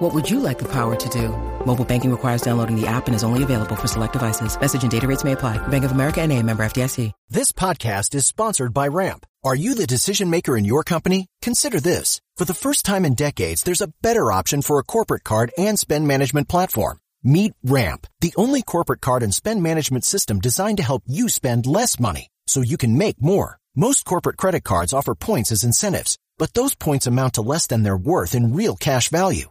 What 0.00 0.14
would 0.14 0.30
you 0.30 0.40
like 0.40 0.58
the 0.58 0.72
power 0.72 0.96
to 0.96 1.08
do? 1.10 1.28
Mobile 1.66 1.84
banking 1.84 2.10
requires 2.10 2.40
downloading 2.40 2.74
the 2.74 2.86
app 2.86 3.06
and 3.06 3.14
is 3.14 3.22
only 3.22 3.42
available 3.42 3.76
for 3.76 3.86
select 3.86 4.14
devices. 4.14 4.58
Message 4.58 4.80
and 4.80 4.90
data 4.90 5.06
rates 5.06 5.24
may 5.24 5.32
apply. 5.32 5.58
Bank 5.68 5.84
of 5.84 5.92
America 5.92 6.22
and 6.22 6.32
a 6.32 6.42
member 6.42 6.62
FDIC. 6.62 7.12
This 7.28 7.52
podcast 7.52 8.14
is 8.14 8.24
sponsored 8.24 8.72
by 8.72 8.88
Ramp. 8.88 9.26
Are 9.44 9.54
you 9.54 9.74
the 9.74 9.86
decision 9.86 10.30
maker 10.30 10.56
in 10.56 10.64
your 10.64 10.84
company? 10.84 11.26
Consider 11.42 11.80
this. 11.80 12.22
For 12.38 12.46
the 12.46 12.54
first 12.54 12.86
time 12.86 13.04
in 13.04 13.14
decades, 13.14 13.62
there's 13.62 13.82
a 13.82 13.92
better 14.00 14.32
option 14.32 14.62
for 14.62 14.78
a 14.78 14.84
corporate 14.84 15.22
card 15.22 15.52
and 15.58 15.78
spend 15.78 16.08
management 16.08 16.48
platform. 16.48 16.98
Meet 17.22 17.52
Ramp, 17.62 18.06
the 18.22 18.32
only 18.38 18.62
corporate 18.62 19.02
card 19.02 19.22
and 19.22 19.34
spend 19.34 19.62
management 19.62 20.06
system 20.06 20.40
designed 20.40 20.78
to 20.78 20.90
help 20.90 21.02
you 21.06 21.28
spend 21.28 21.66
less 21.66 22.00
money 22.00 22.28
so 22.46 22.62
you 22.62 22.78
can 22.78 22.96
make 22.96 23.20
more. 23.20 23.58
Most 23.76 24.06
corporate 24.06 24.38
credit 24.38 24.64
cards 24.64 24.94
offer 24.94 25.14
points 25.14 25.52
as 25.52 25.62
incentives, 25.62 26.16
but 26.38 26.54
those 26.54 26.74
points 26.74 27.06
amount 27.06 27.34
to 27.34 27.42
less 27.42 27.66
than 27.66 27.82
their 27.82 27.98
worth 27.98 28.34
in 28.34 28.54
real 28.54 28.76
cash 28.76 29.10
value. 29.10 29.50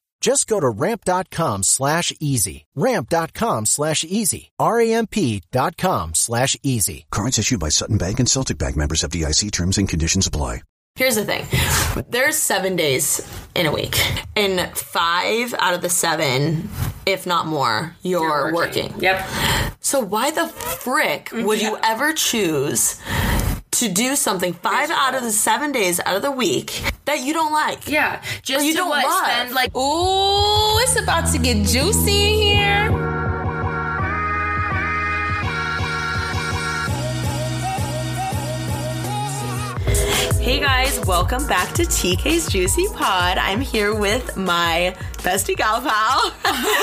Just 0.21 0.47
go 0.47 0.59
to 0.59 0.69
ramp.com 0.69 1.63
slash 1.63 2.13
easy. 2.19 2.65
Ramp.com 2.75 3.65
slash 3.65 4.03
easy. 4.03 4.51
R-A-M-P 4.59 5.41
dot 5.51 5.75
com 5.77 6.13
slash 6.13 6.55
easy. 6.63 7.07
Cards 7.11 7.39
issued 7.39 7.59
by 7.59 7.69
Sutton 7.69 7.97
Bank 7.97 8.19
and 8.19 8.29
Celtic 8.29 8.59
Bank 8.59 8.77
members 8.77 9.03
of 9.03 9.11
DIC 9.11 9.51
terms 9.51 9.77
and 9.79 9.89
conditions 9.89 10.27
apply. 10.27 10.61
Here's 10.95 11.15
the 11.15 11.23
thing. 11.23 11.45
There's 12.09 12.35
seven 12.35 12.75
days 12.75 13.25
in 13.55 13.65
a 13.65 13.71
week. 13.71 13.97
And 14.35 14.77
five 14.77 15.53
out 15.57 15.73
of 15.73 15.81
the 15.81 15.89
seven, 15.89 16.69
if 17.05 17.25
not 17.25 17.47
more, 17.47 17.95
you're, 18.03 18.21
You're 18.21 18.53
working. 18.53 18.87
working. 18.89 19.01
Yep. 19.01 19.25
So 19.79 20.01
why 20.01 20.31
the 20.31 20.47
frick 20.47 21.29
would 21.31 21.59
mm-hmm. 21.59 21.75
you 21.75 21.77
ever 21.81 22.13
choose 22.13 23.01
to 23.81 23.89
do 23.89 24.15
something 24.15 24.53
five 24.53 24.89
out 24.91 25.15
of 25.15 25.23
the 25.23 25.31
seven 25.31 25.71
days 25.71 25.99
out 26.05 26.15
of 26.15 26.21
the 26.21 26.31
week 26.31 26.81
that 27.05 27.19
you 27.21 27.33
don't 27.33 27.51
like? 27.53 27.87
Yeah. 27.87 28.21
Just 28.43 28.63
Or 28.63 28.67
you 28.67 28.71
to 28.73 28.77
don't 28.77 28.89
what, 28.89 29.03
love. 29.05 29.23
spend 29.25 29.51
like, 29.53 29.75
ooh, 29.75 30.77
it's 30.79 30.95
about 30.99 31.31
to 31.33 31.37
get 31.39 31.65
juicy 31.67 32.41
here. 32.41 33.10
Hey 40.41 40.59
guys, 40.59 40.99
welcome 41.05 41.45
back 41.45 41.71
to 41.75 41.83
TK's 41.83 42.49
Juicy 42.49 42.87
Pod. 42.95 43.37
I'm 43.37 43.61
here 43.61 43.93
with 43.93 44.35
my 44.35 44.95
bestie 45.17 45.55
gal 45.55 45.79
pal. 45.79 46.33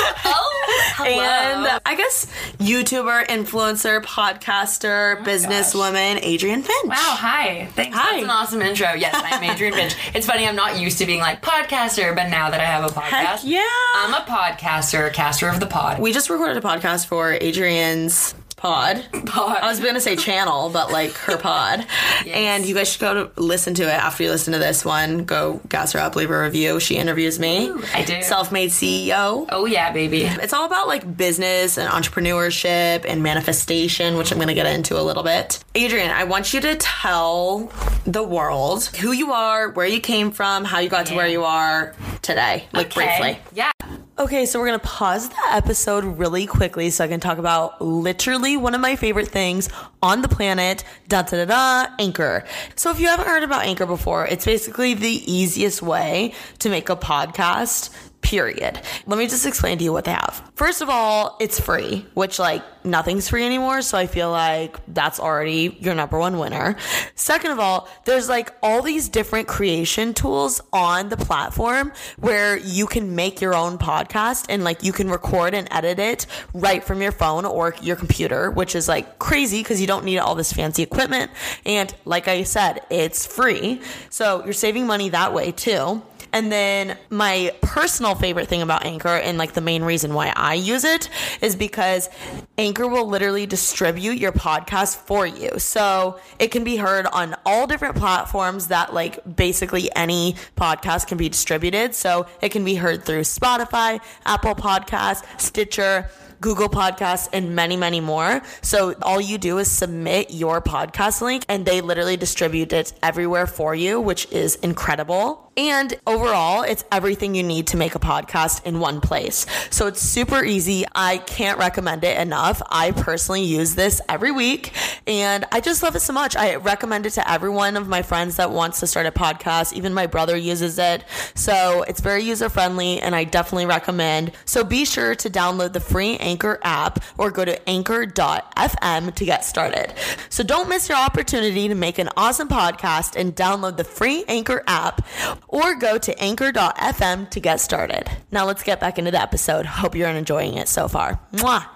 Oh, 1.00 1.00
and 1.00 1.80
I 1.86 1.94
guess 1.96 2.26
YouTuber, 2.58 3.26
influencer, 3.26 4.02
podcaster, 4.04 5.18
oh 5.18 5.24
businesswoman, 5.24 6.22
Adrienne 6.22 6.62
Finch. 6.62 6.84
Wow, 6.84 6.94
hi. 6.96 7.66
Thanks. 7.74 7.96
Hi. 7.96 8.12
That's 8.12 8.24
an 8.24 8.30
awesome 8.30 8.62
intro. 8.62 8.92
Yes, 8.92 9.14
I'm 9.16 9.42
Adrienne 9.50 9.72
Finch. 9.72 9.96
It's 10.14 10.26
funny, 10.26 10.46
I'm 10.46 10.56
not 10.56 10.78
used 10.78 10.98
to 10.98 11.06
being 11.06 11.20
like 11.20 11.40
podcaster, 11.42 12.14
but 12.14 12.28
now 12.28 12.50
that 12.50 12.60
I 12.60 12.64
have 12.64 12.84
a 12.84 12.94
podcast, 12.94 13.10
Heck 13.10 13.40
yeah. 13.44 13.62
I'm 13.96 14.14
a 14.14 14.24
podcaster, 14.26 15.12
caster 15.12 15.48
of 15.48 15.58
the 15.60 15.66
pod. 15.66 15.98
We 15.98 16.12
just 16.12 16.28
recorded 16.30 16.56
a 16.56 16.60
podcast 16.60 17.06
for 17.06 17.32
Adrienne's 17.32 18.34
pod. 18.58 19.04
Pod. 19.26 19.56
I 19.62 19.68
was 19.68 19.80
going 19.80 19.94
to 19.94 20.00
say 20.00 20.16
channel, 20.16 20.68
but 20.70 20.92
like 20.92 21.12
her 21.12 21.36
pod. 21.38 21.86
And 22.26 22.66
you 22.66 22.74
guys 22.74 22.90
should 22.90 23.00
go 23.00 23.14
to 23.28 23.40
listen 23.40 23.74
to 23.74 23.84
it 23.84 23.86
after 23.94 24.24
you 24.24 24.30
listen 24.30 24.52
to 24.52 24.58
this 24.58 24.84
one. 24.84 25.24
Go 25.24 25.60
gas 25.68 25.92
her 25.92 26.00
up, 26.00 26.16
leave 26.16 26.30
a 26.30 26.42
review. 26.42 26.80
She 26.80 26.96
interviews 26.96 27.38
me. 27.38 27.70
I 27.94 28.04
do. 28.04 28.22
Self-made 28.22 28.70
CEO. 28.70 29.46
oh 29.50 29.64
yeah, 29.66 29.92
baby. 29.92 30.22
It's 30.24 30.52
all 30.52 30.66
about 30.66 30.86
like 30.88 31.16
business 31.16 31.78
and 31.78 31.88
entrepreneurship 31.90 33.04
and 33.08 33.22
manifestation, 33.22 34.16
which 34.16 34.32
I'm 34.32 34.38
going 34.38 34.48
to 34.48 34.54
get 34.54 34.66
into 34.66 35.00
a 35.00 35.02
little 35.02 35.22
bit. 35.22 35.62
Adrienne, 35.76 36.10
I 36.10 36.24
want 36.24 36.52
you 36.52 36.60
to 36.60 36.74
tell 36.76 37.72
the 38.04 38.22
world 38.22 38.84
who 38.86 39.12
you 39.12 39.32
are, 39.32 39.70
where 39.70 39.86
you 39.86 40.00
came 40.00 40.30
from, 40.30 40.64
how 40.64 40.78
you 40.80 40.88
got 40.88 41.06
to 41.06 41.14
where 41.14 41.28
you 41.28 41.44
are 41.44 41.94
today, 42.22 42.64
like 42.72 42.86
Okay. 42.88 43.06
briefly. 43.06 43.38
Yeah. 43.54 43.70
Okay, 44.18 44.46
so 44.46 44.58
we're 44.58 44.66
gonna 44.66 44.80
pause 44.80 45.28
the 45.28 45.36
episode 45.52 46.02
really 46.02 46.44
quickly 46.44 46.90
so 46.90 47.04
I 47.04 47.06
can 47.06 47.20
talk 47.20 47.38
about 47.38 47.80
literally 47.80 48.56
one 48.56 48.74
of 48.74 48.80
my 48.80 48.96
favorite 48.96 49.28
things 49.28 49.68
on 50.02 50.22
the 50.22 50.28
planet, 50.28 50.82
da 51.06 51.22
da 51.22 51.44
da 51.44 51.84
da, 51.86 51.94
Anchor. 52.00 52.44
So 52.74 52.90
if 52.90 52.98
you 52.98 53.06
haven't 53.06 53.28
heard 53.28 53.44
about 53.44 53.64
Anchor 53.64 53.86
before, 53.86 54.26
it's 54.26 54.44
basically 54.44 54.94
the 54.94 55.32
easiest 55.32 55.82
way 55.82 56.34
to 56.58 56.68
make 56.68 56.88
a 56.88 56.96
podcast. 56.96 57.90
Period. 58.20 58.80
Let 59.06 59.18
me 59.18 59.26
just 59.26 59.46
explain 59.46 59.78
to 59.78 59.84
you 59.84 59.92
what 59.92 60.04
they 60.04 60.10
have. 60.10 60.42
First 60.54 60.82
of 60.82 60.90
all, 60.90 61.36
it's 61.40 61.58
free, 61.58 62.04
which 62.12 62.38
like 62.38 62.62
nothing's 62.84 63.28
free 63.28 63.46
anymore. 63.46 63.80
So 63.80 63.96
I 63.96 64.06
feel 64.06 64.30
like 64.30 64.76
that's 64.92 65.18
already 65.18 65.76
your 65.80 65.94
number 65.94 66.18
one 66.18 66.38
winner. 66.38 66.76
Second 67.14 67.52
of 67.52 67.58
all, 67.58 67.88
there's 68.04 68.28
like 68.28 68.52
all 68.62 68.82
these 68.82 69.08
different 69.08 69.48
creation 69.48 70.12
tools 70.12 70.60
on 70.72 71.08
the 71.08 71.16
platform 71.16 71.92
where 72.18 72.58
you 72.58 72.86
can 72.86 73.14
make 73.14 73.40
your 73.40 73.54
own 73.54 73.78
podcast 73.78 74.46
and 74.50 74.62
like 74.62 74.82
you 74.82 74.92
can 74.92 75.08
record 75.08 75.54
and 75.54 75.68
edit 75.70 75.98
it 75.98 76.26
right 76.52 76.84
from 76.84 77.00
your 77.00 77.12
phone 77.12 77.46
or 77.46 77.74
your 77.80 77.96
computer, 77.96 78.50
which 78.50 78.74
is 78.74 78.88
like 78.88 79.18
crazy 79.18 79.60
because 79.60 79.80
you 79.80 79.86
don't 79.86 80.04
need 80.04 80.18
all 80.18 80.34
this 80.34 80.52
fancy 80.52 80.82
equipment. 80.82 81.30
And 81.64 81.94
like 82.04 82.28
I 82.28 82.42
said, 82.42 82.80
it's 82.90 83.26
free. 83.26 83.80
So 84.10 84.44
you're 84.44 84.52
saving 84.52 84.86
money 84.86 85.08
that 85.10 85.32
way 85.32 85.52
too. 85.52 86.02
And 86.32 86.52
then 86.52 86.96
my 87.10 87.54
personal 87.62 88.14
favorite 88.14 88.48
thing 88.48 88.62
about 88.62 88.84
Anchor 88.84 89.08
and 89.08 89.38
like 89.38 89.52
the 89.52 89.60
main 89.60 89.82
reason 89.82 90.14
why 90.14 90.32
I 90.34 90.54
use 90.54 90.84
it 90.84 91.08
is 91.40 91.56
because 91.56 92.08
Anchor 92.56 92.86
will 92.86 93.06
literally 93.06 93.46
distribute 93.46 94.18
your 94.18 94.32
podcast 94.32 94.96
for 94.96 95.26
you. 95.26 95.58
So 95.58 96.20
it 96.38 96.48
can 96.48 96.64
be 96.64 96.76
heard 96.76 97.06
on 97.06 97.36
all 97.46 97.66
different 97.66 97.96
platforms 97.96 98.68
that 98.68 98.92
like 98.92 99.36
basically 99.36 99.90
any 99.96 100.34
podcast 100.56 101.06
can 101.06 101.18
be 101.18 101.28
distributed. 101.28 101.94
So 101.94 102.26
it 102.42 102.50
can 102.50 102.64
be 102.64 102.74
heard 102.74 103.04
through 103.04 103.22
Spotify, 103.22 104.00
Apple 104.26 104.54
Podcasts, 104.54 105.40
Stitcher, 105.40 106.10
Google 106.40 106.68
Podcasts, 106.68 107.28
and 107.32 107.54
many, 107.54 107.76
many 107.76 108.00
more. 108.00 108.42
So 108.62 108.94
all 109.02 109.20
you 109.20 109.38
do 109.38 109.58
is 109.58 109.70
submit 109.70 110.30
your 110.30 110.60
podcast 110.60 111.20
link 111.20 111.44
and 111.48 111.66
they 111.66 111.80
literally 111.80 112.16
distribute 112.16 112.72
it 112.72 112.92
everywhere 113.02 113.46
for 113.46 113.74
you, 113.74 114.00
which 114.00 114.30
is 114.30 114.56
incredible. 114.56 115.47
And 115.58 115.92
overall, 116.06 116.62
it's 116.62 116.84
everything 116.92 117.34
you 117.34 117.42
need 117.42 117.66
to 117.68 117.76
make 117.76 117.96
a 117.96 117.98
podcast 117.98 118.64
in 118.64 118.78
one 118.78 119.00
place. 119.00 119.44
So 119.70 119.88
it's 119.88 120.00
super 120.00 120.44
easy. 120.44 120.84
I 120.94 121.18
can't 121.18 121.58
recommend 121.58 122.04
it 122.04 122.16
enough. 122.16 122.62
I 122.70 122.92
personally 122.92 123.42
use 123.42 123.74
this 123.74 124.00
every 124.08 124.30
week 124.30 124.72
and 125.08 125.44
I 125.50 125.60
just 125.60 125.82
love 125.82 125.96
it 125.96 126.00
so 126.00 126.12
much. 126.12 126.36
I 126.36 126.54
recommend 126.54 127.06
it 127.06 127.10
to 127.14 127.28
every 127.28 127.50
one 127.50 127.76
of 127.76 127.88
my 127.88 128.02
friends 128.02 128.36
that 128.36 128.52
wants 128.52 128.78
to 128.80 128.86
start 128.86 129.06
a 129.06 129.10
podcast. 129.10 129.72
Even 129.72 129.92
my 129.92 130.06
brother 130.06 130.36
uses 130.36 130.78
it. 130.78 131.02
So 131.34 131.82
it's 131.88 132.00
very 132.00 132.22
user 132.22 132.48
friendly 132.48 133.00
and 133.00 133.16
I 133.16 133.24
definitely 133.24 133.66
recommend. 133.66 134.30
So 134.44 134.62
be 134.62 134.84
sure 134.84 135.16
to 135.16 135.28
download 135.28 135.72
the 135.72 135.80
free 135.80 136.18
Anchor 136.18 136.60
app 136.62 137.02
or 137.18 137.32
go 137.32 137.44
to 137.44 137.68
anchor.fm 137.68 139.12
to 139.12 139.24
get 139.24 139.44
started. 139.44 139.92
So 140.28 140.44
don't 140.44 140.68
miss 140.68 140.88
your 140.88 140.98
opportunity 140.98 141.66
to 141.66 141.74
make 141.74 141.98
an 141.98 142.10
awesome 142.16 142.48
podcast 142.48 143.16
and 143.20 143.34
download 143.34 143.76
the 143.76 143.82
free 143.82 144.24
Anchor 144.28 144.62
app 144.68 145.04
or 145.48 145.74
go 145.74 145.98
to 145.98 146.18
anchor.fm 146.22 147.30
to 147.30 147.40
get 147.40 147.60
started. 147.60 148.08
Now 148.30 148.46
let's 148.46 148.62
get 148.62 148.80
back 148.80 148.98
into 148.98 149.10
the 149.10 149.20
episode. 149.20 149.66
Hope 149.66 149.94
you're 149.94 150.08
enjoying 150.08 150.54
it 150.54 150.68
so 150.68 150.88
far. 150.88 151.20
Mwah. 151.32 151.66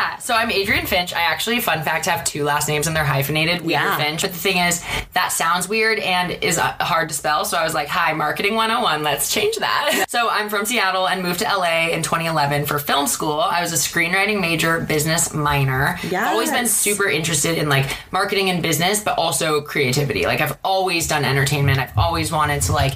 Yeah, 0.00 0.16
so 0.16 0.32
I'm 0.34 0.50
Adrienne 0.50 0.86
Finch. 0.86 1.12
I 1.12 1.20
actually, 1.20 1.60
fun 1.60 1.82
fact, 1.82 2.06
have 2.06 2.24
two 2.24 2.42
last 2.42 2.68
names 2.68 2.86
and 2.86 2.96
they're 2.96 3.04
hyphenated. 3.04 3.60
Weeder 3.60 3.72
Yeah. 3.72 3.98
Finch. 3.98 4.22
But 4.22 4.32
the 4.32 4.38
thing 4.38 4.56
is, 4.56 4.82
that 5.12 5.30
sounds 5.30 5.68
weird 5.68 5.98
and 5.98 6.42
is 6.42 6.56
uh, 6.56 6.72
hard 6.80 7.10
to 7.10 7.14
spell. 7.14 7.44
So 7.44 7.58
I 7.58 7.64
was 7.64 7.74
like, 7.74 7.88
hi, 7.88 8.14
marketing 8.14 8.54
101, 8.54 9.02
let's 9.02 9.30
change 9.30 9.56
that. 9.56 10.06
so 10.08 10.30
I'm 10.30 10.48
from 10.48 10.64
Seattle 10.64 11.06
and 11.06 11.22
moved 11.22 11.40
to 11.40 11.44
LA 11.44 11.88
in 11.88 12.02
2011 12.02 12.64
for 12.64 12.78
film 12.78 13.08
school. 13.08 13.40
I 13.40 13.60
was 13.60 13.74
a 13.74 13.76
screenwriting 13.76 14.40
major, 14.40 14.80
business 14.80 15.34
minor. 15.34 15.98
I've 16.28 16.32
always 16.32 16.50
been 16.50 16.66
super 16.66 17.06
interested 17.06 17.58
in 17.58 17.68
like 17.68 17.94
marketing 18.10 18.48
and 18.48 18.62
business, 18.62 19.04
but 19.04 19.18
also 19.18 19.60
creativity. 19.60 20.24
Like 20.24 20.40
I've 20.40 20.56
always 20.64 21.08
done 21.08 21.26
entertainment. 21.26 21.78
I've 21.78 21.96
always 21.98 22.32
wanted 22.32 22.62
to 22.62 22.72
like, 22.72 22.94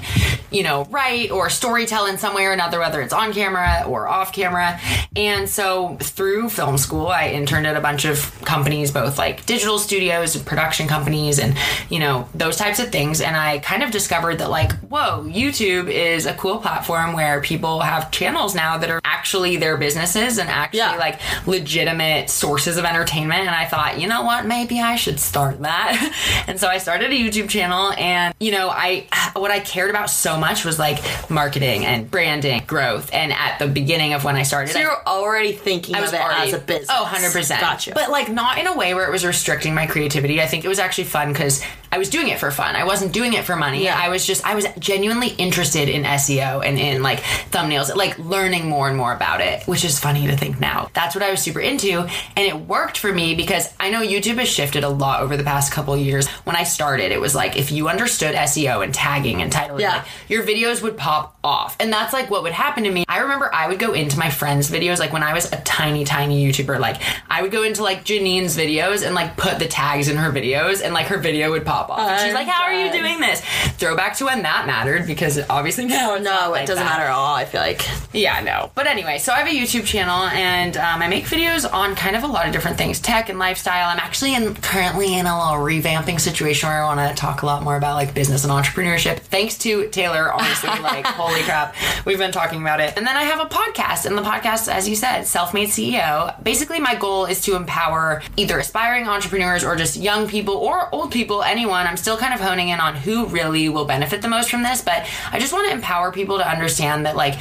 you 0.51 0.63
know, 0.63 0.85
write 0.85 1.29
or 1.29 1.49
storytell 1.49 2.09
in 2.09 2.17
some 2.17 2.33
way 2.33 2.45
or 2.45 2.51
another, 2.51 2.79
whether 2.79 2.99
it's 3.01 3.13
on 3.13 3.31
camera 3.31 3.83
or 3.87 4.07
off 4.07 4.33
camera. 4.33 4.79
And 5.15 5.47
so 5.47 5.97
through 6.01 6.49
film 6.49 6.79
school, 6.79 6.94
I 7.03 7.29
interned 7.29 7.67
at 7.67 7.75
a 7.75 7.81
bunch 7.81 8.05
of 8.05 8.31
companies, 8.45 8.91
both 8.91 9.17
like 9.17 9.45
digital 9.45 9.77
studios 9.79 10.35
and 10.35 10.45
production 10.45 10.87
companies 10.87 11.39
and, 11.39 11.55
you 11.89 11.99
know, 11.99 12.27
those 12.33 12.57
types 12.57 12.79
of 12.79 12.91
things. 12.91 13.21
And 13.21 13.35
I 13.35 13.59
kind 13.59 13.83
of 13.83 13.91
discovered 13.91 14.39
that 14.39 14.49
like, 14.49 14.71
whoa, 14.81 15.23
YouTube 15.27 15.89
is 15.89 16.25
a 16.25 16.33
cool 16.33 16.57
platform 16.59 17.13
where 17.13 17.41
people 17.41 17.81
have 17.81 18.11
channels 18.11 18.55
now 18.55 18.77
that 18.77 18.89
are 18.89 19.01
actually 19.03 19.57
their 19.57 19.77
businesses 19.77 20.37
and 20.37 20.49
actually 20.49 20.79
Yeah. 20.79 20.95
like 20.95 21.19
legitimate 21.47 22.29
sources 22.29 22.77
of 22.77 22.85
entertainment. 22.85 23.41
And 23.41 23.49
I 23.49 23.65
thought, 23.65 23.99
you 23.99 24.07
know 24.07 24.23
what, 24.23 24.45
maybe 24.45 24.79
I 24.81 24.95
should 24.95 25.19
start 25.19 25.61
that. 25.61 26.13
and 26.47 26.59
so 26.59 26.67
I 26.67 26.77
started 26.77 27.11
a 27.11 27.15
YouTube 27.15 27.49
channel 27.49 27.91
and, 27.97 28.33
you 28.39 28.51
know, 28.51 28.69
I, 28.69 29.07
what 29.35 29.51
I 29.51 29.59
cared 29.59 29.89
about 29.89 30.09
so 30.09 30.37
much 30.37 30.63
was 30.65 30.77
like 30.77 30.99
marketing 31.29 31.85
and 31.85 32.09
branding, 32.09 32.63
growth. 32.67 33.09
And 33.13 33.33
at 33.33 33.57
the 33.59 33.67
beginning 33.67 34.13
of 34.13 34.23
when 34.23 34.35
I 34.35 34.43
started, 34.43 34.71
So 34.73 34.79
I- 34.79 34.83
you're 34.83 35.03
already 35.07 35.53
thinking 35.53 35.95
I 35.95 36.01
was 36.01 36.09
of 36.11 36.15
it 36.15 36.21
already, 36.21 36.47
as 36.49 36.53
a 36.53 36.59
business. 36.59 36.84
Oh, 36.89 37.09
100%. 37.11 37.59
Gotcha. 37.59 37.91
But 37.93 38.09
like 38.09 38.29
not 38.29 38.57
in 38.57 38.67
a 38.67 38.75
way 38.75 38.93
where 38.93 39.07
it 39.07 39.11
was 39.11 39.25
restricting 39.25 39.73
my 39.75 39.87
creativity. 39.87 40.41
I 40.41 40.47
think 40.47 40.65
it 40.65 40.67
was 40.67 40.79
actually 40.79 41.05
fun 41.05 41.31
because 41.33 41.63
I 41.91 41.97
was 41.97 42.09
doing 42.09 42.27
it 42.27 42.39
for 42.39 42.51
fun. 42.51 42.75
I 42.75 42.83
wasn't 42.83 43.13
doing 43.13 43.33
it 43.33 43.45
for 43.45 43.55
money. 43.55 43.83
Yeah. 43.83 43.97
I 43.97 44.09
was 44.09 44.25
just, 44.25 44.45
I 44.45 44.55
was 44.55 44.65
genuinely 44.79 45.29
interested 45.29 45.87
in 45.89 46.03
SEO 46.03 46.65
and 46.65 46.77
in 46.77 47.01
like 47.01 47.19
thumbnails, 47.51 47.95
like 47.95 48.17
learning 48.19 48.67
more 48.67 48.87
and 48.89 48.97
more 48.97 49.13
about 49.13 49.39
it, 49.41 49.63
which 49.67 49.85
is 49.85 49.99
funny 49.99 50.27
to 50.27 50.35
think 50.35 50.59
now. 50.59 50.89
That's 50.93 51.15
what 51.15 51.23
I 51.23 51.31
was 51.31 51.41
super 51.41 51.59
into. 51.61 51.99
And 52.01 52.45
it 52.45 52.55
worked 52.59 52.97
for 52.97 53.11
me 53.13 53.35
because 53.35 53.73
I 53.79 53.89
know 53.89 54.01
YouTube 54.01 54.37
has 54.39 54.49
shifted 54.49 54.83
a 54.83 54.89
lot 54.89 55.21
over 55.21 55.37
the 55.37 55.43
past 55.43 55.71
couple 55.71 55.95
years. 55.97 56.27
When 56.43 56.55
I 56.55 56.63
started, 56.63 57.11
it 57.11 57.21
was 57.21 57.33
like 57.35 57.55
if 57.57 57.71
you 57.71 57.87
understood 57.87 58.35
SEO 58.35 58.83
and 58.83 58.93
tagging 58.93 59.41
and 59.41 59.51
titling, 59.51 59.79
Yeah. 59.79 59.97
like, 59.97 60.05
your 60.27 60.43
videos 60.43 60.81
would 60.81 60.97
pop 60.97 61.37
off. 61.43 61.77
And 61.79 61.93
that's 61.93 62.11
like 62.13 62.29
what 62.29 62.43
would 62.43 62.51
happen 62.51 62.83
to 62.83 62.91
me. 62.91 63.05
I 63.07 63.19
remember 63.19 63.49
I 63.53 63.67
would 63.67 63.79
go 63.79 63.93
into 63.93 64.17
my 64.19 64.29
friends' 64.29 64.69
videos, 64.69 64.99
like 64.99 65.13
when 65.13 65.23
I 65.23 65.33
was 65.33 65.51
a 65.53 65.61
tiny, 65.61 66.03
tiny 66.03 66.45
YouTuber, 66.45 66.74
like 66.79 67.01
I 67.29 67.41
would 67.41 67.51
go 67.51 67.63
into 67.63 67.83
like 67.83 68.03
Janine's 68.03 68.55
videos 68.57 69.05
and 69.05 69.15
like 69.15 69.37
put 69.37 69.59
the 69.59 69.67
tags 69.67 70.07
in 70.07 70.17
her 70.17 70.31
videos 70.31 70.83
and 70.83 70.93
like 70.93 71.07
her 71.07 71.17
video 71.17 71.51
would 71.51 71.65
pop 71.65 71.89
off. 71.89 71.99
and 71.99 72.21
she's 72.21 72.33
like, 72.33 72.47
How 72.47 72.63
are 72.63 72.73
you 72.73 72.91
doing 72.91 73.19
this? 73.19 73.41
Throwback 73.77 74.15
to 74.17 74.25
when 74.25 74.41
that 74.43 74.65
mattered 74.67 75.07
because 75.07 75.39
obviously 75.49 75.85
it's 75.85 75.93
no, 75.93 76.17
not 76.17 76.53
it 76.61 76.67
doesn't 76.67 76.75
that. 76.75 76.85
matter 76.85 77.03
at 77.05 77.11
all. 77.11 77.35
I 77.35 77.45
feel 77.45 77.61
like 77.61 77.85
Yeah, 78.13 78.41
no. 78.41 78.71
But 78.75 78.87
anyway, 78.87 79.17
so 79.19 79.33
I 79.33 79.37
have 79.39 79.47
a 79.47 79.51
YouTube 79.51 79.85
channel 79.85 80.23
and 80.27 80.77
um, 80.77 81.01
I 81.01 81.07
make 81.07 81.25
videos 81.25 81.71
on 81.71 81.95
kind 81.95 82.15
of 82.15 82.23
a 82.23 82.27
lot 82.27 82.45
of 82.47 82.53
different 82.53 82.77
things, 82.77 82.99
tech 82.99 83.29
and 83.29 83.39
lifestyle. 83.39 83.89
I'm 83.89 83.99
actually 83.99 84.35
in 84.35 84.55
currently 84.55 85.17
in 85.17 85.25
a 85.25 85.37
little 85.37 85.63
revamping 85.63 86.19
situation 86.19 86.69
where 86.69 86.83
I 86.83 86.85
want 86.85 87.09
to 87.09 87.15
talk 87.19 87.41
a 87.41 87.45
lot 87.45 87.63
more 87.63 87.75
about 87.75 87.95
like 87.95 88.13
business 88.13 88.43
and 88.43 88.51
entrepreneurship. 88.51 89.19
Thanks 89.19 89.57
to 89.59 89.87
Taylor, 89.89 90.31
honestly, 90.31 90.69
like 90.81 91.05
holy 91.05 91.41
crap, 91.43 91.75
we've 92.05 92.17
been 92.17 92.31
talking 92.31 92.61
about 92.61 92.79
it. 92.79 92.93
And 92.97 93.05
then 93.05 93.15
I 93.15 93.23
have 93.23 93.39
a 93.39 93.49
podcast, 93.49 94.05
and 94.05 94.17
the 94.17 94.21
podcast, 94.21 94.71
as 94.71 94.87
you 94.87 94.95
said, 94.95 95.23
Self-Made 95.23 95.69
CEO. 95.69 96.41
Basically, 96.43 96.54
my 96.85 96.95
goal 96.95 97.25
is 97.25 97.41
to 97.41 97.55
empower 97.55 98.21
either 98.37 98.59
aspiring 98.59 99.07
entrepreneurs 99.07 99.63
or 99.63 99.75
just 99.75 99.97
young 99.97 100.27
people 100.27 100.55
or 100.55 100.93
old 100.93 101.11
people, 101.11 101.43
anyone. 101.43 101.87
I'm 101.87 101.97
still 101.97 102.17
kind 102.17 102.33
of 102.33 102.39
honing 102.39 102.69
in 102.69 102.79
on 102.79 102.95
who 102.95 103.25
really 103.27 103.69
will 103.69 103.85
benefit 103.85 104.21
the 104.21 104.27
most 104.27 104.49
from 104.49 104.63
this, 104.63 104.81
but 104.81 105.07
I 105.31 105.39
just 105.39 105.53
want 105.53 105.67
to 105.67 105.73
empower 105.73 106.11
people 106.11 106.37
to 106.37 106.47
understand 106.47 107.05
that 107.05 107.15
like 107.15 107.35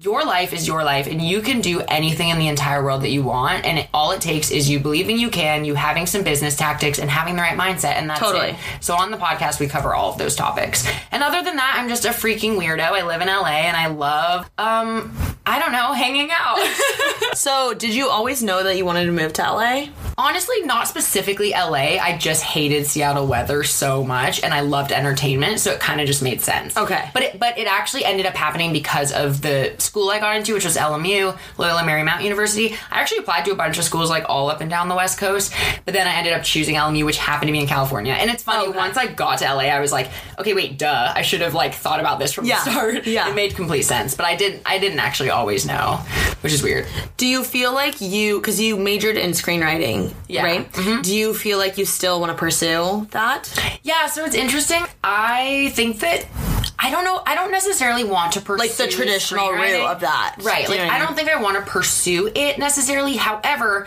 your 0.00 0.24
life 0.24 0.52
is 0.52 0.66
your 0.66 0.82
life 0.82 1.06
and 1.06 1.20
you 1.20 1.42
can 1.42 1.60
do 1.60 1.80
anything 1.80 2.30
in 2.30 2.38
the 2.38 2.48
entire 2.48 2.82
world 2.82 3.02
that 3.02 3.10
you 3.10 3.22
want 3.22 3.64
and 3.64 3.78
it, 3.78 3.88
all 3.92 4.12
it 4.12 4.20
takes 4.20 4.50
is 4.50 4.68
you 4.68 4.80
believing 4.80 5.18
you 5.18 5.28
can 5.28 5.64
you 5.64 5.74
having 5.74 6.06
some 6.06 6.22
business 6.22 6.56
tactics 6.56 6.98
and 6.98 7.10
having 7.10 7.36
the 7.36 7.42
right 7.42 7.58
mindset 7.58 7.96
and 7.96 8.08
that's 8.08 8.20
Totally. 8.20 8.50
it 8.50 8.56
so 8.80 8.94
on 8.94 9.10
the 9.10 9.18
podcast 9.18 9.60
we 9.60 9.66
cover 9.66 9.94
all 9.94 10.10
of 10.10 10.18
those 10.18 10.34
topics 10.34 10.88
and 11.10 11.22
other 11.22 11.42
than 11.42 11.56
that 11.56 11.76
i'm 11.78 11.88
just 11.88 12.06
a 12.06 12.10
freaking 12.10 12.56
weirdo 12.56 12.80
i 12.80 13.04
live 13.04 13.20
in 13.20 13.28
la 13.28 13.46
and 13.46 13.76
i 13.76 13.88
love 13.88 14.50
um 14.56 15.12
i 15.46 15.58
don't 15.58 15.72
know 15.72 15.92
hanging 15.92 16.30
out 16.32 16.58
So, 17.32 17.74
did 17.74 17.94
you 17.94 18.08
always 18.08 18.42
know 18.42 18.64
that 18.64 18.76
you 18.76 18.84
wanted 18.84 19.06
to 19.06 19.12
move 19.12 19.32
to 19.34 19.42
LA? 19.42 19.86
honestly 20.18 20.60
not 20.62 20.86
specifically 20.86 21.52
la 21.52 21.72
i 21.74 22.14
just 22.18 22.42
hated 22.42 22.84
seattle 22.86 23.26
weather 23.26 23.62
so 23.64 24.04
much 24.04 24.42
and 24.42 24.52
i 24.52 24.60
loved 24.60 24.92
entertainment 24.92 25.58
so 25.60 25.70
it 25.70 25.80
kind 25.80 25.98
of 25.98 26.06
just 26.06 26.22
made 26.22 26.42
sense 26.42 26.76
Okay. 26.76 27.08
but 27.14 27.22
it, 27.22 27.38
but 27.38 27.56
it 27.58 27.66
actually 27.66 28.04
ended 28.04 28.26
up 28.26 28.34
happening 28.34 28.70
because 28.74 29.12
of 29.12 29.40
the 29.40 29.72
school 29.78 30.10
i 30.10 30.18
got 30.20 30.36
into 30.36 30.52
which 30.52 30.64
was 30.66 30.76
lmu 30.76 31.34
loyola 31.56 31.80
marymount 31.82 32.22
university 32.22 32.74
i 32.90 33.00
actually 33.00 33.18
applied 33.18 33.46
to 33.46 33.52
a 33.52 33.54
bunch 33.54 33.78
of 33.78 33.84
schools 33.84 34.10
like 34.10 34.26
all 34.28 34.50
up 34.50 34.60
and 34.60 34.68
down 34.68 34.88
the 34.88 34.94
west 34.94 35.16
coast 35.18 35.54
but 35.86 35.94
then 35.94 36.06
i 36.06 36.12
ended 36.16 36.34
up 36.34 36.42
choosing 36.42 36.74
lmu 36.74 37.06
which 37.06 37.16
happened 37.16 37.48
to 37.48 37.52
be 37.52 37.60
in 37.60 37.66
california 37.66 38.12
and 38.12 38.30
it's 38.30 38.42
funny 38.42 38.68
Okay. 38.68 38.76
once 38.76 38.98
i 38.98 39.06
got 39.06 39.38
to 39.38 39.44
la 39.54 39.60
i 39.60 39.80
was 39.80 39.92
like 39.92 40.10
okay 40.38 40.52
wait 40.52 40.76
duh 40.78 41.12
i 41.14 41.22
should 41.22 41.40
have 41.40 41.54
like 41.54 41.72
thought 41.72 42.00
about 42.00 42.18
this 42.18 42.32
from 42.34 42.44
Yeah. 42.44 42.62
the 42.64 42.70
start 42.72 43.06
Yeah. 43.06 43.30
it 43.30 43.34
made 43.34 43.54
complete 43.54 43.82
sense 43.84 44.14
but 44.14 44.26
i 44.26 44.36
didn't 44.36 44.60
i 44.66 44.78
didn't 44.78 44.98
actually 44.98 45.30
always 45.40 45.62
know 45.72 45.86
which 46.42 46.52
is 46.56 46.62
weird 46.62 46.84
Do 47.16 47.26
you 47.34 47.40
feel 47.44 47.72
like 47.82 47.96
you, 48.00 48.38
because 48.40 48.58
you 48.64 48.76
majored 48.90 49.16
in 49.24 49.30
screenwriting, 49.32 50.00
Yeah. 50.28 50.44
right? 50.48 50.64
Mm-hmm. 50.72 51.02
Do 51.02 51.12
you 51.20 51.28
feel 51.34 51.58
like 51.64 51.74
you 51.80 51.84
still 51.98 52.16
want 52.20 52.30
to 52.34 52.38
pursue 52.46 53.06
that? 53.18 53.40
Yeah, 53.82 54.06
so 54.14 54.24
it's 54.26 54.34
interesting. 54.44 54.82
I 55.04 55.70
think 55.76 56.00
that 56.00 56.20
I 56.78 56.90
don't 56.90 57.04
know. 57.04 57.18
I 57.30 57.34
don't 57.34 57.52
necessarily 57.52 58.04
want 58.04 58.32
to 58.36 58.40
pursue 58.40 58.58
Like 58.66 58.72
the 58.82 58.88
traditional 58.88 59.48
route 59.52 59.84
of 59.94 60.00
that. 60.00 60.36
right? 60.50 60.64
You 60.64 60.70
Like 60.70 60.78
know 60.80 60.86
what 60.86 60.94
I 60.94 60.96
I 60.96 60.98
don't 61.04 61.14
think 61.16 61.28
I 61.28 61.36
want 61.46 61.56
to 61.62 61.64
pursue 61.70 62.22
it 62.34 62.58
necessarily. 62.58 63.16
However, 63.16 63.86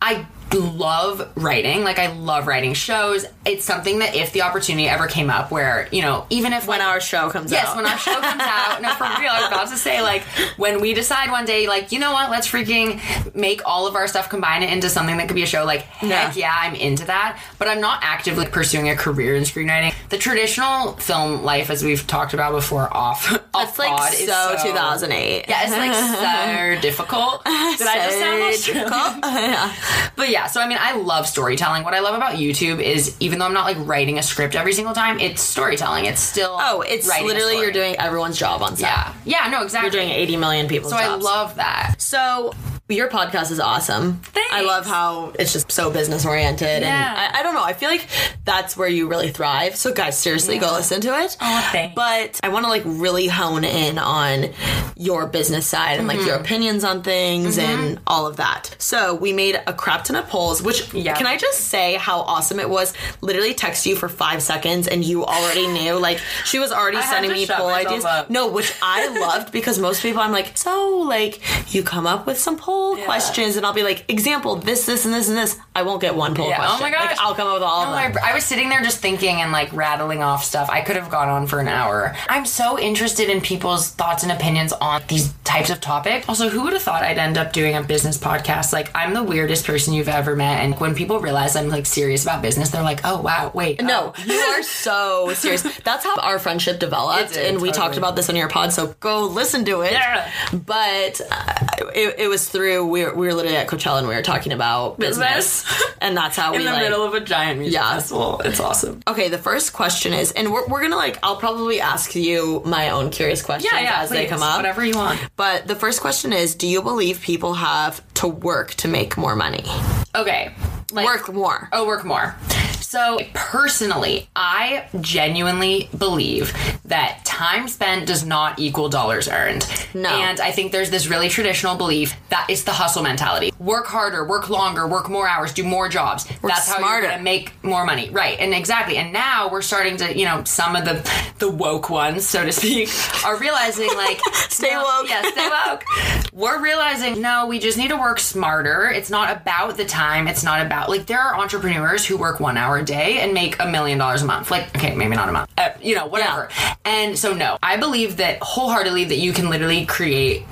I 0.00 0.26
love 0.54 1.30
writing. 1.36 1.84
Like 1.84 1.98
I 1.98 2.12
love 2.12 2.46
writing 2.46 2.74
shows. 2.74 3.24
It's 3.44 3.64
something 3.64 4.00
that 4.00 4.14
if 4.14 4.32
the 4.32 4.42
opportunity 4.42 4.88
ever 4.88 5.06
came 5.06 5.30
up, 5.30 5.50
where 5.50 5.88
you 5.92 6.02
know, 6.02 6.26
even 6.30 6.52
if 6.52 6.66
When 6.66 6.80
like, 6.80 6.88
our 6.88 7.00
show 7.00 7.30
comes 7.30 7.50
Yes, 7.52 7.66
out. 7.66 7.68
Yes, 7.68 7.76
when 7.76 7.86
our 7.86 7.98
show 7.98 8.20
comes 8.20 8.42
out. 8.44 8.82
No, 8.82 8.94
for 8.94 9.04
real. 9.20 9.30
I 9.30 9.40
was 9.40 9.48
about 9.48 9.68
to 9.70 9.76
say, 9.76 10.02
like, 10.02 10.22
when 10.56 10.80
we 10.80 10.94
decide 10.94 11.30
one 11.30 11.44
day, 11.44 11.68
like, 11.68 11.92
you 11.92 11.98
know 11.98 12.12
what, 12.12 12.30
let's 12.30 12.48
freaking 12.48 13.00
make 13.34 13.62
all 13.66 13.86
of 13.86 13.94
our 13.94 14.06
stuff, 14.08 14.28
combine 14.28 14.62
it 14.62 14.70
into 14.72 14.88
something 14.88 15.16
that 15.18 15.28
could 15.28 15.34
be 15.34 15.42
a 15.42 15.46
show, 15.46 15.64
like, 15.64 15.82
heck 15.82 16.36
Yeah. 16.36 16.48
yeah, 16.48 16.56
I'm 16.58 16.74
into 16.74 17.04
that. 17.06 17.40
But 17.58 17.68
I'm 17.68 17.80
not 17.80 18.00
actively 18.02 18.46
pursuing 18.46 18.88
a 18.88 18.96
career 18.96 19.36
in 19.36 19.44
screenwriting. 19.44 19.94
The 20.08 20.18
traditional 20.18 20.94
film 20.94 21.42
life, 21.44 21.70
as 21.70 21.84
we've 21.84 22.06
talked 22.06 22.34
about 22.34 22.52
before, 22.52 22.88
off, 22.96 23.32
off 23.54 23.68
It's 23.70 23.78
like 23.78 24.12
is 24.14 24.26
so 24.26 24.56
2008. 24.62 25.44
Yeah, 25.48 25.62
it's 25.62 25.72
like 25.72 25.94
so 25.94 26.80
difficult. 26.82 27.44
Did 27.44 27.52
I 27.86 28.06
just 28.06 28.18
sound 28.18 28.42
Australian? 28.42 29.20
yeah. 29.22 29.74
But 30.16 30.28
yeah, 30.30 30.39
so 30.46 30.60
I 30.60 30.68
mean, 30.68 30.78
I 30.80 30.94
love 30.96 31.26
storytelling. 31.26 31.84
What 31.84 31.94
I 31.94 32.00
love 32.00 32.14
about 32.14 32.36
YouTube 32.36 32.80
is 32.82 33.16
even 33.20 33.38
though 33.38 33.46
I'm 33.46 33.52
not 33.52 33.64
like 33.64 33.76
writing 33.86 34.18
a 34.18 34.22
script 34.22 34.54
every 34.54 34.72
single 34.72 34.94
time, 34.94 35.18
it's 35.20 35.42
storytelling. 35.42 36.04
It's 36.06 36.20
still 36.20 36.56
Oh, 36.60 36.82
it's 36.82 37.06
literally 37.08 37.58
you're 37.58 37.72
doing 37.72 37.96
everyone's 37.98 38.38
job 38.38 38.62
on 38.62 38.76
set. 38.76 38.88
Yeah, 38.88 39.14
yeah, 39.24 39.50
no, 39.50 39.62
exactly. 39.62 39.86
You're 39.86 40.04
doing 40.04 40.14
80 40.14 40.36
million 40.36 40.68
people's 40.68 40.92
So 40.92 40.98
I 40.98 41.14
love 41.14 41.56
that. 41.56 41.96
So 41.98 42.52
your 42.90 43.08
podcast 43.08 43.50
is 43.50 43.60
awesome. 43.60 44.18
Thanks. 44.22 44.50
I 44.52 44.62
love 44.62 44.84
how 44.86 45.32
it's 45.38 45.52
just 45.52 45.70
so 45.70 45.90
business 45.90 46.26
oriented, 46.26 46.82
Yeah. 46.82 47.10
and 47.26 47.36
I, 47.36 47.40
I 47.40 47.42
don't 47.42 47.54
know. 47.54 47.62
I 47.62 47.72
feel 47.72 47.88
like 47.88 48.06
that's 48.44 48.76
where 48.76 48.88
you 48.88 49.08
really 49.08 49.30
thrive. 49.30 49.76
So 49.76 49.92
guys, 49.92 50.18
seriously, 50.18 50.58
go 50.58 50.72
listen 50.72 51.00
to 51.02 51.18
it. 51.20 51.36
Oh, 51.40 51.68
thanks. 51.72 51.94
But 51.94 52.40
I 52.42 52.48
want 52.48 52.64
to 52.64 52.68
like 52.70 52.82
really 52.84 53.26
hone 53.28 53.64
in 53.64 53.98
on 53.98 54.50
your 54.96 55.26
business 55.26 55.66
side 55.66 55.98
and 55.98 56.06
like 56.08 56.18
your 56.18 56.30
Mm-hmm. 56.36 56.44
opinions 56.44 56.84
on 56.84 57.02
things 57.02 57.58
and 57.58 58.00
all 58.06 58.26
of 58.26 58.36
that. 58.36 58.74
So 58.78 59.14
we 59.14 59.32
made 59.32 59.60
a 59.66 59.72
crap 59.72 60.04
ton 60.04 60.16
of 60.16 60.26
polls. 60.28 60.62
Which 60.62 60.92
Yeah. 60.92 61.14
can 61.16 61.26
I 61.26 61.36
just 61.36 61.60
say 61.68 61.94
how 61.94 62.20
awesome 62.20 62.58
it 62.60 62.68
was? 62.68 62.92
Literally 63.20 63.54
text 63.54 63.86
you 63.86 63.96
for 63.96 64.08
five 64.08 64.42
seconds 64.42 64.86
and 64.88 65.04
you 65.04 65.24
already 65.24 65.66
knew. 65.78 65.94
Like 65.98 66.18
she 66.44 66.58
was 66.58 66.72
already 66.72 67.00
sending 67.02 67.32
me 67.32 67.46
poll 67.46 67.68
ideas. 67.68 68.04
up. 68.04 68.30
No, 68.30 68.48
which 68.48 68.72
I 68.82 69.08
loved 69.20 69.52
because 69.52 69.78
most 69.78 70.02
people 70.02 70.20
I'm 70.20 70.32
like, 70.32 70.56
so 70.56 71.04
like 71.08 71.40
you 71.74 71.82
come 71.82 72.06
up 72.06 72.26
with 72.26 72.38
some 72.38 72.56
poll 72.80 73.04
questions 73.04 73.56
and 73.56 73.66
I'll 73.66 73.72
be 73.72 73.82
like, 73.82 74.04
example, 74.08 74.56
this, 74.56 74.86
this, 74.86 75.04
and 75.04 75.12
this, 75.14 75.28
and 75.28 75.36
this. 75.36 75.58
I 75.74 75.80
I 75.80 75.82
won't 75.82 76.02
get 76.02 76.14
one 76.14 76.34
poll 76.34 76.48
Yeah. 76.50 76.56
question. 76.56 76.76
Oh 76.78 76.82
my 76.82 76.90
gosh. 76.90 77.06
Like, 77.06 77.20
I'll 77.20 77.34
come 77.34 77.48
up 77.48 77.54
with 77.54 77.62
all 77.62 77.86
No, 77.86 77.92
of 78.06 78.12
them. 78.12 78.22
I, 78.22 78.32
I 78.32 78.34
was 78.34 78.44
sitting 78.44 78.68
there 78.68 78.82
just 78.82 78.98
thinking 78.98 79.40
and 79.40 79.50
like 79.50 79.72
rattling 79.72 80.22
off 80.22 80.44
stuff. 80.44 80.68
I 80.70 80.82
could 80.82 80.96
have 80.96 81.10
gone 81.10 81.30
on 81.30 81.46
for 81.46 81.58
an 81.58 81.68
hour. 81.68 82.14
I'm 82.28 82.44
so 82.44 82.78
interested 82.78 83.30
in 83.30 83.40
people's 83.40 83.88
thoughts 83.90 84.22
and 84.22 84.30
opinions 84.30 84.74
on 84.74 85.00
these 85.08 85.32
types 85.44 85.70
of 85.70 85.80
topics. 85.80 86.28
Also, 86.28 86.50
who 86.50 86.64
would 86.64 86.74
have 86.74 86.82
thought 86.82 87.02
I'd 87.02 87.16
end 87.16 87.38
up 87.38 87.54
doing 87.54 87.76
a 87.76 87.82
business 87.82 88.18
podcast? 88.18 88.74
Like, 88.74 88.90
I'm 88.94 89.14
the 89.14 89.22
weirdest 89.22 89.64
person 89.64 89.94
you've 89.94 90.08
ever 90.08 90.36
met. 90.36 90.62
And 90.62 90.78
when 90.78 90.94
people 90.94 91.18
realize 91.18 91.56
I'm 91.56 91.70
like 91.70 91.86
serious 91.86 92.22
about 92.22 92.42
business, 92.42 92.68
they're 92.70 92.82
like, 92.82 93.00
oh, 93.04 93.22
wow, 93.22 93.50
wait. 93.54 93.80
No, 93.82 94.12
oh. 94.14 94.22
you 94.26 94.34
are 94.38 94.62
so 94.62 95.32
serious. 95.34 95.62
That's 95.78 96.04
how 96.04 96.16
our 96.20 96.38
friendship 96.38 96.78
developed, 96.78 97.32
did, 97.32 97.46
and 97.54 97.62
we 97.62 97.70
talked 97.72 97.96
about 97.96 98.16
this 98.16 98.28
on 98.28 98.36
your 98.36 98.50
pod. 98.50 98.74
So 98.74 98.94
go 99.00 99.26
listen 99.26 99.64
to 99.64 99.80
it. 99.80 99.92
Yeah. 99.92 100.30
But 100.52 101.22
uh, 101.30 101.54
it, 101.94 102.16
it 102.18 102.28
was 102.28 102.46
through 102.50 102.69
we 102.78 103.04
were, 103.04 103.14
we 103.14 103.26
were 103.26 103.34
literally 103.34 103.56
at 103.56 103.68
Coachella 103.68 103.98
and 103.98 104.08
we 104.08 104.14
were 104.14 104.22
talking 104.22 104.52
about 104.52 104.98
business, 104.98 105.64
Business. 105.64 105.82
and 106.00 106.16
that's 106.16 106.36
how 106.36 106.52
in 106.54 106.60
we 106.60 106.66
in 106.66 106.72
the 106.72 106.72
like. 106.72 106.82
middle 106.82 107.04
of 107.04 107.14
a 107.14 107.20
giant 107.20 107.58
music 107.58 107.74
Yeah. 107.74 107.92
festival. 107.94 108.40
It's 108.44 108.60
awesome. 108.60 109.02
Okay, 109.08 109.28
the 109.28 109.38
first 109.38 109.72
question 109.72 110.12
is, 110.12 110.32
and 110.32 110.52
we're, 110.52 110.66
we're 110.68 110.82
gonna 110.82 110.96
like, 110.96 111.18
I'll 111.22 111.36
probably 111.36 111.80
ask 111.80 112.14
you 112.14 112.62
my 112.64 112.90
own 112.90 113.10
curious 113.10 113.42
questions 113.42 113.72
Yeah, 113.72 113.80
yeah. 113.80 114.02
as 114.02 114.10
they 114.10 114.26
come 114.26 114.42
up. 114.42 114.56
Whatever 114.56 114.84
you 114.84 114.96
want. 114.96 115.20
But 115.36 115.66
the 115.66 115.74
first 115.76 116.00
question 116.00 116.32
is, 116.32 116.54
do 116.54 116.66
you 116.66 116.82
believe 116.82 117.20
people 117.20 117.54
have 117.54 118.02
to 118.14 118.28
work 118.28 118.74
to 118.74 118.88
make 118.88 119.16
more 119.16 119.34
money? 119.36 119.64
Okay. 120.14 120.54
Like, 120.92 121.06
work 121.06 121.32
more. 121.32 121.68
Oh, 121.72 121.86
work 121.86 122.04
more. 122.04 122.34
So, 122.80 123.20
personally, 123.34 124.28
I 124.34 124.88
genuinely 125.00 125.88
believe 125.96 126.52
that 126.86 127.24
time 127.24 127.68
spent 127.68 128.08
does 128.08 128.24
not 128.24 128.58
equal 128.58 128.88
dollars 128.88 129.28
earned. 129.28 129.64
No. 129.94 130.08
And 130.08 130.40
I 130.40 130.50
think 130.50 130.72
there's 130.72 130.90
this 130.90 131.06
really 131.06 131.28
traditional 131.28 131.76
belief 131.76 132.16
that 132.30 132.46
it's 132.50 132.64
the 132.64 132.72
hustle 132.72 133.04
mentality. 133.04 133.52
Work 133.60 133.86
harder, 133.86 134.24
work 134.26 134.50
longer, 134.50 134.88
work 134.88 135.08
more 135.08 135.28
hours, 135.28 135.52
do 135.52 135.62
more 135.62 135.88
jobs. 135.88 136.24
That's 136.42 136.68
how 136.68 136.80
you're 136.80 137.02
going 137.02 137.16
to 137.16 137.22
make 137.22 137.52
more 137.62 137.84
money. 137.84 138.10
Right. 138.10 138.40
And 138.40 138.52
exactly. 138.52 138.96
And 138.96 139.12
now 139.12 139.48
we're 139.48 139.62
starting 139.62 139.96
to, 139.98 140.18
you 140.18 140.24
know, 140.24 140.42
some 140.42 140.74
of 140.74 140.84
the 140.84 141.08
the 141.38 141.48
woke 141.48 141.90
ones, 141.90 142.26
so 142.26 142.44
to 142.44 142.50
speak, 142.52 142.90
are 143.24 143.38
realizing 143.38 143.88
like 143.96 144.18
Stay 144.34 144.72
no, 144.72 144.82
woke. 144.82 145.08
Yeah, 145.08 145.22
stay 145.22 145.48
woke. 145.48 145.84
We're 146.32 146.60
realizing 146.60 147.22
no, 147.22 147.46
we 147.46 147.60
just 147.60 147.78
need 147.78 147.88
to 147.88 147.96
work 147.96 148.18
smarter. 148.18 148.90
It's 148.90 149.10
not 149.10 149.34
about 149.34 149.76
the 149.76 149.84
time. 149.84 149.99
It's 150.28 150.42
not 150.42 150.64
about 150.64 150.88
like 150.88 151.06
there 151.06 151.20
are 151.20 151.36
entrepreneurs 151.36 152.06
who 152.06 152.16
work 152.16 152.40
one 152.40 152.56
hour 152.56 152.78
a 152.78 152.84
day 152.84 153.20
and 153.20 153.34
make 153.34 153.60
a 153.60 153.66
million 153.66 153.98
dollars 153.98 154.22
a 154.22 154.26
month. 154.26 154.50
Like 154.50 154.74
okay, 154.76 154.94
maybe 154.94 155.14
not 155.14 155.28
a 155.28 155.32
month. 155.32 155.50
Uh, 155.58 155.70
you 155.82 155.94
know, 155.94 156.06
whatever. 156.06 156.48
And 156.84 157.18
so 157.18 157.34
no, 157.34 157.58
I 157.62 157.76
believe 157.76 158.16
that 158.16 158.38
wholeheartedly 158.42 159.04
that 159.04 159.18
you 159.18 159.32
can 159.32 159.50
literally 159.50 159.86
create 159.86 160.44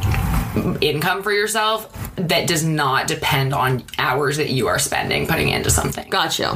income 0.81 1.23
for 1.23 1.33
yourself 1.33 1.95
that 2.17 2.47
does 2.49 2.65
not 2.65 3.07
depend 3.07 3.55
on 3.55 3.85
hours 3.99 4.37
that 4.37 4.51
you 4.51 4.67
are 4.67 4.79
spending 4.79 5.27
putting 5.27 5.49
into 5.49 5.71
something. 5.71 6.09
Got 6.11 6.39
you. 6.39 6.49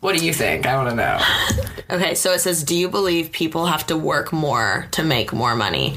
What 0.00 0.18
do 0.18 0.24
you 0.24 0.32
think? 0.32 0.66
I 0.66 0.76
want 0.76 0.90
to 0.90 0.96
know. 0.96 1.20
Okay, 1.90 2.14
so 2.14 2.32
it 2.32 2.38
says, 2.38 2.64
do 2.64 2.74
you 2.74 2.88
believe 2.88 3.32
people 3.32 3.66
have 3.66 3.86
to 3.88 3.98
work 3.98 4.32
more 4.32 4.86
to 4.92 5.02
make 5.02 5.30
more 5.30 5.54
money? 5.54 5.94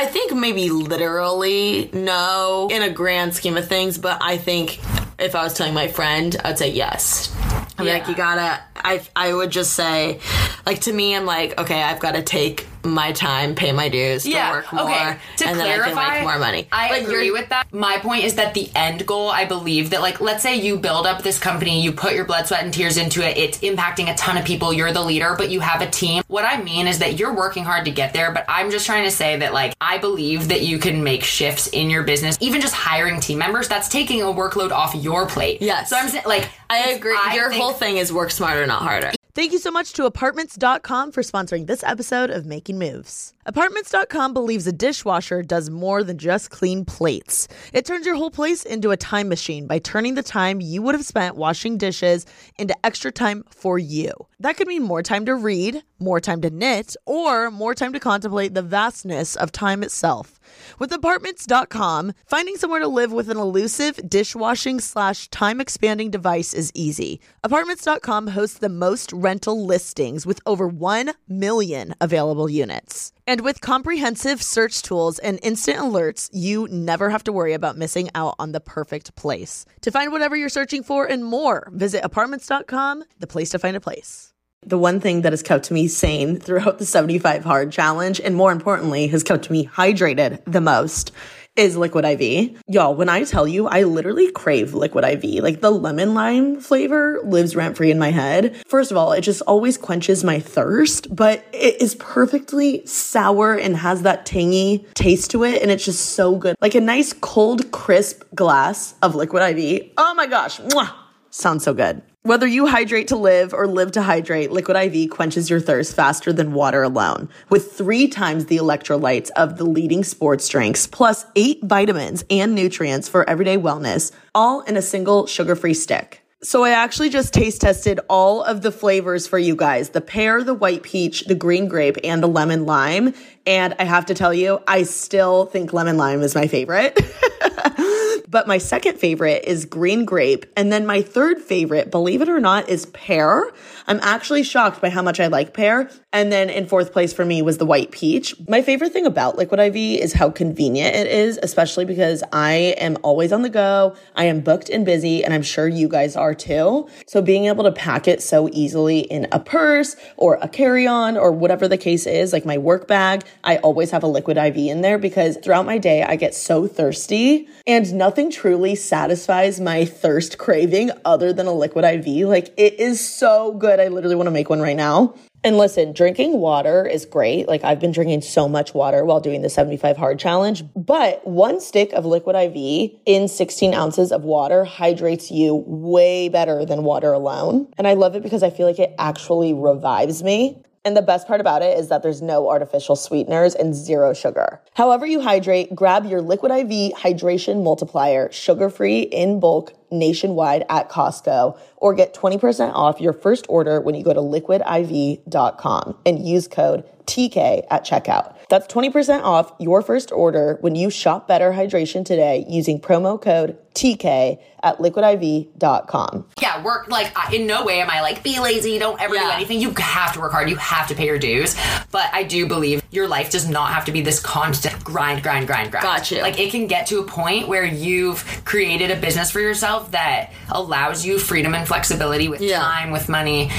I 0.00 0.06
think 0.06 0.34
maybe 0.34 0.70
literally 0.70 1.90
no 1.92 2.68
in 2.70 2.80
a 2.80 2.88
grand 2.88 3.34
scheme 3.34 3.58
of 3.58 3.68
things, 3.68 3.98
but 3.98 4.16
I 4.22 4.38
think 4.38 4.80
if 5.18 5.34
I 5.34 5.42
was 5.44 5.52
telling 5.52 5.74
my 5.74 5.88
friend, 5.88 6.34
I'd 6.42 6.56
say 6.56 6.70
yes. 6.70 7.36
I'm 7.76 7.84
like, 7.84 8.08
you 8.08 8.14
gotta, 8.14 8.62
I, 8.76 9.02
I 9.14 9.34
would 9.34 9.50
just 9.50 9.74
say, 9.74 10.20
like, 10.64 10.80
to 10.82 10.92
me, 10.94 11.14
I'm 11.14 11.26
like, 11.26 11.60
okay, 11.60 11.82
I've 11.82 12.00
gotta 12.00 12.22
take 12.22 12.66
my 12.84 13.12
time, 13.12 13.54
pay 13.54 13.72
my 13.72 13.88
dues, 13.88 14.24
to 14.24 14.32
work 14.32 14.72
more, 14.72 14.84
okay. 14.84 15.16
To 15.36 15.46
and 15.46 15.58
then 15.58 15.66
I 15.66 15.76
clarify, 15.76 16.04
can 16.04 16.14
make 16.14 16.22
more 16.22 16.38
money. 16.38 16.68
I 16.72 16.88
But 16.88 17.02
agree 17.02 17.30
with 17.30 17.48
that. 17.50 17.72
My 17.72 17.98
point 17.98 18.24
is 18.24 18.34
that 18.34 18.54
the 18.54 18.70
end 18.74 19.06
goal, 19.06 19.28
I 19.28 19.44
believe 19.44 19.90
that, 19.90 20.00
like, 20.00 20.20
let's 20.20 20.42
say 20.42 20.56
you 20.56 20.78
build 20.78 21.06
up 21.06 21.22
this 21.22 21.38
company, 21.38 21.82
you 21.82 21.92
put 21.92 22.14
your 22.14 22.24
blood, 22.24 22.46
sweat, 22.46 22.64
and 22.64 22.72
tears 22.72 22.96
into 22.96 23.26
it. 23.26 23.36
It's 23.36 23.58
impacting 23.58 24.10
a 24.10 24.14
ton 24.14 24.36
of 24.36 24.44
people. 24.44 24.72
You're 24.72 24.92
the 24.92 25.02
leader, 25.02 25.34
but 25.36 25.50
you 25.50 25.60
have 25.60 25.82
a 25.82 25.90
team. 25.90 26.22
What 26.28 26.44
I 26.44 26.62
mean 26.62 26.86
is 26.86 26.98
that 27.00 27.18
you're 27.18 27.34
working 27.34 27.64
hard 27.64 27.84
to 27.84 27.90
get 27.90 28.12
there. 28.12 28.32
But 28.32 28.44
I'm 28.48 28.70
just 28.70 28.86
trying 28.86 29.04
to 29.04 29.10
say 29.10 29.36
that, 29.38 29.52
like, 29.52 29.74
I 29.80 29.98
believe 29.98 30.48
that 30.48 30.62
you 30.62 30.78
can 30.78 31.02
make 31.02 31.22
shifts 31.22 31.66
in 31.68 31.90
your 31.90 32.02
business, 32.02 32.36
even 32.40 32.60
just 32.60 32.74
hiring 32.74 33.20
team 33.20 33.38
members. 33.38 33.68
That's 33.68 33.88
taking 33.88 34.22
a 34.22 34.26
workload 34.26 34.70
off 34.70 34.94
your 34.94 35.26
plate. 35.26 35.60
Yes. 35.60 35.90
So 35.90 35.96
I'm 35.96 36.08
saying, 36.08 36.24
like, 36.26 36.48
I 36.68 36.90
agree. 36.90 37.16
I 37.20 37.34
Your 37.34 37.50
whole 37.50 37.72
thing 37.72 37.96
is 37.96 38.12
work 38.12 38.30
smarter, 38.30 38.66
not 38.66 38.82
harder. 38.82 39.12
Thank 39.32 39.52
you 39.52 39.60
so 39.60 39.70
much 39.70 39.92
to 39.92 40.06
apartments.com 40.06 41.12
for 41.12 41.22
sponsoring 41.22 41.68
this 41.68 41.84
episode 41.84 42.30
of 42.30 42.46
Making 42.46 42.80
Moves. 42.80 43.32
Apartments.com 43.46 44.34
believes 44.34 44.66
a 44.66 44.72
dishwasher 44.72 45.42
does 45.42 45.70
more 45.70 46.02
than 46.02 46.18
just 46.18 46.50
clean 46.50 46.84
plates. 46.84 47.46
It 47.72 47.86
turns 47.86 48.06
your 48.06 48.16
whole 48.16 48.32
place 48.32 48.64
into 48.64 48.90
a 48.90 48.96
time 48.96 49.28
machine 49.28 49.68
by 49.68 49.78
turning 49.78 50.14
the 50.14 50.24
time 50.24 50.60
you 50.60 50.82
would 50.82 50.96
have 50.96 51.04
spent 51.04 51.36
washing 51.36 51.78
dishes 51.78 52.26
into 52.58 52.74
extra 52.84 53.12
time 53.12 53.44
for 53.50 53.78
you. 53.78 54.10
That 54.40 54.56
could 54.56 54.68
mean 54.68 54.82
more 54.82 55.02
time 55.02 55.26
to 55.26 55.34
read, 55.34 55.82
more 55.98 56.18
time 56.18 56.40
to 56.40 56.48
knit, 56.48 56.96
or 57.04 57.50
more 57.50 57.74
time 57.74 57.92
to 57.92 58.00
contemplate 58.00 58.54
the 58.54 58.62
vastness 58.62 59.36
of 59.36 59.52
time 59.52 59.82
itself. 59.82 60.40
With 60.78 60.90
apartments.com, 60.92 62.14
finding 62.24 62.56
somewhere 62.56 62.80
to 62.80 62.88
live 62.88 63.12
with 63.12 63.28
an 63.28 63.36
elusive 63.36 64.00
dishwashing 64.08 64.80
slash 64.80 65.28
time 65.28 65.60
expanding 65.60 66.10
device 66.10 66.54
is 66.54 66.72
easy. 66.74 67.20
Apartments.com 67.44 68.28
hosts 68.28 68.58
the 68.58 68.70
most 68.70 69.12
rental 69.12 69.66
listings 69.66 70.24
with 70.24 70.40
over 70.46 70.66
1 70.66 71.10
million 71.28 71.94
available 72.00 72.48
units. 72.48 73.12
And 73.30 73.42
with 73.42 73.60
comprehensive 73.60 74.42
search 74.42 74.82
tools 74.82 75.20
and 75.20 75.38
instant 75.44 75.78
alerts, 75.78 76.30
you 76.32 76.66
never 76.66 77.10
have 77.10 77.22
to 77.22 77.32
worry 77.32 77.52
about 77.52 77.78
missing 77.78 78.10
out 78.12 78.34
on 78.40 78.50
the 78.50 78.58
perfect 78.58 79.14
place. 79.14 79.64
To 79.82 79.92
find 79.92 80.10
whatever 80.10 80.34
you're 80.34 80.48
searching 80.48 80.82
for 80.82 81.06
and 81.06 81.24
more, 81.24 81.70
visit 81.72 82.04
apartments.com, 82.04 83.04
the 83.20 83.28
place 83.28 83.50
to 83.50 83.60
find 83.60 83.76
a 83.76 83.80
place. 83.80 84.32
The 84.66 84.78
one 84.78 84.98
thing 84.98 85.22
that 85.22 85.32
has 85.32 85.44
kept 85.44 85.70
me 85.70 85.86
sane 85.86 86.40
throughout 86.40 86.78
the 86.80 86.84
75 86.84 87.44
hard 87.44 87.70
challenge, 87.70 88.20
and 88.20 88.34
more 88.34 88.50
importantly, 88.50 89.06
has 89.06 89.22
kept 89.22 89.48
me 89.48 89.64
hydrated 89.64 90.42
the 90.44 90.60
most, 90.60 91.12
is 91.56 91.76
Liquid 91.76 92.04
IV. 92.04 92.62
Y'all, 92.68 92.94
when 92.94 93.08
I 93.08 93.24
tell 93.24 93.46
you, 93.46 93.66
I 93.66 93.82
literally 93.82 94.30
crave 94.30 94.74
Liquid 94.74 95.04
IV. 95.04 95.42
Like 95.42 95.60
the 95.60 95.70
lemon 95.70 96.14
lime 96.14 96.60
flavor 96.60 97.20
lives 97.24 97.56
rent 97.56 97.76
free 97.76 97.90
in 97.90 97.98
my 97.98 98.10
head. 98.10 98.56
First 98.66 98.90
of 98.90 98.96
all, 98.96 99.12
it 99.12 99.22
just 99.22 99.42
always 99.42 99.76
quenches 99.76 100.24
my 100.24 100.40
thirst, 100.40 101.14
but 101.14 101.44
it 101.52 101.80
is 101.80 101.94
perfectly 101.96 102.84
sour 102.86 103.54
and 103.54 103.76
has 103.76 104.02
that 104.02 104.26
tangy 104.26 104.86
taste 104.94 105.30
to 105.32 105.44
it. 105.44 105.60
And 105.62 105.70
it's 105.70 105.84
just 105.84 106.10
so 106.10 106.36
good. 106.36 106.56
Like 106.60 106.74
a 106.74 106.80
nice 106.80 107.12
cold, 107.12 107.70
crisp 107.72 108.22
glass 108.34 108.94
of 109.02 109.14
Liquid 109.14 109.58
IV. 109.58 109.90
Oh 109.96 110.14
my 110.14 110.26
gosh. 110.26 110.60
Mwah. 110.60 110.99
Sounds 111.30 111.64
so 111.64 111.72
good. 111.72 112.02
Whether 112.22 112.46
you 112.46 112.66
hydrate 112.66 113.08
to 113.08 113.16
live 113.16 113.54
or 113.54 113.66
live 113.66 113.92
to 113.92 114.02
hydrate, 114.02 114.50
Liquid 114.50 114.76
IV 114.76 115.08
quenches 115.08 115.48
your 115.48 115.60
thirst 115.60 115.96
faster 115.96 116.34
than 116.34 116.52
water 116.52 116.82
alone. 116.82 117.30
With 117.48 117.72
three 117.72 118.08
times 118.08 118.46
the 118.46 118.58
electrolytes 118.58 119.30
of 119.36 119.56
the 119.56 119.64
leading 119.64 120.04
sports 120.04 120.46
drinks, 120.48 120.86
plus 120.86 121.24
eight 121.34 121.60
vitamins 121.62 122.24
and 122.28 122.54
nutrients 122.54 123.08
for 123.08 123.28
everyday 123.28 123.56
wellness, 123.56 124.12
all 124.34 124.60
in 124.62 124.76
a 124.76 124.82
single 124.82 125.26
sugar 125.26 125.56
free 125.56 125.72
stick. 125.72 126.22
So 126.42 126.64
I 126.64 126.70
actually 126.70 127.10
just 127.10 127.34
taste 127.34 127.60
tested 127.60 128.00
all 128.08 128.42
of 128.42 128.62
the 128.62 128.72
flavors 128.72 129.26
for 129.26 129.38
you 129.38 129.54
guys 129.54 129.90
the 129.90 130.00
pear, 130.00 130.42
the 130.42 130.54
white 130.54 130.82
peach, 130.82 131.24
the 131.24 131.34
green 131.34 131.68
grape, 131.68 131.96
and 132.02 132.22
the 132.22 132.28
lemon 132.28 132.66
lime. 132.66 133.14
And 133.46 133.74
I 133.78 133.84
have 133.84 134.06
to 134.06 134.14
tell 134.14 134.32
you, 134.34 134.60
I 134.66 134.82
still 134.82 135.46
think 135.46 135.72
lemon 135.72 135.96
lime 135.96 136.22
is 136.22 136.34
my 136.34 136.46
favorite. 136.46 136.98
But 138.28 138.46
my 138.46 138.58
second 138.58 138.98
favorite 138.98 139.44
is 139.46 139.64
green 139.64 140.04
grape. 140.04 140.46
And 140.56 140.72
then 140.72 140.86
my 140.86 141.02
third 141.02 141.40
favorite, 141.40 141.90
believe 141.90 142.22
it 142.22 142.28
or 142.28 142.40
not, 142.40 142.68
is 142.68 142.86
pear. 142.86 143.50
I'm 143.86 144.00
actually 144.02 144.42
shocked 144.42 144.80
by 144.80 144.90
how 144.90 145.02
much 145.02 145.20
I 145.20 145.26
like 145.26 145.54
pear. 145.54 145.90
And 146.12 146.32
then 146.32 146.50
in 146.50 146.66
fourth 146.66 146.92
place 146.92 147.12
for 147.12 147.24
me 147.24 147.42
was 147.42 147.58
the 147.58 147.66
white 147.66 147.90
peach. 147.90 148.34
My 148.48 148.62
favorite 148.62 148.92
thing 148.92 149.06
about 149.06 149.38
Liquid 149.38 149.60
IV 149.60 149.76
is 149.76 150.12
how 150.12 150.30
convenient 150.30 150.94
it 150.94 151.06
is, 151.06 151.38
especially 151.42 151.84
because 151.84 152.22
I 152.32 152.74
am 152.78 152.98
always 153.02 153.32
on 153.32 153.42
the 153.42 153.48
go. 153.48 153.96
I 154.14 154.24
am 154.24 154.40
booked 154.40 154.68
and 154.68 154.84
busy, 154.84 155.24
and 155.24 155.32
I'm 155.32 155.42
sure 155.42 155.68
you 155.68 155.88
guys 155.88 156.16
are 156.16 156.34
too. 156.34 156.88
So 157.06 157.22
being 157.22 157.46
able 157.46 157.64
to 157.64 157.72
pack 157.72 158.08
it 158.08 158.22
so 158.22 158.48
easily 158.52 159.00
in 159.00 159.28
a 159.32 159.40
purse 159.40 159.96
or 160.16 160.38
a 160.42 160.48
carry 160.48 160.86
on 160.86 161.16
or 161.16 161.32
whatever 161.32 161.68
the 161.68 161.78
case 161.78 162.06
is, 162.06 162.32
like 162.32 162.44
my 162.44 162.58
work 162.58 162.86
bag, 162.86 163.24
I 163.44 163.56
always 163.58 163.90
have 163.92 164.02
a 164.02 164.08
Liquid 164.08 164.36
IV 164.36 164.56
in 164.56 164.80
there 164.80 164.98
because 164.98 165.36
throughout 165.36 165.66
my 165.66 165.78
day, 165.78 166.02
I 166.02 166.16
get 166.16 166.34
so 166.34 166.66
thirsty 166.66 167.48
and 167.66 167.92
nothing 167.94 168.09
truly 168.30 168.74
satisfies 168.74 169.60
my 169.60 169.84
thirst 169.84 170.38
craving 170.38 170.90
other 171.04 171.32
than 171.32 171.46
a 171.46 171.52
Liquid 171.52 171.84
IV. 171.84 172.28
Like 172.28 172.52
it 172.56 172.80
is 172.80 173.00
so 173.00 173.52
good. 173.52 173.80
I 173.80 173.88
literally 173.88 174.16
want 174.16 174.26
to 174.26 174.32
make 174.32 174.50
one 174.50 174.60
right 174.60 174.76
now. 174.76 175.14
And 175.42 175.56
listen, 175.56 175.92
drinking 175.92 176.38
water 176.38 176.86
is 176.86 177.06
great. 177.06 177.48
Like 177.48 177.64
I've 177.64 177.80
been 177.80 177.92
drinking 177.92 178.20
so 178.20 178.46
much 178.48 178.74
water 178.74 179.04
while 179.04 179.20
doing 179.20 179.40
the 179.40 179.48
75 179.48 179.96
hard 179.96 180.18
challenge, 180.18 180.62
but 180.76 181.26
one 181.26 181.60
stick 181.60 181.92
of 181.94 182.04
liquid 182.04 182.36
IV 182.36 182.92
in 183.06 183.26
16 183.26 183.72
ounces 183.72 184.12
of 184.12 184.22
water 184.22 184.64
hydrates 184.64 185.30
you 185.30 185.64
way 185.66 186.28
better 186.28 186.66
than 186.66 186.84
water 186.84 187.12
alone. 187.12 187.72
And 187.78 187.86
I 187.86 187.94
love 187.94 188.16
it 188.16 188.22
because 188.22 188.42
I 188.42 188.50
feel 188.50 188.66
like 188.66 188.78
it 188.78 188.94
actually 188.98 189.54
revives 189.54 190.22
me. 190.22 190.62
And 190.82 190.96
the 190.96 191.02
best 191.02 191.26
part 191.26 191.42
about 191.42 191.60
it 191.60 191.78
is 191.78 191.88
that 191.88 192.02
there's 192.02 192.22
no 192.22 192.48
artificial 192.48 192.96
sweeteners 192.96 193.54
and 193.54 193.74
zero 193.74 194.14
sugar. 194.14 194.62
However 194.74 195.06
you 195.06 195.20
hydrate, 195.20 195.74
grab 195.74 196.06
your 196.06 196.22
Liquid 196.22 196.50
IV 196.50 196.94
hydration 196.94 197.62
multiplier, 197.62 198.32
sugar-free 198.32 199.00
in 199.02 199.40
bulk 199.40 199.74
nationwide 199.90 200.64
at 200.70 200.88
Costco 200.88 201.58
or 201.76 201.92
get 201.92 202.14
20% 202.14 202.72
off 202.72 202.98
your 202.98 203.12
first 203.12 203.44
order 203.50 203.80
when 203.80 203.94
you 203.94 204.02
go 204.02 204.14
to 204.14 204.20
liquidiv.com 204.20 205.98
and 206.06 206.26
use 206.26 206.48
code 206.48 206.84
TK 207.04 207.66
at 207.70 207.84
checkout. 207.84 208.36
That's 208.50 208.66
20% 208.66 209.22
off 209.22 209.52
your 209.58 209.80
first 209.80 210.12
order 210.12 210.58
when 210.60 210.74
you 210.74 210.90
shop 210.90 211.26
Better 211.28 211.52
Hydration 211.52 212.04
today 212.04 212.44
using 212.48 212.80
promo 212.80 213.20
code 213.20 213.56
TK 213.74 214.38
at 214.62 214.78
liquidiv.com. 214.78 216.26
yeah, 216.42 216.62
work 216.62 216.88
like 216.88 217.12
in 217.32 217.46
no 217.46 217.64
way 217.64 217.80
am 217.80 217.88
I 217.88 218.00
like 218.02 218.22
be 218.24 218.40
lazy, 218.40 218.78
don't 218.78 219.00
ever 219.00 219.14
do 219.14 219.20
anything. 219.20 219.60
You 219.60 219.72
have 219.78 220.12
to 220.14 220.20
work 220.20 220.32
hard. 220.32 220.50
You 220.50 220.56
have 220.56 220.88
to 220.88 220.94
pay 220.96 221.06
your 221.06 221.18
dues. 221.18 221.54
But 221.92 222.10
I 222.12 222.24
do 222.24 222.46
believe 222.46 222.82
your 222.90 223.06
life 223.08 223.30
does 223.30 223.48
not 223.48 223.72
have 223.72 223.84
to 223.86 223.92
be 223.92 224.00
this 224.02 224.18
constant 224.20 224.82
grind, 224.84 225.22
grind, 225.22 225.46
grind, 225.46 225.70
grind. 225.70 225.84
Got 225.84 226.10
you. 226.10 226.20
Like 226.20 226.38
it 226.40 226.50
can 226.50 226.66
get 226.66 226.88
to 226.88 226.98
a 226.98 227.04
point 227.04 227.46
where 227.48 227.64
you've 227.64 228.42
created 228.44 228.90
a 228.90 228.96
business 228.96 229.30
for 229.30 229.40
yourself 229.40 229.92
that 229.92 230.32
allows 230.50 231.06
you 231.06 231.18
freedom 231.18 231.54
and 231.54 231.66
flexibility 231.66 232.28
with 232.28 232.40
Yeah. 232.42 232.58
time, 232.58 232.90
with 232.90 233.08
money. 233.08 233.50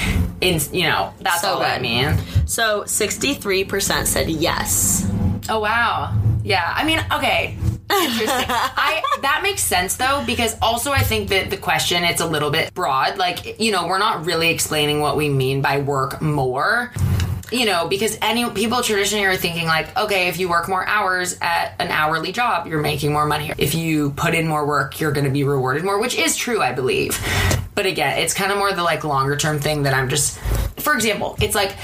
In 0.42 0.60
you 0.72 0.88
know, 0.88 1.14
that's 1.20 1.40
So 1.40 1.54
all 1.54 1.62
I 1.62 1.78
mean. 1.78 2.18
So 2.46 2.82
63% 2.82 4.06
said 4.06 4.28
yes. 4.28 4.81
Oh 5.48 5.60
wow. 5.60 6.16
Yeah. 6.44 6.72
I 6.74 6.84
mean, 6.84 7.00
okay. 7.12 7.56
Interesting. 7.90 8.28
I 8.48 9.02
that 9.22 9.40
makes 9.42 9.62
sense 9.62 9.96
though 9.96 10.22
because 10.26 10.56
also 10.62 10.92
I 10.92 11.00
think 11.00 11.28
that 11.28 11.50
the 11.50 11.56
question 11.56 12.04
it's 12.04 12.20
a 12.20 12.26
little 12.26 12.50
bit 12.50 12.72
broad. 12.74 13.18
Like 13.18 13.60
you 13.60 13.72
know 13.72 13.86
we're 13.86 13.98
not 13.98 14.24
really 14.24 14.48
explaining 14.50 15.00
what 15.00 15.16
we 15.16 15.28
mean 15.28 15.60
by 15.62 15.78
work 15.78 16.20
more. 16.22 16.92
You 17.50 17.66
know 17.66 17.86
because 17.86 18.16
any 18.22 18.48
people 18.50 18.82
traditionally 18.82 19.26
are 19.26 19.36
thinking 19.36 19.66
like 19.66 19.94
okay 19.96 20.28
if 20.28 20.38
you 20.38 20.48
work 20.48 20.68
more 20.68 20.86
hours 20.86 21.36
at 21.42 21.74
an 21.80 21.88
hourly 21.88 22.32
job 22.32 22.66
you're 22.66 22.80
making 22.80 23.12
more 23.12 23.26
money. 23.26 23.52
If 23.58 23.74
you 23.74 24.10
put 24.12 24.34
in 24.34 24.48
more 24.48 24.66
work 24.66 25.00
you're 25.00 25.12
going 25.12 25.26
to 25.26 25.30
be 25.30 25.44
rewarded 25.44 25.84
more, 25.84 26.00
which 26.00 26.14
is 26.16 26.34
true 26.36 26.62
I 26.62 26.72
believe. 26.72 27.18
But 27.74 27.86
again, 27.86 28.18
it's 28.18 28.34
kind 28.34 28.52
of 28.52 28.58
more 28.58 28.72
the 28.72 28.82
like 28.82 29.04
longer 29.04 29.36
term 29.36 29.58
thing 29.58 29.82
that 29.84 29.94
I'm 29.94 30.08
just. 30.08 30.38
For 30.78 30.94
example, 30.94 31.36
it's 31.40 31.54
like 31.54 31.76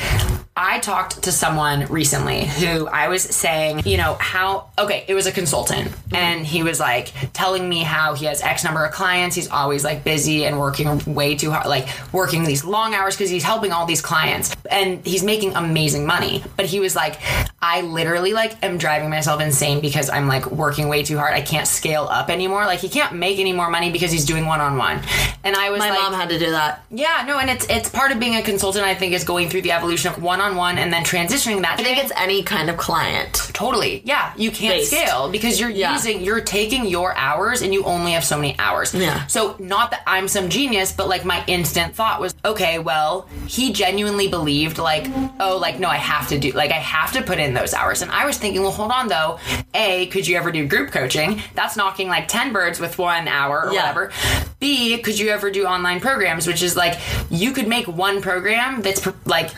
I 0.60 0.80
talked 0.80 1.22
to 1.22 1.30
someone 1.30 1.86
recently 1.86 2.44
who 2.44 2.88
I 2.88 3.06
was 3.06 3.22
saying, 3.22 3.82
you 3.86 3.96
know, 3.96 4.14
how, 4.14 4.70
okay, 4.76 5.04
it 5.06 5.14
was 5.14 5.26
a 5.26 5.30
consultant 5.32 5.92
and 6.12 6.44
he 6.44 6.64
was 6.64 6.80
like 6.80 7.12
telling 7.32 7.68
me 7.68 7.84
how 7.84 8.14
he 8.14 8.24
has 8.26 8.42
X 8.42 8.64
number 8.64 8.84
of 8.84 8.90
clients. 8.92 9.36
He's 9.36 9.48
always 9.48 9.84
like 9.84 10.02
busy 10.02 10.46
and 10.46 10.58
working 10.58 10.98
way 11.14 11.36
too 11.36 11.52
hard, 11.52 11.66
like 11.68 11.86
working 12.12 12.42
these 12.42 12.64
long 12.64 12.92
hours 12.92 13.14
because 13.16 13.30
he's 13.30 13.44
helping 13.44 13.70
all 13.70 13.86
these 13.86 14.02
clients 14.02 14.56
and 14.68 15.06
he's 15.06 15.22
making 15.22 15.54
amazing 15.54 16.04
money. 16.04 16.42
But 16.56 16.66
he 16.66 16.80
was 16.80 16.96
like, 16.96 17.20
I 17.62 17.82
literally 17.82 18.32
like 18.32 18.60
am 18.64 18.78
driving 18.78 19.10
myself 19.10 19.40
insane 19.40 19.80
because 19.80 20.10
I'm 20.10 20.26
like 20.26 20.50
working 20.50 20.88
way 20.88 21.04
too 21.04 21.18
hard. 21.18 21.34
I 21.34 21.40
can't 21.40 21.68
scale 21.68 22.08
up 22.10 22.30
anymore. 22.30 22.64
Like 22.64 22.80
he 22.80 22.88
can't 22.88 23.14
make 23.14 23.38
any 23.38 23.52
more 23.52 23.70
money 23.70 23.92
because 23.92 24.10
he's 24.10 24.24
doing 24.24 24.44
one 24.46 24.60
on 24.60 24.76
one. 24.76 25.00
And 25.44 25.54
I 25.54 25.70
was 25.70 25.78
My 25.78 25.90
like, 25.90 26.00
mom 26.00 26.14
had 26.14 26.30
to 26.30 26.38
do 26.40 26.50
that. 26.50 26.84
yeah, 26.90 27.24
no, 27.28 27.38
and 27.38 27.48
it's 27.48 27.64
it's 27.70 27.88
part 27.88 28.10
of 28.10 28.18
being 28.18 28.34
a 28.34 28.42
consultant. 28.42 28.84
I 28.84 28.94
think 28.96 29.12
is 29.12 29.22
going 29.22 29.48
through 29.48 29.62
the 29.62 29.70
evolution 29.72 30.12
of 30.12 30.20
one 30.20 30.40
on 30.40 30.47
one 30.56 30.78
and 30.78 30.92
then 30.92 31.04
transitioning 31.04 31.62
that. 31.62 31.78
I 31.80 31.82
think 31.82 31.98
it's 31.98 32.12
any 32.16 32.42
kind 32.42 32.70
of 32.70 32.76
client. 32.76 33.34
totally 33.54 34.02
yeah. 34.04 34.32
You 34.36 34.50
can't 34.50 34.74
Based. 34.78 34.90
scale 34.90 35.28
because 35.30 35.58
you're 35.58 35.70
Yeah. 35.70 35.92
using 35.92 36.22
you're 36.22 36.40
taking 36.40 36.86
your 36.86 37.14
hours 37.16 37.62
and 37.62 37.72
you 37.74 37.84
only 37.84 38.12
have 38.12 38.24
so 38.24 38.36
many 38.36 38.56
hours. 38.58 38.94
Yeah. 38.94 39.26
So 39.26 39.56
not 39.58 39.90
that 39.90 40.02
I'm 40.06 40.28
some 40.28 40.48
genius, 40.48 40.92
but 40.92 41.08
like 41.08 41.24
my 41.24 41.42
instant 41.46 41.94
thought 41.94 42.20
was, 42.20 42.34
okay, 42.44 42.78
well, 42.78 43.28
he 43.46 43.72
genuinely 43.72 44.28
believed 44.28 44.78
like, 44.78 45.06
oh, 45.40 45.56
like 45.58 45.78
no, 45.80 45.88
I 45.88 45.96
have 45.96 46.28
to 46.28 46.38
do 46.38 46.52
like 46.52 46.70
I 46.70 46.74
have 46.74 47.12
to 47.12 47.22
put 47.22 47.38
in 47.38 47.54
those 47.54 47.74
hours. 47.74 48.02
And 48.02 48.10
I 48.10 48.26
was 48.26 48.38
thinking, 48.38 48.62
well, 48.62 48.70
hold 48.70 48.92
on 48.92 49.08
though. 49.08 49.38
A, 49.74 50.06
could 50.06 50.26
you 50.26 50.36
ever 50.36 50.50
do 50.52 50.66
group 50.66 50.90
coaching? 50.90 51.42
That's 51.54 51.76
knocking 51.76 52.08
like 52.08 52.28
ten 52.28 52.52
birds 52.52 52.78
with 52.80 52.98
one 52.98 53.28
hour 53.28 53.66
or 53.66 53.72
Yeah. 53.72 53.80
whatever. 53.80 54.12
B, 54.60 54.98
could 54.98 55.18
you 55.18 55.28
ever 55.30 55.50
do 55.50 55.66
online 55.66 56.00
programs, 56.00 56.46
which 56.46 56.62
is 56.62 56.76
like 56.76 56.98
you 57.30 57.52
could 57.52 57.68
make 57.68 57.86
one 57.86 58.20
program 58.22 58.82
that's 58.82 59.06
like 59.24 59.50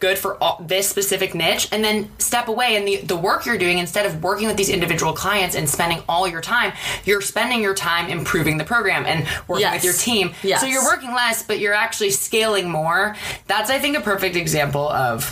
good 0.00 0.18
for 0.18 0.35
all, 0.40 0.58
this 0.64 0.88
specific 0.88 1.34
niche, 1.34 1.68
and 1.72 1.82
then 1.84 2.10
step 2.18 2.48
away 2.48 2.76
and 2.76 2.86
the 2.86 2.96
the 2.98 3.16
work 3.16 3.46
you're 3.46 3.58
doing 3.58 3.78
instead 3.78 4.06
of 4.06 4.22
working 4.22 4.46
with 4.48 4.56
these 4.56 4.68
individual 4.68 5.12
clients 5.12 5.54
and 5.56 5.68
spending 5.68 6.02
all 6.08 6.26
your 6.28 6.40
time, 6.40 6.72
you're 7.04 7.20
spending 7.20 7.60
your 7.62 7.74
time 7.74 8.08
improving 8.08 8.58
the 8.58 8.64
program 8.64 9.04
and 9.06 9.26
working 9.48 9.62
Yes. 9.62 9.74
with 9.76 9.84
your 9.84 9.94
team. 9.94 10.34
Yes. 10.42 10.60
So 10.60 10.66
you're 10.66 10.84
working 10.84 11.12
less, 11.14 11.42
but 11.42 11.58
you're 11.58 11.74
actually 11.74 12.10
scaling 12.10 12.70
more. 12.70 13.16
That's 13.46 13.70
I 13.70 13.78
think 13.78 13.96
a 13.96 14.00
perfect 14.00 14.36
example 14.36 14.88
of 14.88 15.24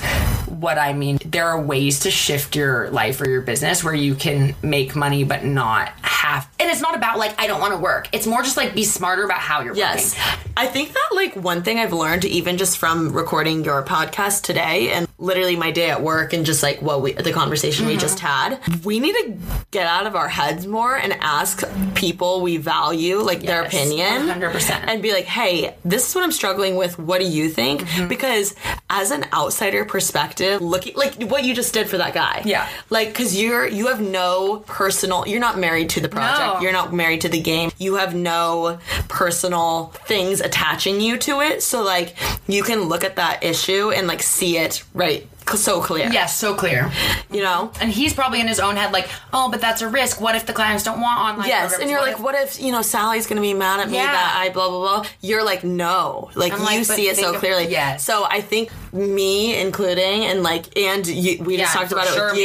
what 0.48 0.78
I 0.78 0.92
mean. 0.92 1.18
There 1.24 1.46
are 1.48 1.60
ways 1.60 2.00
to 2.00 2.10
shift 2.10 2.54
your 2.56 2.90
life 2.90 3.20
or 3.20 3.28
your 3.28 3.40
business 3.42 3.82
where 3.82 3.94
you 3.94 4.14
can 4.14 4.54
make 4.62 4.94
money 4.94 5.24
but 5.24 5.44
not 5.44 5.88
have. 6.02 6.48
And 6.60 6.70
it's 6.70 6.80
not 6.80 6.96
about 6.96 7.18
like 7.18 7.38
I 7.40 7.46
don't 7.46 7.60
want 7.60 7.72
to 7.74 7.78
work. 7.78 8.08
It's 8.12 8.26
more 8.26 8.42
just 8.42 8.56
like 8.56 8.74
be 8.74 8.84
smarter 8.84 9.24
about 9.24 9.38
how 9.40 9.60
you're 9.62 9.74
Yes. 9.76 10.14
working. 10.16 10.50
I 10.56 10.66
think 10.66 10.92
that 10.92 11.08
like 11.14 11.34
one 11.36 11.62
thing 11.62 11.78
I've 11.80 11.92
learned 11.92 12.24
even 12.24 12.56
just 12.58 12.78
from 12.78 13.12
recording 13.12 13.64
your 13.64 13.82
podcast 13.82 14.42
today 14.42 14.83
and 14.90 15.08
literally 15.18 15.56
my 15.56 15.70
day 15.70 15.90
at 15.90 16.02
work 16.02 16.32
and 16.32 16.44
just 16.44 16.62
like 16.62 16.82
what 16.82 17.02
we 17.02 17.12
the 17.12 17.32
conversation 17.32 17.86
we 17.86 17.96
just 17.96 18.20
had, 18.20 18.60
we 18.84 19.00
need 19.00 19.12
to 19.12 19.36
get 19.70 19.86
out 19.86 20.06
of 20.06 20.16
our 20.16 20.28
heads 20.28 20.66
more 20.66 20.96
and 20.96 21.12
ask 21.20 21.62
people 21.94 22.40
we 22.40 22.56
value 22.56 23.18
like 23.18 23.42
their 23.42 23.64
opinion 23.64 24.28
100%. 24.28 24.70
and 24.86 25.02
be 25.02 25.12
like, 25.12 25.24
"Hey, 25.24 25.74
this 25.84 26.08
is 26.08 26.14
what 26.14 26.24
I'm 26.24 26.32
struggling 26.32 26.76
with. 26.76 26.98
What 26.98 27.20
do 27.20 27.26
you 27.26 27.48
think?" 27.48 27.82
Mm-hmm. 27.82 28.08
Because 28.08 28.54
as 28.90 29.10
an 29.10 29.26
outsider 29.32 29.84
perspective, 29.84 30.60
looking 30.60 30.94
like 30.96 31.22
what 31.24 31.44
you 31.44 31.54
just 31.54 31.72
did 31.74 31.88
for 31.88 31.98
that 31.98 32.14
guy. 32.14 32.42
Yeah. 32.44 32.68
Like 32.90 33.14
cuz 33.14 33.40
you're 33.40 33.66
you 33.66 33.88
have 33.88 34.00
no 34.00 34.62
personal 34.66 35.26
you're 35.26 35.40
not 35.40 35.58
married 35.58 35.90
to 35.90 36.00
the 36.00 36.08
project. 36.08 36.54
No. 36.56 36.60
You're 36.60 36.72
not 36.72 36.92
married 36.92 37.22
to 37.22 37.28
the 37.28 37.40
game. 37.40 37.70
You 37.78 37.96
have 37.96 38.14
no 38.14 38.78
personal 39.08 39.92
things 40.06 40.40
attaching 40.40 41.00
you 41.00 41.16
to 41.18 41.40
it. 41.40 41.62
So 41.62 41.82
like 41.82 42.14
you 42.46 42.62
can 42.62 42.82
look 42.82 43.04
at 43.04 43.16
that 43.16 43.42
issue 43.42 43.90
and 43.90 44.06
like 44.06 44.22
see 44.22 44.58
it 44.58 44.73
right 44.94 45.28
so 45.54 45.80
clear. 45.80 46.10
Yes, 46.12 46.36
so 46.38 46.54
clear. 46.54 46.90
You 47.30 47.42
know? 47.42 47.70
And 47.80 47.90
he's 47.90 48.14
probably 48.14 48.40
in 48.40 48.48
his 48.48 48.60
own 48.60 48.76
head 48.76 48.92
like, 48.92 49.08
oh, 49.32 49.50
but 49.50 49.60
that's 49.60 49.82
a 49.82 49.88
risk. 49.88 50.20
What 50.20 50.34
if 50.36 50.46
the 50.46 50.52
clients 50.52 50.84
don't 50.84 51.00
want 51.00 51.18
online? 51.20 51.48
Yes, 51.48 51.72
programs? 51.72 51.82
and 51.82 51.90
you're 51.90 52.00
like, 52.00 52.14
if- 52.14 52.20
what 52.20 52.34
if 52.34 52.60
you 52.60 52.72
know 52.72 52.82
Sally's 52.82 53.26
gonna 53.26 53.40
be 53.40 53.54
mad 53.54 53.80
at 53.80 53.88
me 53.88 53.96
Yeah. 53.96 54.12
that 54.12 54.36
I 54.40 54.48
blah 54.50 54.68
blah 54.68 54.78
blah? 55.02 55.06
You're 55.20 55.44
like, 55.44 55.64
no, 55.64 56.30
like 56.34 56.52
I'm 56.52 56.60
you 56.60 56.64
like, 56.64 56.84
see 56.84 57.08
it 57.08 57.16
so 57.16 57.34
of- 57.34 57.40
clearly. 57.40 57.68
yes. 57.68 58.04
So 58.04 58.24
I 58.28 58.40
think 58.40 58.70
me, 58.92 59.60
including, 59.60 60.24
and 60.24 60.42
like, 60.42 60.76
and 60.78 61.06
you, 61.06 61.42
we 61.42 61.56
just 61.56 61.72
talked 61.74 61.92
about 61.92 62.06
sure 62.08 62.28
it 62.28 62.32
with 62.32 62.40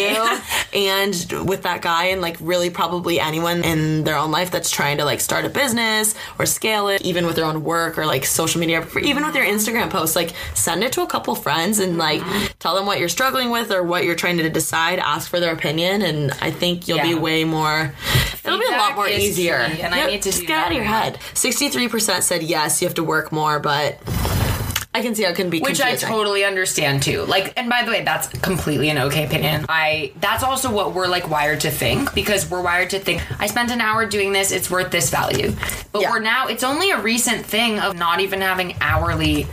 you, 0.74 0.80
and 0.80 1.48
with 1.48 1.64
that 1.64 1.82
guy, 1.82 2.06
and 2.06 2.22
like 2.22 2.38
really 2.40 2.70
probably 2.70 3.20
anyone 3.20 3.64
in 3.64 4.04
their 4.04 4.18
own 4.18 4.32
life 4.32 4.50
that's 4.52 4.70
trying 4.72 4.98
to 4.98 5.06
like 5.06 5.22
start 5.22 5.46
a 5.46 5.50
business 5.50 6.16
or 6.40 6.46
scale 6.46 6.88
it, 6.90 7.02
even 7.04 7.26
with 7.26 7.36
their 7.36 7.46
own 7.46 7.64
work 7.64 7.98
or 7.98 8.06
like 8.06 8.26
social 8.26 8.60
media, 8.60 8.82
or 8.96 9.00
even 9.00 9.26
with 9.26 9.36
your 9.36 9.46
Instagram 9.46 9.90
posts, 9.90 10.16
like 10.16 10.34
send 10.54 10.84
it 10.84 10.92
to 10.94 11.02
a 11.02 11.08
couple 11.08 11.36
friends 11.36 11.80
and 11.80 11.98
like 11.98 12.20
Mm-hmm. 12.20 12.46
tell 12.60 12.76
them 12.76 12.86
what 12.90 13.00
you're 13.00 13.08
struggling 13.08 13.52
with 13.52 13.72
or 13.72 13.84
what 13.84 14.04
you're 14.04 14.16
trying 14.16 14.38
to 14.38 14.50
decide. 14.50 14.98
Ask 15.00 15.30
for 15.30 15.40
their 15.40 15.54
opinion, 15.54 16.02
and 16.02 16.32
I 16.42 16.50
think 16.52 16.88
you'll 16.88 17.02
be 17.02 17.14
way 17.16 17.44
more. 17.46 17.94
It'll 18.44 18.58
be 18.60 18.66
a 18.66 18.72
lot 18.72 18.96
more 18.96 19.08
easier. 19.08 19.56
and 19.58 19.94
I 19.94 20.08
need 20.08 20.24
to 20.24 20.32
just 20.32 20.42
get 20.46 20.58
out 20.58 20.72
of 20.72 20.74
your 20.76 20.86
head. 20.86 21.20
Sixty-three 21.36 21.88
percent 21.88 22.24
said 22.24 22.42
yes. 22.44 22.82
You 22.82 22.88
have 22.88 22.96
to 22.96 23.04
work 23.04 23.32
more, 23.32 23.60
but 23.60 24.00
I 24.92 25.04
can 25.04 25.14
see 25.14 25.24
how 25.24 25.30
it 25.30 25.36
can 25.36 25.52
be 25.52 25.60
which 25.60 25.80
I 25.80 25.96
totally 25.96 26.44
understand 26.44 27.04
too. 27.04 27.22
Like, 27.26 27.54
and 27.58 27.70
by 27.70 27.84
the 27.86 27.92
way, 27.92 28.04
that's 28.04 28.28
completely 28.40 28.90
an 28.90 28.98
okay 28.98 29.26
opinion. 29.26 29.66
I 29.70 30.12
that's 30.20 30.44
also 30.44 30.72
what 30.74 30.96
we're 30.96 31.08
like 31.08 31.30
wired 31.30 31.60
to 31.62 31.70
think 31.72 32.16
because 32.16 32.50
we're 32.50 32.64
wired 32.64 32.90
to 32.90 33.00
think 33.00 33.22
I 33.40 33.46
spent 33.46 33.70
an 33.72 33.82
hour 33.82 34.08
doing 34.08 34.34
this, 34.34 34.52
it's 34.52 34.70
worth 34.72 34.90
this 34.90 35.12
value. 35.12 35.54
But 35.92 36.02
Yeah. 36.02 36.10
we're 36.12 36.20
now 36.22 36.48
it's 36.48 36.64
only 36.64 36.90
a 36.90 37.00
recent 37.00 37.46
thing 37.46 37.80
of 37.80 37.96
not 37.98 38.20
even 38.20 38.42
having 38.42 38.76
hourly 38.82 39.46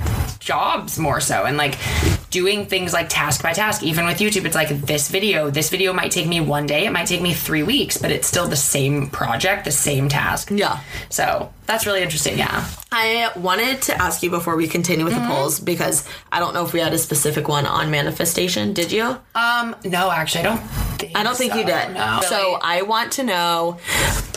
jobs 0.47 0.99
more 0.99 1.21
so 1.21 1.45
and 1.45 1.57
like 1.57 1.75
doing 2.31 2.67
things 2.67 2.93
like 2.93 3.09
task 3.09 3.43
by 3.43 3.53
task 3.53 3.83
even 3.83 4.07
with 4.07 4.19
youtube 4.19 4.45
it's 4.45 4.55
like 4.55 4.69
this 4.83 5.09
video 5.09 5.51
this 5.51 5.71
video 5.71 5.93
might 5.93 6.11
take 6.13 6.27
me 6.29 6.39
one 6.41 6.67
day 6.67 6.87
it 6.87 6.93
might 6.93 7.07
take 7.07 7.21
me 7.21 7.33
three 7.35 7.63
weeks 7.65 7.97
but 7.99 8.11
it's 8.13 8.29
still 8.29 8.47
the 8.47 8.57
same 8.75 9.09
project 9.11 9.65
the 9.65 9.73
same 9.73 10.09
task 10.09 10.51
Yeah. 10.53 10.79
so 11.09 11.53
that's 11.67 11.85
really 11.87 12.03
interesting 12.03 12.39
yeah 12.39 12.65
I 12.93 13.31
wanted 13.37 13.83
to 13.89 14.01
ask 14.01 14.23
you 14.23 14.31
before 14.31 14.57
we 14.57 14.69
continue 14.69 15.05
with 15.05 15.13
Mm-hmm. 15.15 15.29
the 15.29 15.35
polls 15.35 15.61
because 15.61 16.09
I 16.33 16.39
don't 16.39 16.55
know 16.55 16.65
if 16.65 16.73
we 16.73 16.81
had 16.81 16.95
a 16.95 16.99
specific 16.99 17.47
one 17.49 17.67
on 17.67 17.91
manifestation. 17.91 18.73
Did 18.73 18.91
you? 18.93 19.19
um 19.35 19.75
no 19.85 20.11
actually 20.11 20.43
i 20.47 20.49
don't 20.51 20.61
think 20.99 21.13
I 21.19 21.23
don't 21.25 21.37
think 21.37 21.55
you 21.55 21.65
did. 21.65 21.93
no 21.95 22.21
So 22.23 22.59
I 22.63 22.83
want 22.83 23.13
to 23.19 23.23
know 23.25 23.79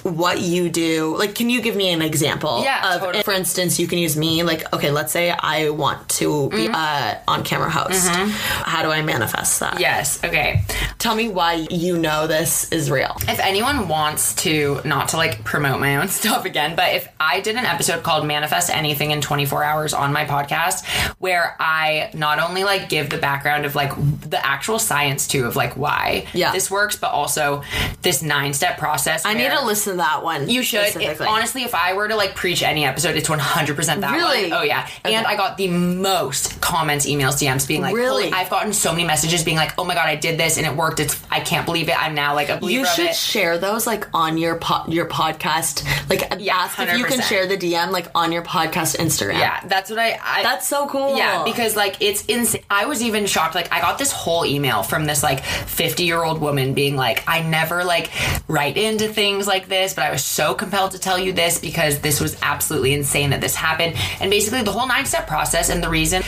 what 0.03 0.39
you 0.41 0.69
do. 0.69 1.15
Like, 1.17 1.35
can 1.35 1.49
you 1.49 1.61
give 1.61 1.75
me 1.75 1.89
an 1.91 2.01
example? 2.01 2.61
Yeah, 2.63 2.95
Of, 2.95 3.01
totally. 3.01 3.23
For 3.23 3.33
instance, 3.33 3.79
you 3.79 3.87
can 3.87 3.97
use 3.99 4.15
me. 4.17 4.43
Like, 4.43 4.71
okay, 4.73 4.91
let's 4.91 5.11
say 5.11 5.31
I 5.31 5.69
want 5.69 6.07
to 6.09 6.49
be 6.49 6.59
Mm-hmm. 6.69 6.75
uh, 6.75 7.15
on 7.27 7.43
camera 7.43 7.69
host. 7.69 8.07
How 8.09 8.83
do 8.83 8.89
I 8.91 9.01
manifest 9.01 9.59
that? 9.61 9.79
yes 9.79 10.21
okay 10.23 10.61
Tell 10.99 11.15
me 11.15 11.29
why 11.29 11.65
you 11.69 11.97
know 11.97 12.27
this 12.27 12.69
is 12.71 12.91
real. 12.91 13.15
if 13.27 13.39
anyone 13.39 13.87
wants 13.87 14.35
to 14.35 14.81
not 14.83 15.09
to 15.09 15.17
like 15.17 15.43
promote 15.43 15.79
my 15.79 15.97
own 15.97 16.07
stuff 16.19 16.43
again 16.45 16.75
but 16.75 16.93
if 16.95 17.07
i 17.19 17.39
did 17.39 17.55
an 17.55 17.65
episode 17.65 18.03
called 18.03 18.25
manifest 18.27 18.69
anything 18.69 19.11
in 19.11 19.21
24 19.21 19.63
hours 19.63 19.93
on 19.93 20.11
my 20.11 20.25
podcast 20.25 20.85
where 21.19 21.55
i 21.59 22.09
not 22.13 22.39
only 22.39 22.63
like 22.63 22.89
give 22.89 23.09
the 23.09 23.17
background 23.17 23.65
of 23.65 23.75
like 23.75 23.91
the 24.29 24.43
actual 24.45 24.79
science 24.79 25.27
too 25.27 25.45
of 25.45 25.55
like 25.55 25.77
why 25.77 26.25
Yeah. 26.33 26.51
this 26.51 26.69
works 26.69 26.95
but 26.97 27.11
also 27.11 27.63
this 28.01 28.21
nine 28.21 28.53
step 28.53 28.77
process 28.77 29.25
I 29.25 29.33
need 29.33 29.49
to 29.51 29.65
listen 29.65 29.88
listen 29.89 29.97
to 29.97 30.03
that 30.03 30.23
one. 30.23 30.49
You 30.49 30.63
should. 30.63 30.95
It, 30.95 31.21
honestly, 31.21 31.63
if 31.63 31.75
I 31.75 31.93
were 31.93 32.07
to 32.07 32.15
like 32.15 32.35
preach 32.35 32.63
any 32.63 32.85
episode, 32.85 33.15
it's 33.15 33.29
100% 33.29 34.01
that 34.01 34.11
Really? 34.11 34.49
one. 34.49 34.59
Oh, 34.59 34.63
yeah. 34.63 34.87
And 35.03 35.25
I 35.25 35.35
got 35.35 35.57
the 35.57 35.67
most 35.67 36.61
comments, 36.61 37.05
emails, 37.05 37.35
DMs 37.41 37.67
being 37.67 37.81
like, 37.81 37.95
Really? 37.95 38.31
I've 38.31 38.49
gotten 38.49 38.73
so 38.73 38.91
many 38.91 39.05
messages 39.05 39.43
being 39.43 39.57
like, 39.57 39.73
oh 39.77 39.85
my 39.85 39.93
God, 39.95 40.07
I 40.07 40.15
did 40.15 40.39
this 40.39 40.57
and 40.57 40.65
it 40.65 40.75
worked. 40.75 40.99
It's 40.99 41.21
I 41.31 41.39
can't 41.39 41.65
believe 41.65 41.89
it. 41.89 42.01
I'm 42.01 42.15
now 42.15 42.35
like 42.35 42.49
a 42.49 42.57
believer 42.57 42.81
you 42.81 42.85
should 42.85 43.15
share 43.15 43.57
those 43.57 43.85
like 43.87 44.07
on 44.13 44.37
your 44.37 44.57
po- 44.57 44.85
your 44.87 45.07
podcast. 45.07 45.85
Like 46.09 46.31
ask 46.49 46.79
if 46.79 46.97
you 46.97 47.05
can 47.05 47.21
share 47.21 47.47
the 47.47 47.57
DM 47.57 47.91
like 47.91 48.07
on 48.15 48.31
your 48.31 48.41
podcast 48.43 48.97
Instagram. 48.97 49.39
Yeah, 49.39 49.59
that's 49.67 49.89
what 49.89 49.99
I, 49.99 50.19
I. 50.23 50.43
That's 50.43 50.67
so 50.67 50.87
cool. 50.87 51.17
Yeah, 51.17 51.43
because 51.43 51.75
like 51.75 52.01
it's 52.01 52.25
insane. 52.25 52.63
I 52.69 52.85
was 52.85 53.01
even 53.01 53.25
shocked. 53.25 53.55
Like 53.55 53.71
I 53.71 53.81
got 53.81 53.97
this 53.97 54.11
whole 54.11 54.45
email 54.45 54.83
from 54.83 55.05
this 55.05 55.23
like 55.23 55.43
50 55.43 56.03
year 56.03 56.23
old 56.23 56.41
woman 56.41 56.73
being 56.73 56.95
like, 56.95 57.23
I 57.27 57.41
never 57.41 57.83
like 57.83 58.09
write 58.47 58.77
into 58.77 59.07
things 59.07 59.47
like 59.47 59.67
this, 59.67 59.78
but 59.87 60.03
I 60.03 60.11
was 60.11 60.23
so 60.23 60.53
compelled 60.53 60.91
to 60.91 60.99
tell 60.99 61.17
you 61.17 61.31
this 61.33 61.59
because 61.59 61.99
this 61.99 62.19
was 62.19 62.37
absolutely 62.41 62.93
insane 62.93 63.29
that 63.29 63.41
this 63.41 63.55
happened. 63.55 63.95
And 64.19 64.29
basically 64.29 64.61
the 64.61 64.71
whole 64.71 64.87
nine 64.87 65.05
step 65.05 65.27
process 65.27 65.69
and 65.69 65.83
the 65.83 65.89
reason 65.89 66.21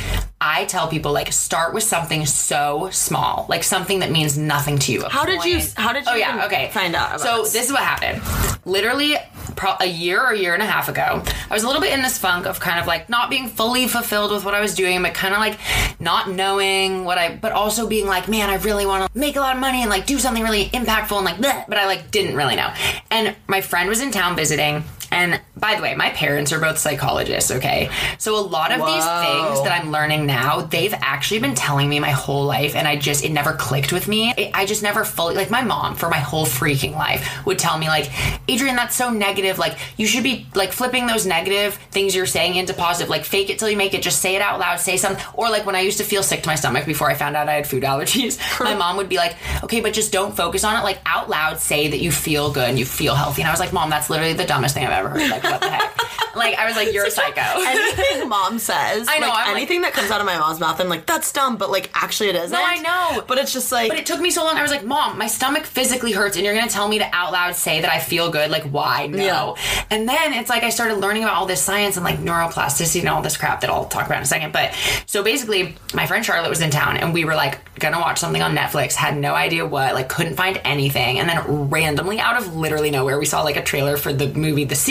I 0.43 0.65
tell 0.65 0.87
people 0.87 1.11
like 1.13 1.31
start 1.31 1.73
with 1.75 1.83
something 1.83 2.25
so 2.25 2.89
small, 2.91 3.45
like 3.47 3.63
something 3.63 3.99
that 3.99 4.09
means 4.11 4.37
nothing 4.37 4.79
to 4.79 4.91
you. 4.91 5.03
How 5.07 5.23
did 5.23 5.45
you- 5.45 5.61
how 5.77 5.93
did 5.93 6.03
oh, 6.07 6.15
you 6.15 6.23
Oh 6.23 6.35
yeah, 6.37 6.45
okay. 6.47 6.71
find 6.73 6.95
out 6.95 7.21
so 7.21 7.43
this? 7.43 7.53
this 7.53 7.65
is 7.67 7.71
what 7.71 7.83
happened. 7.83 8.21
Literally, 8.65 9.17
pro- 9.55 9.75
a 9.79 9.85
year 9.85 10.19
or 10.21 10.31
a 10.31 10.37
year 10.37 10.53
and 10.55 10.63
a 10.63 10.65
half 10.65 10.89
ago, 10.89 11.23
I 11.49 11.53
was 11.53 11.63
a 11.63 11.67
little 11.67 11.81
bit 11.81 11.93
in 11.93 12.01
this 12.01 12.17
funk 12.17 12.47
of 12.47 12.59
kind 12.59 12.79
of 12.79 12.87
like 12.87 13.07
not 13.07 13.29
being 13.29 13.47
fully 13.49 13.87
fulfilled 13.87 14.31
with 14.31 14.43
what 14.43 14.55
I 14.55 14.61
was 14.61 14.73
doing, 14.73 15.01
but 15.03 15.13
kind 15.13 15.33
of 15.35 15.39
like 15.39 15.59
not 15.99 16.29
knowing 16.31 17.05
what 17.05 17.17
I, 17.19 17.35
but 17.35 17.51
also 17.51 17.87
being 17.87 18.07
like, 18.07 18.27
man, 18.27 18.49
I 18.49 18.55
really 18.55 18.85
want 18.87 19.11
to 19.11 19.17
make 19.19 19.35
a 19.35 19.39
lot 19.39 19.55
of 19.55 19.61
money 19.61 19.81
and 19.81 19.89
like 19.91 20.07
do 20.07 20.17
something 20.17 20.43
really 20.43 20.65
impactful 20.69 21.15
and 21.15 21.25
like, 21.25 21.37
bleh, 21.37 21.65
but 21.67 21.77
I 21.77 21.85
like 21.85 22.09
didn't 22.09 22.35
really 22.35 22.55
know. 22.55 22.73
And 23.11 23.35
my 23.47 23.61
friend 23.61 23.87
was 23.89 24.01
in 24.01 24.09
town 24.11 24.35
visiting. 24.35 24.83
And 25.11 25.41
by 25.57 25.75
the 25.75 25.81
way, 25.81 25.93
my 25.93 26.09
parents 26.11 26.51
are 26.53 26.59
both 26.59 26.77
psychologists, 26.77 27.51
okay? 27.51 27.89
So 28.17 28.37
a 28.37 28.41
lot 28.41 28.71
of 28.71 28.79
these 28.79 29.03
things 29.03 29.63
that 29.63 29.79
I'm 29.79 29.91
learning 29.91 30.25
now, 30.25 30.61
they've 30.61 30.93
actually 30.93 31.41
been 31.41 31.53
telling 31.53 31.89
me 31.89 31.99
my 31.99 32.11
whole 32.11 32.45
life, 32.45 32.75
and 32.75 32.87
I 32.87 32.95
just, 32.95 33.23
it 33.23 33.31
never 33.31 33.53
clicked 33.53 33.91
with 33.91 34.07
me. 34.07 34.33
It, 34.37 34.51
I 34.53 34.65
just 34.65 34.81
never 34.81 35.03
fully, 35.03 35.35
like 35.35 35.51
my 35.51 35.61
mom 35.61 35.95
for 35.95 36.09
my 36.09 36.17
whole 36.17 36.45
freaking 36.45 36.93
life 36.93 37.45
would 37.45 37.59
tell 37.59 37.77
me, 37.77 37.87
like, 37.87 38.09
Adrienne, 38.49 38.75
that's 38.75 38.95
so 38.95 39.11
negative. 39.11 39.59
Like, 39.59 39.77
you 39.97 40.07
should 40.07 40.23
be, 40.23 40.47
like, 40.55 40.71
flipping 40.71 41.07
those 41.07 41.25
negative 41.25 41.75
things 41.91 42.15
you're 42.15 42.25
saying 42.25 42.55
into 42.55 42.73
positive. 42.73 43.09
Like, 43.09 43.25
fake 43.25 43.49
it 43.49 43.59
till 43.59 43.69
you 43.69 43.77
make 43.77 43.93
it. 43.93 44.01
Just 44.01 44.21
say 44.21 44.35
it 44.35 44.41
out 44.41 44.59
loud. 44.59 44.79
Say 44.79 44.95
something. 44.95 45.23
Or, 45.33 45.49
like, 45.49 45.65
when 45.65 45.75
I 45.75 45.81
used 45.81 45.97
to 45.97 46.03
feel 46.05 46.23
sick 46.23 46.41
to 46.43 46.47
my 46.47 46.55
stomach 46.55 46.85
before 46.85 47.09
I 47.09 47.15
found 47.15 47.35
out 47.35 47.49
I 47.49 47.53
had 47.53 47.67
food 47.67 47.83
allergies, 47.83 48.39
my 48.63 48.75
mom 48.75 48.97
would 48.97 49.09
be 49.09 49.17
like, 49.17 49.35
okay, 49.63 49.81
but 49.81 49.93
just 49.93 50.11
don't 50.13 50.35
focus 50.35 50.63
on 50.63 50.79
it. 50.79 50.83
Like, 50.83 50.99
out 51.05 51.29
loud, 51.29 51.59
say 51.59 51.89
that 51.89 51.99
you 51.99 52.11
feel 52.11 52.51
good 52.51 52.69
and 52.69 52.79
you 52.79 52.85
feel 52.85 53.15
healthy. 53.15 53.41
And 53.41 53.49
I 53.49 53.51
was 53.51 53.59
like, 53.59 53.73
mom, 53.73 53.89
that's 53.89 54.09
literally 54.09 54.33
the 54.33 54.45
dumbest 54.45 54.73
thing 54.73 54.85
I've 54.85 54.91
ever 54.91 55.00
heard. 55.09 55.29
Like, 55.29 55.43
what 55.43 55.61
the 55.61 55.69
heck? 55.69 56.35
like, 56.35 56.55
I 56.57 56.65
was 56.65 56.75
like, 56.75 56.93
you're 56.93 57.05
a 57.05 57.11
psycho. 57.11 57.41
anything 57.41 58.29
mom 58.29 58.59
says, 58.59 59.07
I 59.09 59.19
know, 59.19 59.27
like, 59.27 59.37
I'm 59.37 59.47
like- 59.53 59.57
anything 59.57 59.81
that 59.81 59.93
comes 59.93 60.11
out 60.11 60.19
of 60.19 60.25
my 60.25 60.37
mom's 60.37 60.59
mouth, 60.59 60.79
I'm 60.79 60.89
like, 60.89 61.05
that's 61.05 61.31
dumb, 61.31 61.57
but 61.57 61.69
like 61.69 61.89
actually 61.93 62.29
it 62.29 62.35
isn't. 62.35 62.51
No, 62.51 62.63
I 62.63 62.77
know. 62.77 63.23
But 63.27 63.37
it's 63.37 63.53
just 63.53 63.71
like 63.71 63.89
But 63.89 63.99
it 63.99 64.05
took 64.05 64.19
me 64.21 64.31
so 64.31 64.43
long. 64.43 64.57
I 64.57 64.61
was 64.61 64.71
like, 64.71 64.83
Mom, 64.85 65.17
my 65.17 65.27
stomach 65.27 65.65
physically 65.65 66.11
hurts, 66.11 66.35
and 66.37 66.45
you're 66.45 66.55
gonna 66.55 66.69
tell 66.69 66.87
me 66.87 66.99
to 66.99 67.09
out 67.15 67.31
loud 67.31 67.55
say 67.55 67.81
that 67.81 67.91
I 67.91 67.99
feel 67.99 68.31
good. 68.31 68.49
Like, 68.51 68.63
why? 68.63 69.07
No. 69.07 69.17
Yeah. 69.57 69.85
And 69.89 70.07
then 70.07 70.33
it's 70.33 70.49
like 70.49 70.63
I 70.63 70.69
started 70.69 70.95
learning 70.97 71.23
about 71.23 71.35
all 71.35 71.45
this 71.45 71.61
science 71.61 71.97
and 71.97 72.03
like 72.03 72.19
neuroplasticity 72.19 72.99
and 73.01 73.09
all 73.09 73.21
this 73.21 73.37
crap 73.37 73.61
that 73.61 73.69
I'll 73.69 73.85
talk 73.85 74.05
about 74.05 74.17
in 74.17 74.23
a 74.23 74.25
second. 74.25 74.53
But 74.53 74.73
so 75.05 75.23
basically, 75.23 75.75
my 75.93 76.05
friend 76.07 76.25
Charlotte 76.25 76.49
was 76.49 76.61
in 76.61 76.69
town, 76.71 76.97
and 76.97 77.13
we 77.13 77.25
were 77.25 77.35
like 77.35 77.59
gonna 77.79 77.99
watch 77.99 78.19
something 78.19 78.41
on 78.41 78.55
Netflix. 78.55 78.93
Had 78.93 79.17
no 79.17 79.33
idea 79.33 79.65
what, 79.65 79.93
like, 79.95 80.07
couldn't 80.09 80.35
find 80.35 80.61
anything, 80.63 81.19
and 81.19 81.27
then 81.27 81.69
randomly 81.69 82.19
out 82.19 82.37
of 82.37 82.55
literally 82.55 82.91
nowhere, 82.91 83.17
we 83.19 83.25
saw 83.25 83.41
like 83.41 83.57
a 83.57 83.63
trailer 83.63 83.97
for 83.97 84.13
the 84.13 84.27
movie 84.33 84.65
The 84.65 84.75
Secret, 84.75 84.90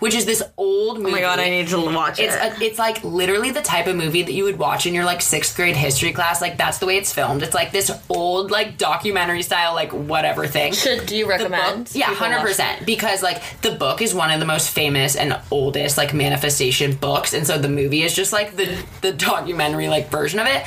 which 0.00 0.14
is 0.14 0.24
this 0.26 0.42
old 0.56 0.98
movie. 0.98 1.10
oh 1.10 1.12
my 1.12 1.20
god, 1.20 1.38
I 1.38 1.50
need 1.50 1.68
to 1.68 1.78
watch 1.94 2.18
It's 2.18 2.34
it. 2.34 2.60
a, 2.60 2.64
it's 2.64 2.78
like 2.78 3.02
literally 3.04 3.50
the 3.50 3.62
type 3.62 3.86
of 3.86 3.96
movie 3.96 4.22
that 4.22 4.32
you 4.32 4.44
would 4.44 4.58
watch 4.58 4.86
in 4.86 4.94
your 4.94 5.04
like 5.04 5.22
sixth 5.22 5.56
grade 5.56 5.76
history 5.76 6.12
class. 6.12 6.40
Like 6.40 6.56
that's 6.56 6.78
the 6.78 6.86
way 6.86 6.96
it's 6.96 7.12
filmed. 7.12 7.42
It's 7.42 7.54
like 7.54 7.72
this 7.72 7.90
old 8.08 8.50
like 8.50 8.78
documentary 8.78 9.42
style 9.42 9.74
like 9.74 9.92
whatever 9.92 10.46
thing. 10.46 10.72
Should 10.72 11.06
do 11.06 11.16
you 11.16 11.26
recommend? 11.28 11.84
book- 11.86 11.94
yeah, 11.94 12.06
hundred 12.14 12.40
percent. 12.40 12.86
Because 12.86 13.22
like 13.22 13.42
the 13.62 13.72
book 13.72 14.02
is 14.02 14.14
one 14.14 14.30
of 14.30 14.40
the 14.40 14.46
most 14.46 14.70
famous 14.70 15.16
and 15.16 15.38
oldest 15.50 15.96
like 15.96 16.12
manifestation 16.14 16.94
books, 16.96 17.32
and 17.34 17.46
so 17.46 17.58
the 17.58 17.68
movie 17.68 18.02
is 18.02 18.14
just 18.14 18.32
like 18.32 18.56
the 18.56 18.82
the 19.00 19.12
documentary 19.12 19.88
like 19.88 20.10
version 20.10 20.38
of 20.40 20.46
it. 20.46 20.64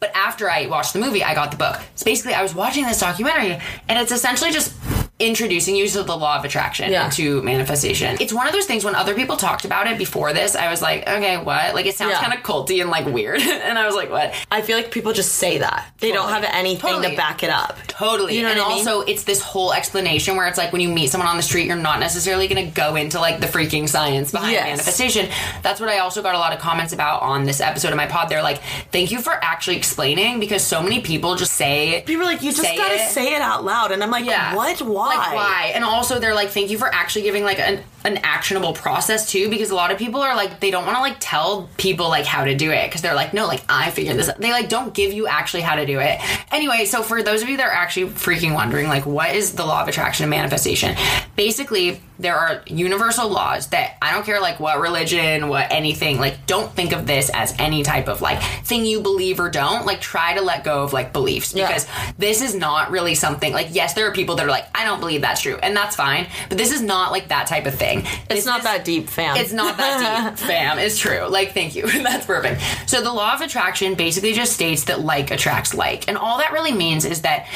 But 0.00 0.10
after 0.14 0.50
I 0.50 0.66
watched 0.66 0.92
the 0.92 0.98
movie, 0.98 1.22
I 1.24 1.34
got 1.34 1.50
the 1.50 1.56
book. 1.56 1.80
So 1.94 2.04
basically, 2.04 2.34
I 2.34 2.42
was 2.42 2.54
watching 2.54 2.84
this 2.86 3.00
documentary, 3.00 3.58
and 3.88 3.98
it's 3.98 4.12
essentially 4.12 4.50
just 4.50 4.72
introducing 5.18 5.74
you 5.74 5.88
to 5.88 6.02
the 6.02 6.16
law 6.16 6.36
of 6.38 6.44
attraction 6.44 6.90
Yeah. 6.92 7.06
into 7.06 7.40
manifestation. 7.42 8.18
It's 8.20 8.32
one 8.34 8.46
of 8.46 8.52
those 8.52 8.66
things 8.66 8.84
when 8.84 8.94
other 8.94 9.14
people 9.14 9.36
talked 9.36 9.64
about 9.64 9.86
it 9.86 9.96
before 9.96 10.34
this, 10.34 10.54
I 10.54 10.70
was 10.70 10.82
like, 10.82 11.08
okay, 11.08 11.38
what? 11.38 11.74
Like 11.74 11.86
it 11.86 11.94
sounds 11.94 12.12
Yeah. 12.12 12.20
kind 12.20 12.34
of 12.34 12.40
culty 12.40 12.82
and 12.82 12.90
like 12.90 13.06
weird, 13.06 13.40
and 13.68 13.78
I 13.78 13.86
was 13.86 13.94
like, 13.94 14.10
what? 14.10 14.34
I 14.50 14.60
feel 14.60 14.76
like 14.76 14.90
people 14.90 15.14
just 15.14 15.34
say 15.36 15.58
that. 15.58 15.90
They 16.00 16.12
don't 16.12 16.28
have 16.28 16.44
anything 16.44 16.90
Totally. 16.92 17.10
to 17.12 17.16
back 17.16 17.42
it 17.42 17.48
up. 17.50 17.78
Totally. 17.86 18.36
You 18.36 18.42
know 18.42 18.50
and 18.50 18.58
what 18.60 18.66
I 18.72 18.74
mean? 18.76 18.86
also, 18.88 19.00
it's 19.10 19.24
this 19.24 19.40
whole 19.40 19.72
explanation 19.72 20.36
where 20.36 20.46
it's 20.48 20.58
like 20.58 20.70
when 20.72 20.82
you 20.82 20.90
meet 20.90 21.10
someone 21.10 21.28
on 21.28 21.36
the 21.38 21.42
street, 21.42 21.66
you're 21.66 21.76
not 21.76 21.98
necessarily 21.98 22.46
going 22.46 22.66
to 22.66 22.70
go 22.74 22.94
into 22.96 23.18
like 23.18 23.40
the 23.40 23.46
freaking 23.46 23.88
science 23.88 24.30
behind 24.32 24.52
Yes. 24.52 24.64
manifestation. 24.66 25.30
That's 25.62 25.80
what 25.80 25.88
I 25.88 25.98
also 26.00 26.22
got 26.22 26.34
a 26.34 26.38
lot 26.38 26.52
of 26.52 26.58
comments 26.58 26.92
about 26.92 27.22
on 27.22 27.44
this 27.44 27.60
episode 27.62 27.88
of 27.90 27.96
my 27.96 28.06
pod. 28.06 28.28
They're 28.28 28.42
like, 28.42 28.60
thank 28.92 29.10
you 29.10 29.20
for 29.22 29.32
actually 29.42 29.76
explaining 29.78 30.40
because 30.40 30.62
so 30.62 30.82
many 30.82 31.00
people 31.00 31.36
just 31.36 31.52
say, 31.52 32.02
People 32.06 32.22
are 32.22 32.26
like, 32.26 32.42
you 32.42 32.50
just 32.50 32.60
Say 32.62 32.76
gotta 32.76 32.96
it. 32.96 33.08
say 33.10 33.34
it 33.34 33.40
out 33.40 33.64
loud, 33.64 33.92
and 33.92 34.02
I'm 34.02 34.10
like, 34.10 34.26
yeah. 34.26 34.54
what? 34.54 34.82
Why? 34.82 35.05
Like, 35.06 35.32
why? 35.34 35.72
And 35.74 35.84
also, 35.84 36.18
they're 36.18 36.34
like, 36.34 36.50
thank 36.50 36.70
you 36.70 36.78
for 36.78 36.92
actually 36.94 37.22
giving 37.22 37.44
like 37.44 37.58
an, 37.58 37.82
an 38.06 38.18
actionable 38.22 38.72
process 38.72 39.30
too, 39.30 39.50
because 39.50 39.70
a 39.70 39.74
lot 39.74 39.90
of 39.90 39.98
people 39.98 40.20
are 40.20 40.34
like, 40.36 40.60
they 40.60 40.70
don't 40.70 40.84
want 40.86 40.96
to 40.96 41.02
like 41.02 41.16
tell 41.20 41.68
people 41.76 42.08
like 42.08 42.24
how 42.24 42.44
to 42.44 42.54
do 42.54 42.70
it 42.70 42.86
because 42.88 43.02
they're 43.02 43.14
like, 43.14 43.34
no, 43.34 43.46
like 43.46 43.62
I 43.68 43.90
figured 43.90 44.16
this 44.16 44.28
out. 44.28 44.38
They 44.40 44.50
like 44.52 44.68
don't 44.68 44.94
give 44.94 45.12
you 45.12 45.26
actually 45.26 45.62
how 45.62 45.76
to 45.76 45.84
do 45.86 45.98
it. 46.00 46.18
Anyway, 46.52 46.84
so 46.86 47.02
for 47.02 47.22
those 47.22 47.42
of 47.42 47.48
you 47.48 47.56
that 47.58 47.66
are 47.66 47.72
actually 47.72 48.06
freaking 48.10 48.54
wondering, 48.54 48.86
like, 48.88 49.04
what 49.06 49.34
is 49.34 49.52
the 49.54 49.66
law 49.66 49.82
of 49.82 49.88
attraction 49.88 50.24
and 50.24 50.30
manifestation? 50.30 50.96
Basically, 51.34 52.00
there 52.18 52.34
are 52.34 52.62
universal 52.66 53.28
laws 53.28 53.66
that 53.68 53.96
I 54.00 54.12
don't 54.12 54.24
care 54.24 54.40
like 54.40 54.58
what 54.58 54.80
religion, 54.80 55.48
what 55.48 55.70
anything, 55.70 56.18
like 56.18 56.46
don't 56.46 56.72
think 56.72 56.92
of 56.92 57.06
this 57.06 57.28
as 57.34 57.54
any 57.58 57.82
type 57.82 58.08
of 58.08 58.22
like 58.22 58.40
thing 58.64 58.86
you 58.86 59.00
believe 59.00 59.38
or 59.38 59.50
don't. 59.50 59.84
Like 59.84 60.00
try 60.00 60.34
to 60.34 60.40
let 60.40 60.64
go 60.64 60.82
of 60.82 60.92
like 60.94 61.12
beliefs 61.12 61.52
Yeah. 61.54 61.66
because 61.66 61.86
this 62.16 62.40
is 62.40 62.54
not 62.54 62.90
really 62.90 63.14
something 63.14 63.52
like 63.52 63.68
yes, 63.72 63.92
there 63.94 64.06
are 64.08 64.12
people 64.12 64.36
that 64.36 64.46
are 64.46 64.50
like, 64.50 64.66
I 64.74 64.84
don't 64.84 65.00
believe 65.00 65.20
that's 65.20 65.42
true, 65.42 65.58
and 65.62 65.76
that's 65.76 65.96
fine. 65.96 66.26
But 66.48 66.56
this 66.56 66.72
is 66.72 66.80
not 66.80 67.12
like 67.12 67.28
that 67.28 67.48
type 67.48 67.66
of 67.66 67.74
thing. 67.74 67.95
It's 68.04 68.28
This 68.28 68.46
not 68.46 68.58
is- 68.60 68.64
that 68.64 68.84
deep, 68.84 69.08
fam. 69.08 69.36
it's 69.36 69.52
not 69.52 69.76
that 69.78 70.36
deep, 70.36 70.38
fam. 70.48 70.78
It's 70.78 70.98
true. 70.98 71.26
Like, 71.28 71.52
thank 71.52 71.74
you. 71.74 71.86
That's 72.02 72.26
perfect. 72.26 72.60
So 72.86 73.00
the 73.02 73.12
law 73.12 73.34
of 73.34 73.40
attraction 73.40 73.94
basically 73.94 74.32
just 74.32 74.52
states 74.52 74.84
that 74.84 75.00
like 75.00 75.30
attracts 75.30 75.74
like, 75.74 76.08
and 76.08 76.16
all 76.18 76.38
that 76.38 76.52
really 76.52 76.72
means 76.72 77.04
is 77.04 77.22
that, 77.22 77.46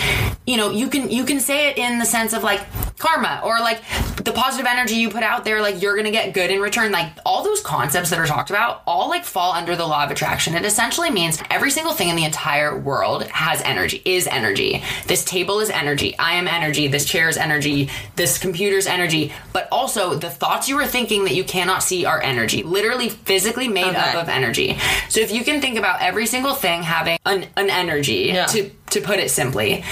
you 0.46 0.56
know, 0.56 0.70
you 0.70 0.88
can 0.88 1.10
you 1.10 1.24
can 1.24 1.40
say 1.40 1.68
it 1.68 1.78
in 1.78 1.98
the 1.98 2.04
sense 2.06 2.32
of 2.32 2.42
like 2.42 2.60
karma 2.98 3.40
or 3.44 3.58
like 3.60 3.80
the 4.24 4.32
positive 4.32 4.66
energy 4.66 4.94
you 4.96 5.08
put 5.10 5.22
out 5.22 5.44
there, 5.44 5.60
like 5.62 5.80
you're 5.80 5.96
gonna 5.96 6.10
get 6.10 6.34
good 6.34 6.50
in 6.50 6.60
return. 6.60 6.92
Like 6.92 7.12
all 7.24 7.42
those 7.42 7.60
concepts 7.62 8.10
that 8.10 8.18
are 8.18 8.26
talked 8.26 8.50
about, 8.50 8.82
all 8.86 9.08
like 9.08 9.24
fall 9.24 9.52
under 9.52 9.74
the 9.76 9.86
law 9.86 10.04
of 10.04 10.10
attraction. 10.10 10.54
It 10.54 10.64
essentially 10.64 11.10
means 11.10 11.42
every 11.50 11.70
single 11.70 11.92
thing 11.94 12.08
in 12.08 12.16
the 12.16 12.24
entire 12.24 12.78
world 12.78 13.24
has 13.28 13.60
energy, 13.62 14.02
is 14.04 14.26
energy. 14.26 14.82
This 15.06 15.24
table 15.24 15.60
is 15.60 15.70
energy. 15.70 16.16
I 16.18 16.34
am 16.34 16.46
energy. 16.48 16.88
This 16.88 17.04
chair 17.04 17.28
is 17.28 17.36
energy. 17.36 17.88
This 18.16 18.38
computer's 18.38 18.86
energy. 18.86 19.32
But 19.52 19.68
also 19.72 20.14
the 20.14 20.29
thoughts 20.30 20.68
you 20.68 20.78
are 20.78 20.86
thinking 20.86 21.24
that 21.24 21.34
you 21.34 21.44
cannot 21.44 21.82
see 21.82 22.04
are 22.04 22.20
energy, 22.22 22.62
literally 22.62 23.08
physically 23.08 23.68
made 23.68 23.94
up 23.94 24.14
of 24.14 24.28
energy. 24.28 24.78
So 25.08 25.20
if 25.20 25.30
you 25.32 25.44
can 25.44 25.60
think 25.60 25.78
about 25.78 26.00
every 26.02 26.26
single 26.26 26.54
thing 26.54 26.82
having 26.82 27.18
an, 27.26 27.46
an 27.56 27.70
energy, 27.70 28.30
Yeah. 28.32 28.46
to 28.46 28.70
to 28.90 29.00
put 29.00 29.18
it 29.20 29.30
simply, 29.30 29.84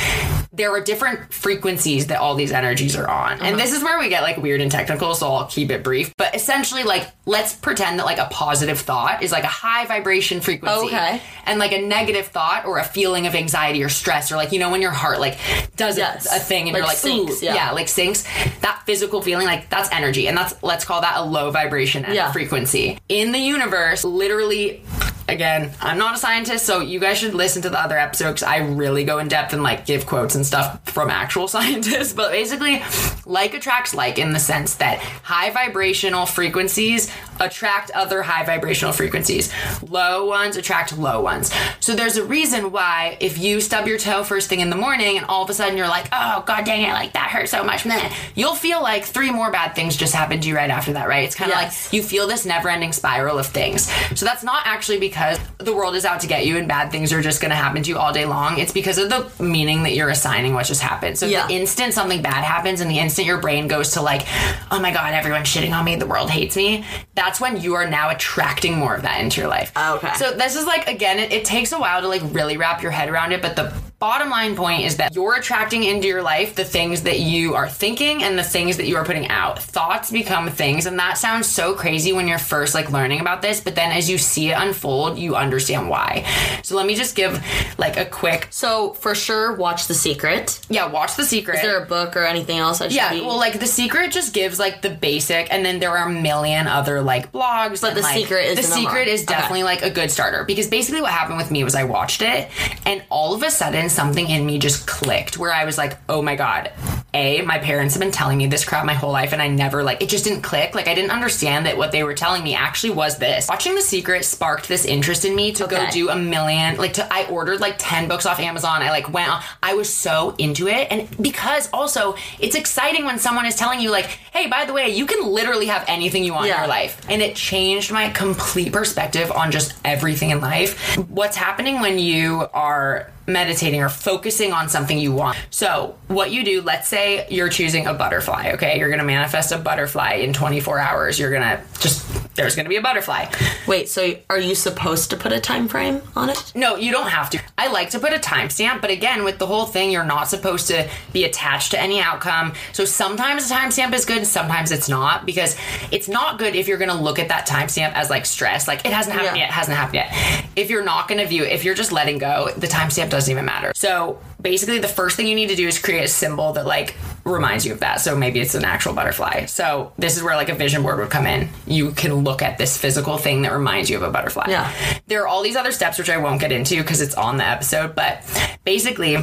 there 0.53 0.71
are 0.73 0.81
different 0.81 1.33
frequencies 1.33 2.07
that 2.07 2.19
all 2.21 2.35
these 2.35 2.53
energies 2.53 2.97
are 2.97 3.07
on. 3.09 3.35
Uh-huh. 3.35 3.45
And 3.45 3.59
this 3.59 3.73
is 3.73 3.83
where 3.83 3.99
we 3.99 4.09
get 4.09 4.23
like 4.23 4.39
weird 4.39 4.61
and 4.61 4.71
technical, 4.71 5.15
so 5.15 5.29
I'll 5.33 5.47
keep 5.47 5.71
it 5.71 5.85
brief. 5.85 6.13
But 6.17 6.35
essentially, 6.35 6.85
like, 6.85 7.07
let's 7.27 7.55
pretend 7.55 7.99
that 7.99 8.07
like 8.07 8.19
a 8.19 8.29
positive 8.31 8.79
thought 8.79 9.23
is 9.23 9.31
like 9.31 9.45
a 9.45 9.49
high 9.49 9.85
vibration 9.87 10.41
frequency. 10.41 10.87
Okay. 10.87 11.21
And 11.45 11.59
like 11.59 11.73
a 11.73 11.81
negative 11.83 12.27
thought 12.29 12.65
or 12.67 12.79
a 12.79 12.85
feeling 12.85 13.27
of 13.27 13.35
anxiety 13.35 13.83
or 13.83 13.89
stress, 13.89 14.33
or 14.33 14.37
like, 14.37 14.53
you 14.53 14.59
know, 14.59 14.71
when 14.71 14.83
your 14.83 14.91
heart 14.91 15.21
like 15.21 15.39
does 15.77 15.97
a- 15.97 16.01
Yes. 16.01 16.27
a, 16.27 16.39
thing 16.39 16.69
and 16.69 16.73
Like 16.73 16.81
you're 16.81 16.87
like, 16.87 16.97
sinks, 16.97 17.43
yeah. 17.43 17.55
yeah, 17.55 17.71
like 17.73 17.89
sinks. 17.89 18.23
That 18.61 18.83
physical 18.87 19.21
feeling, 19.23 19.47
like 19.47 19.69
that's 19.69 19.91
energy. 19.93 20.29
And 20.29 20.37
that's 20.37 20.55
let's 20.63 20.85
call 20.85 21.01
that 21.03 21.17
a 21.19 21.23
low 21.25 21.51
vibration 21.51 22.05
Yeah. 22.09 22.33
frequency. 22.33 22.99
In 23.09 23.33
the 23.33 23.39
universe, 23.39 24.05
literally 24.05 24.83
again, 25.29 25.73
I'm 25.81 25.99
not 25.99 26.14
a 26.14 26.19
scientist, 26.19 26.64
so 26.67 26.81
you 26.81 26.99
guys 27.01 27.19
should 27.19 27.35
listen 27.35 27.62
to 27.62 27.71
the 27.71 27.79
other 27.81 27.99
episodes. 27.99 28.43
I 28.43 28.59
really 28.59 29.05
go 29.05 29.19
in 29.19 29.29
depth 29.29 29.53
and 29.53 29.62
like 29.62 29.87
give 29.87 30.07
quotes 30.07 30.35
and 30.35 30.45
stuff 30.45 30.81
from 30.91 31.11
actual 31.11 31.49
scientists. 31.57 32.12
But 32.12 32.31
basically, 32.33 32.83
like 33.27 33.55
attracts 33.55 33.95
like 33.95 34.19
in 34.19 34.33
the 34.33 34.41
sense 34.41 34.75
that 34.77 34.99
high 34.99 35.51
vibrational 35.51 36.27
frequencies 36.27 37.12
attract 37.41 37.91
other 37.93 38.23
high 38.23 38.45
vibrational 38.45 38.93
frequencies. 38.93 39.53
Low 39.88 40.27
ones 40.27 40.57
attract 40.57 40.97
low 40.99 41.21
ones. 41.21 41.53
So 41.81 41.95
there's 41.95 42.17
a 42.17 42.25
reason 42.25 42.73
why 42.73 43.17
if 43.21 43.38
you 43.38 43.61
stub 43.61 43.87
your 43.87 43.99
toe 43.99 44.25
first 44.25 44.49
thing 44.49 44.61
in 44.61 44.71
the 44.71 44.77
morning 44.77 45.17
and 45.19 45.27
all 45.27 45.45
of 45.45 45.51
a 45.51 45.55
sudden 45.55 45.77
you're 45.77 45.87
like, 45.88 46.09
oh 46.12 46.43
god 46.47 46.64
dang 46.64 46.83
it, 46.83 46.93
like 46.93 47.12
that 47.12 47.31
hurt 47.31 47.49
so 47.49 47.62
much, 47.62 47.87
man, 47.87 48.11
you'll 48.35 48.55
feel 48.57 48.83
like 48.83 49.05
three 49.05 49.31
more 49.31 49.53
bad 49.53 49.75
things 49.77 49.95
just 49.97 50.14
happened 50.14 50.43
to 50.43 50.49
you 50.49 50.57
right 50.57 50.71
after 50.71 50.95
that, 50.95 51.07
right? 51.09 51.25
It's 51.25 51.35
kind 51.37 51.53
of 51.53 51.59
Yes. 51.59 51.85
like 51.87 51.93
you 51.93 52.03
feel 52.03 52.27
this 52.27 52.45
never 52.45 52.69
ending 52.69 52.93
spiral 52.93 53.38
of 53.38 53.47
things. 53.47 53.88
So 54.19 54.25
that's 54.25 54.43
not 54.43 54.62
actually 54.67 54.99
because 54.99 55.18
the 55.59 55.75
world 55.75 55.95
is 55.97 56.05
out 56.05 56.21
to 56.21 56.27
get 56.27 56.47
you 56.47 56.57
and 56.57 56.69
bad 56.69 56.91
things 56.91 57.13
are 57.13 57.21
just 57.21 57.41
going 57.41 57.51
to 57.51 57.57
happen 57.57 57.83
to 57.83 57.89
you 57.91 57.99
all 57.99 58.13
day 58.13 58.25
long. 58.25 58.59
It's 58.59 58.73
because 58.73 58.99
of 58.99 59.09
the 59.09 59.31
meaning 59.43 59.83
that 59.83 59.95
you're 59.95 60.09
assigning 60.09 60.55
what 60.55 60.67
just 60.67 60.81
happened. 60.81 61.19
So 61.19 61.27
Yeah. 61.27 61.47
the 61.47 61.55
instant 61.55 61.95
something 61.95 62.23
bad 62.23 62.45
happens 62.45 62.81
and 62.81 62.91
the 62.91 62.99
instant 62.99 63.27
your 63.27 63.39
brain 63.39 63.69
goes 63.69 63.93
to 63.93 64.01
like, 64.03 64.23
oh 64.71 64.79
my 64.81 64.93
God, 64.93 65.13
everyone's 65.15 65.49
shitting 65.49 65.73
on 65.77 65.85
me, 65.85 65.97
the 65.97 66.07
world 66.07 66.31
hates 66.31 66.57
me, 66.57 66.85
that's 67.15 67.41
when 67.41 67.61
you 67.61 67.75
are 67.75 67.89
now 67.89 68.11
attracting 68.11 68.79
more 68.79 68.95
of 68.95 69.03
that 69.03 69.21
into 69.21 69.41
your 69.41 69.51
life. 69.51 69.73
Okay. 69.77 70.13
So 70.15 70.33
this 70.33 70.57
is 70.57 70.65
like, 70.67 70.89
again, 70.89 71.19
it, 71.19 71.33
it 71.33 71.45
takes 71.45 71.73
a 71.73 71.79
while 71.79 72.01
to 72.01 72.09
like 72.09 72.23
really 72.33 72.57
wrap 72.57 72.83
your 72.83 72.93
head 72.93 73.09
around 73.09 73.33
it, 73.33 73.43
but 73.43 73.57
the 73.57 73.73
bottom 73.99 74.31
line 74.31 74.55
point 74.55 74.85
is 74.85 74.97
that 74.97 75.13
you're 75.15 75.35
attracting 75.35 75.83
into 75.83 76.07
your 76.07 76.23
life 76.23 76.55
the 76.55 76.65
things 76.65 77.03
that 77.03 77.19
you 77.19 77.55
are 77.57 77.69
thinking 77.69 78.23
and 78.23 78.39
the 78.39 78.45
things 78.45 78.77
that 78.77 78.87
you 78.87 78.97
are 78.97 79.05
putting 79.05 79.27
out. 79.29 79.61
Thoughts 79.61 80.13
become 80.13 80.49
things, 80.49 80.87
and 80.87 80.97
that 81.01 81.19
sounds 81.19 81.49
so 81.49 81.75
crazy 81.75 82.13
when 82.13 82.29
you're 82.29 82.39
first 82.39 82.75
like 82.77 82.93
learning 82.93 83.19
about 83.21 83.43
this, 83.43 83.61
but 83.61 83.75
then 83.75 83.91
as 83.91 84.09
you 84.09 84.17
see 84.17 84.51
it 84.51 84.55
unfold, 84.57 85.19
you 85.19 85.35
understand 85.35 85.89
why. 85.91 86.25
So 86.63 86.77
let 86.77 86.87
me 86.87 86.95
just 86.95 87.17
give 87.17 87.43
like 87.77 87.97
a 87.97 88.05
quick 88.05 88.47
So 88.51 88.93
for 88.95 89.17
sure, 89.17 89.55
watch 89.55 89.89
The 89.89 89.95
Secret. 89.95 90.61
yeah, 90.69 90.87
watch 90.87 91.17
The 91.17 91.25
Secret. 91.25 91.57
Is 91.57 91.63
there 91.63 91.83
a 91.83 91.87
book 91.87 92.17
or 92.17 92.25
anything 92.25 92.59
else 92.59 92.81
I 92.81 92.89
should 92.89 92.95
yeah, 92.97 93.13
be? 93.15 93.21
well, 93.23 93.37
like 93.37 93.59
The 93.59 93.67
Secret 93.67 94.13
just 94.13 94.33
gives 94.33 94.61
like 94.61 94.81
the 94.81 94.91
basic, 94.91 95.53
and 95.53 95.65
then 95.67 95.81
there 95.81 95.91
are 95.97 96.09
a 96.09 96.13
million 96.13 96.69
other 96.69 97.03
like 97.03 97.33
blogs. 97.33 97.81
But 97.81 97.89
and, 97.89 97.97
The 97.99 98.03
like, 98.03 98.17
Secret 98.17 98.45
is 98.45 98.57
the 98.59 98.63
Secret 98.63 99.09
is 99.09 99.23
Okay. 99.23 99.35
definitely 99.35 99.65
like 99.65 99.83
a 99.83 99.91
good 99.91 100.11
starter 100.13 100.45
because 100.45 100.69
basically 100.69 101.01
what 101.03 101.11
happened 101.11 101.39
with 101.39 101.51
me 101.51 101.65
was 101.65 101.75
I 101.75 101.83
watched 101.83 102.23
it, 102.23 102.49
and 102.87 103.03
all 103.11 103.35
of 103.35 103.43
a 103.43 103.51
sudden 103.51 103.88
something 103.88 104.29
in 104.29 104.44
me 104.44 104.59
just 104.59 104.87
clicked 104.87 105.38
where 105.38 105.53
I 105.53 105.64
was 105.64 105.79
like, 105.79 105.98
oh 106.09 106.22
my 106.22 106.37
god, 106.37 106.72
a 107.14 107.42
my 107.42 107.59
parents 107.59 107.94
have 107.94 108.01
been 108.01 108.12
telling 108.12 108.38
me 108.38 108.46
this 108.46 108.64
crap 108.64 108.85
my 108.85 108.94
whole 108.94 109.12
life, 109.12 109.33
and 109.33 109.40
I 109.40 109.48
never 109.48 109.83
like 109.83 110.03
it 110.03 110.09
just 110.09 110.24
didn't 110.24 110.42
click. 110.42 110.74
Like 110.74 110.88
I 110.88 110.94
didn't 110.94 111.11
understand 111.11 111.66
that 111.66 111.77
what 111.77 111.92
they 111.92 112.03
were 112.03 112.14
telling 112.14 112.42
me 112.42 112.55
actually 112.55 112.90
was 112.90 113.18
this. 113.18 113.48
Watching 113.48 113.74
The 113.74 113.83
Secret 113.83 114.24
sparked 114.24 114.68
this 114.68 114.85
interest 114.85 115.24
in 115.24 115.35
me 115.35 115.53
to 115.53 115.66
go 115.66 115.88
do 115.90 116.11
a 116.11 116.16
million 116.16 116.77
like 116.77 116.94
to 116.94 117.12
I 117.12 117.27
ordered 117.27 117.61
like 117.61 117.77
10 117.79 118.09
books 118.09 118.27
off 118.27 118.38
Amazon. 118.40 118.83
I 118.83 118.90
like 118.90 119.12
went 119.12 119.31
on 119.31 119.42
I 119.62 119.74
was 119.74 119.92
so 119.92 120.35
into 120.38 120.68
it 120.68 120.88
and 120.90 121.09
because 121.22 121.68
also 121.72 122.16
it's 122.38 122.55
exciting 122.55 123.05
when 123.05 123.18
someone 123.18 123.46
is 123.46 123.55
telling 123.55 123.81
you 123.81 123.90
like, 123.90 124.07
"Hey, 124.33 124.46
by 124.46 124.64
the 124.64 124.72
way, 124.72 124.88
you 124.88 125.07
can 125.07 125.27
literally 125.27 125.66
have 125.66 125.85
anything 125.88 126.24
you 126.24 126.35
want 126.35 126.48
in 126.48 126.57
your 126.57 126.66
life." 126.66 127.01
And 127.09 127.22
it 127.22 127.35
changed 127.37 127.90
my 127.92 128.11
complete 128.11 128.72
perspective 128.72 129.31
on 129.33 129.51
just 129.51 129.74
everything 129.85 130.31
in 130.31 130.40
life. 130.40 130.96
What's 131.09 131.37
happening 131.37 131.81
when 131.81 131.98
you 131.98 132.46
are 132.53 133.11
meditating 133.29 133.81
or 133.83 133.88
focusing 133.88 134.53
on 134.53 134.69
something 134.69 134.99
you 134.99 135.12
want. 135.12 135.37
So, 135.51 135.95
what 136.09 136.33
you 136.33 136.43
do, 136.43 136.62
let's 136.62 136.88
say 136.88 137.27
you're 137.31 137.51
choosing 137.51 137.87
a 137.87 137.95
butterfly, 137.95 138.53
okay? 138.55 138.79
You're 138.79 138.88
going 138.88 138.99
to 139.01 139.05
manifest 139.05 139.53
a 139.53 139.59
butterfly 139.59 140.14
in 140.14 140.33
24 140.33 140.79
hours. 140.79 141.19
You're 141.19 141.31
going 141.31 141.43
to 141.43 141.61
just 141.79 142.07
there's 142.35 142.55
going 142.55 142.64
to 142.64 142.71
be 142.71 142.77
a 142.77 142.83
butterfly. 142.83 143.27
Wait, 143.67 143.88
so 143.88 144.14
are 144.31 144.38
you 144.38 144.55
supposed 144.55 145.11
to 145.11 145.17
put 145.17 145.33
a 145.33 145.41
time 145.41 145.67
frame 145.69 146.01
on 146.14 146.31
it? 146.31 146.53
No, 146.55 146.77
you 146.77 146.93
don't 146.93 147.09
have 147.11 147.29
to. 147.31 147.41
I 147.59 147.67
like 147.67 147.91
to 147.91 147.99
put 147.99 148.12
a 148.12 148.19
timestamp, 148.19 148.81
but 148.81 148.91
again, 148.91 149.25
with 149.25 149.38
the 149.38 149.47
whole 149.47 149.67
thing, 149.67 149.91
you're 149.91 150.05
not 150.05 150.29
supposed 150.29 150.69
to 150.69 150.88
be 151.12 151.25
attached 151.25 151.73
to 151.73 151.81
any 151.81 152.01
outcome. 152.01 152.53
So 152.73 152.85
sometimes 152.85 153.51
a 153.51 153.55
timestamp 153.55 153.93
is 153.93 154.05
good, 154.05 154.25
sometimes 154.25 154.71
it's 154.71 154.88
not, 154.88 155.27
because 155.27 155.57
it's 155.91 156.09
not 156.09 156.38
good 156.38 156.55
if 156.55 156.69
you're 156.69 156.79
gonna 156.79 157.01
look 157.01 157.19
at 157.19 157.29
that 157.29 157.49
timestamp 157.49 157.93
as 157.95 158.09
like 158.09 158.25
stress, 158.25 158.69
like 158.69 158.85
it 158.87 158.93
hasn't 158.93 159.17
happened 159.17 159.37
Yeah. 159.37 159.45
yet, 159.47 159.51
hasn't 159.51 159.77
happened 159.77 159.97
yet. 159.97 160.45
If 160.55 160.71
you're 160.71 160.85
not 160.85 161.09
gonna 161.09 161.27
view 161.27 161.43
it, 161.43 161.51
if 161.51 161.64
you're 161.64 161.75
just 161.75 161.91
letting 161.91 162.19
go, 162.19 162.51
the 162.57 162.69
timestamp 162.69 163.11
doesn't 163.11 163.18
even 163.27 163.45
matter. 163.45 163.73
So 163.75 164.21
basically, 164.41 164.79
the 164.79 164.89
first 164.89 165.17
thing 165.17 165.27
you 165.27 165.35
need 165.35 165.49
to 165.49 165.57
do 165.57 165.67
is 165.67 165.79
create 165.79 166.05
a 166.05 166.09
symbol 166.09 166.53
that 166.53 166.67
like 166.67 166.95
reminds 167.25 167.67
you 167.67 167.73
of 167.73 167.81
that. 167.81 168.01
So 168.01 168.17
maybe 168.17 168.41
it's 168.41 168.55
an 168.55 168.65
actual 168.65 168.95
butterfly. 168.95 169.47
So 169.47 169.93
this 169.99 170.17
is 170.17 170.23
where 170.23 170.37
like 170.37 170.49
a 170.49 170.55
vision 170.55 170.83
board 170.83 170.99
would 170.99 171.11
come 171.11 171.27
in. 171.27 171.49
You 171.67 171.93
can 171.93 172.15
look 172.15 172.43
at 172.43 172.59
this 172.59 172.77
physical 172.77 173.19
thing 173.19 173.43
that 173.43 173.53
reminds 173.53 173.91
you 173.91 173.97
of 173.97 174.03
a 174.03 174.11
butterfly. 174.11 174.47
Yeah. 174.49 174.73
There 175.07 175.23
are 175.23 175.29
all 175.29 175.43
these 175.43 175.57
other 175.57 175.73
steps 175.73 175.99
which 175.99 176.11
I 176.11 176.19
won't 176.19 176.41
get 176.41 176.53
into 176.53 176.77
because 176.77 177.01
it's 177.01 177.15
on 177.15 177.37
the 177.37 177.45
episode, 177.45 177.95
but 177.95 178.23
basically 178.65 179.17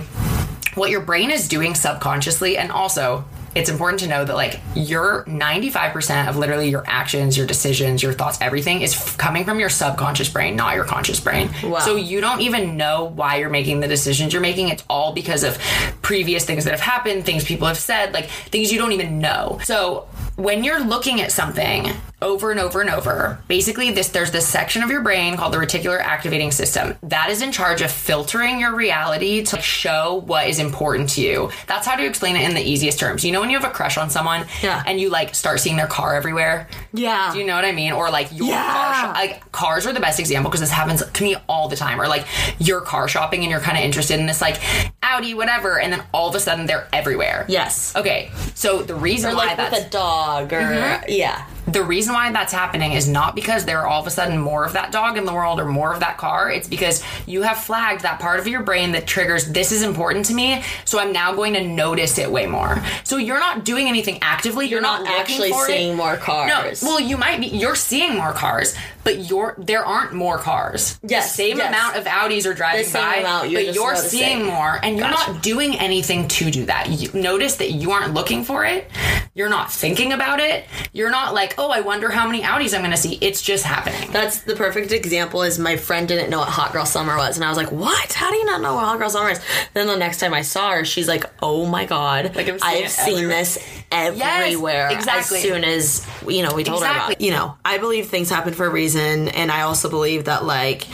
what 0.75 0.89
your 0.89 1.01
brain 1.01 1.31
is 1.31 1.47
doing 1.47 1.75
subconsciously 1.75 2.57
and 2.57 2.71
also 2.71 3.25
it's 3.55 3.69
important 3.69 4.01
to 4.01 4.07
know 4.07 4.25
that 4.25 4.35
like 4.35 4.59
your 4.75 5.23
95% 5.25 6.27
of 6.27 6.35
literally 6.35 6.69
your 6.69 6.83
actions, 6.85 7.37
your 7.37 7.47
decisions, 7.47 8.03
your 8.03 8.11
thoughts, 8.11 8.37
everything 8.41 8.81
is 8.81 8.93
f- 8.93 9.17
coming 9.17 9.45
from 9.45 9.59
your 9.59 9.69
subconscious 9.69 10.27
brain, 10.29 10.57
not 10.57 10.75
your 10.75 10.83
conscious 10.83 11.21
brain. 11.21 11.49
Wow. 11.63 11.79
So 11.79 11.95
you 11.95 12.19
don't 12.19 12.41
even 12.41 12.75
know 12.75 13.05
why 13.05 13.37
you're 13.37 13.49
making 13.49 13.79
the 13.79 13.87
decisions 13.87 14.33
you're 14.33 14.41
making. 14.41 14.67
It's 14.67 14.83
all 14.89 15.13
because 15.13 15.43
of 15.43 15.57
previous 16.01 16.45
things 16.45 16.65
that 16.65 16.71
have 16.71 16.81
happened, 16.81 17.25
things 17.25 17.45
people 17.45 17.67
have 17.67 17.77
said, 17.77 18.13
like 18.13 18.25
things 18.25 18.73
you 18.73 18.77
don't 18.77 18.91
even 18.91 19.19
know. 19.19 19.59
So 19.63 20.07
when 20.35 20.65
you're 20.65 20.83
looking 20.83 21.21
at 21.21 21.31
something 21.31 21.91
over 22.21 22.49
and 22.51 22.59
over 22.59 22.81
and 22.81 22.89
over, 22.89 23.39
basically 23.47 23.91
this 23.91 24.09
there's 24.09 24.31
this 24.31 24.47
section 24.47 24.81
of 24.83 24.89
your 24.89 25.01
brain 25.01 25.35
called 25.35 25.53
the 25.53 25.57
reticular 25.57 25.99
activating 25.99 26.49
system 26.51 26.95
that 27.03 27.29
is 27.29 27.41
in 27.41 27.51
charge 27.51 27.81
of 27.81 27.91
filtering 27.91 28.59
your 28.59 28.73
reality 28.73 29.43
to 29.43 29.61
show 29.61 30.23
what 30.25 30.47
is 30.47 30.59
important 30.59 31.09
to 31.09 31.21
you. 31.21 31.49
That's 31.67 31.85
how 31.85 31.95
to 31.95 32.05
explain 32.05 32.35
it 32.35 32.47
in 32.47 32.55
the 32.55 32.61
easiest 32.61 32.99
terms. 32.99 33.23
You 33.25 33.31
know 33.31 33.41
when 33.41 33.49
you 33.49 33.59
have 33.59 33.69
a 33.69 33.73
crush 33.73 33.97
on 33.97 34.09
someone 34.09 34.45
Yeah. 34.61 34.81
and 34.87 34.99
you 34.99 35.09
like 35.09 35.35
start 35.35 35.59
seeing 35.59 35.75
their 35.75 35.87
car 35.87 36.15
everywhere? 36.15 36.67
Yeah. 36.93 37.31
Do 37.33 37.39
you 37.39 37.45
know 37.45 37.55
what 37.55 37.65
I 37.65 37.71
mean? 37.73 37.91
Or 37.91 38.09
like 38.09 38.29
your 38.31 38.47
Yeah. 38.47 38.63
car 38.73 38.93
shop. 38.93 39.15
Like 39.15 39.51
cars 39.51 39.85
are 39.85 39.93
the 39.93 39.99
best 39.99 40.19
example 40.19 40.49
because 40.49 40.61
this 40.61 40.71
happens 40.71 41.03
to 41.05 41.23
me 41.23 41.35
all 41.49 41.67
the 41.67 41.75
time. 41.75 41.99
Or 41.99 42.07
like 42.07 42.25
you're 42.59 42.81
car 42.81 43.07
shopping 43.07 43.41
and 43.41 43.51
you're 43.51 43.59
kind 43.59 43.77
of 43.77 43.83
interested 43.83 44.19
in 44.19 44.25
this 44.25 44.41
like 44.41 44.59
Audi, 45.03 45.33
whatever, 45.33 45.79
and 45.79 45.91
then 45.93 46.01
all 46.13 46.29
of 46.29 46.35
a 46.35 46.39
sudden 46.39 46.65
they're 46.65 46.87
everywhere. 46.93 47.45
Yes. 47.47 47.95
Okay, 47.95 48.31
so 48.55 48.81
the 48.81 48.95
reason 48.95 49.31
Or 49.31 49.35
why 49.35 49.45
like 49.47 49.57
that's 49.57 49.79
a 49.85 49.89
dog 49.89 50.53
or 50.53 50.61
mm-hmm. 50.61 51.03
yeah. 51.09 51.45
The 51.67 51.83
reason 51.83 52.13
why 52.13 52.31
that's 52.31 52.53
happening 52.53 52.93
is 52.93 53.07
not 53.07 53.35
because 53.35 53.65
there 53.65 53.79
are 53.79 53.87
all 53.87 54.01
of 54.01 54.07
a 54.07 54.11
sudden 54.11 54.37
more 54.37 54.65
of 54.65 54.73
that 54.73 54.91
dog 54.91 55.17
in 55.17 55.25
the 55.25 55.33
world 55.33 55.59
or 55.59 55.65
more 55.65 55.93
of 55.93 55.99
that 55.99 56.17
car. 56.17 56.51
It's 56.51 56.67
because 56.67 57.03
you 57.25 57.41
have 57.41 57.57
flagged 57.57 58.01
that 58.01 58.19
part 58.19 58.39
of 58.39 58.47
your 58.47 58.61
brain 58.61 58.91
that 58.91 59.07
triggers 59.07 59.47
this 59.47 59.71
is 59.71 59.81
important 59.83 60.25
to 60.25 60.33
me, 60.33 60.63
so 60.85 60.99
I'm 60.99 61.11
now 61.11 61.33
going 61.33 61.53
to 61.53 61.63
notice 61.63 62.17
it 62.17 62.31
way 62.31 62.45
more. 62.45 62.83
So 63.03 63.17
you're 63.17 63.39
not 63.39 63.65
doing 63.65 63.87
anything 63.87 64.19
actively. 64.21 64.67
You're, 64.67 64.81
not 64.81 65.01
looking 65.01 65.15
actually 65.15 65.51
for 65.51 65.63
it. 65.63 65.67
seeing 65.67 65.95
more 65.95 66.17
cars. 66.17 66.83
No, 66.83 66.89
well, 66.89 66.99
you 66.99 67.17
might 67.17 67.39
be. 67.39 67.47
You're 67.47 67.75
seeing 67.75 68.15
more 68.15 68.33
cars, 68.33 68.75
but 69.05 69.29
you're 69.29 69.55
there 69.57 69.85
aren't 69.85 70.13
more 70.13 70.37
cars. 70.37 70.99
Yes, 71.03 71.31
the 71.31 71.43
same 71.43 71.57
yes. 71.57 71.69
amount 71.69 71.95
of 71.95 72.03
Audis 72.05 72.45
are 72.45 72.53
driving 72.53 72.83
The 72.83 72.89
same 72.89 73.03
by, 73.03 73.15
amount, 73.17 73.49
you're 73.51 73.63
but 73.63 73.73
you're 73.75 73.95
seeing 73.95 74.43
more, 74.43 74.79
and 74.83 74.97
you're 74.97 75.07
Gotcha. 75.07 75.33
not 75.33 75.43
doing 75.43 75.77
anything 75.77 76.27
to 76.27 76.51
do 76.51 76.65
that. 76.65 76.89
You 76.89 77.09
notice 77.13 77.55
that 77.57 77.71
you 77.71 77.91
aren't 77.91 78.13
looking 78.13 78.43
for 78.43 78.65
it. 78.65 78.89
You're 79.33 79.49
not 79.49 79.71
thinking 79.71 80.11
about 80.11 80.39
it. 80.39 80.65
You're 80.91 81.11
not 81.11 81.33
like, 81.33 81.55
oh, 81.57 81.69
I 81.69 81.81
wonder 81.81 82.09
how 82.09 82.25
many 82.25 82.41
Audis 82.41 82.73
I'm 82.73 82.81
going 82.81 82.91
to 82.91 82.97
see. 82.97 83.15
It's 83.21 83.41
just 83.41 83.63
happening. 83.63 84.11
That's 84.11 84.41
the 84.41 84.55
perfect 84.55 84.91
example. 84.91 85.43
Is 85.43 85.59
my 85.59 85.77
friend 85.77 86.07
didn't 86.07 86.29
know 86.29 86.39
what 86.39 86.49
Hot 86.49 86.73
Girl 86.73 86.85
Summer 86.85 87.15
was, 87.15 87.37
and 87.37 87.45
I 87.45 87.49
was 87.49 87.57
like, 87.57 87.71
"What? 87.71 88.13
How 88.13 88.31
do 88.31 88.37
you 88.37 88.45
not 88.45 88.61
know 88.61 88.73
what 88.75 88.85
Hot 88.85 88.97
Girl 88.97 89.09
Summer 89.09 89.29
is?" 89.29 89.41
Then 89.73 89.87
the 89.87 89.95
next 89.97 90.19
time 90.19 90.33
I 90.33 90.41
saw 90.41 90.71
her, 90.71 90.85
she's 90.85 91.07
like, 91.07 91.25
"Oh 91.43 91.65
my 91.65 91.85
god! 91.85 92.35
Like, 92.35 92.49
I've 92.49 92.89
seen 92.89 93.13
everywhere." 93.13 93.27
this 93.37 93.81
everywhere." 93.91 94.89
Yes, 94.89 94.99
exactly. 94.99 95.37
As 95.37 95.43
soon 95.43 95.63
as 95.63 96.07
you 96.27 96.41
know, 96.43 96.55
we 96.55 96.63
told 96.63 96.81
her 96.83 96.89
about. 96.89 97.11
Exactly. 97.11 97.25
It. 97.25 97.29
You 97.29 97.37
know, 97.37 97.55
I 97.63 97.77
believe 97.77 98.07
things 98.07 98.29
happen 98.29 98.53
for 98.53 98.65
a 98.65 98.69
reason, 98.69 98.94
and 98.95 99.51
I 99.51 99.61
also 99.61 99.89
believe 99.89 100.25
that 100.25 100.45
like 100.45 100.87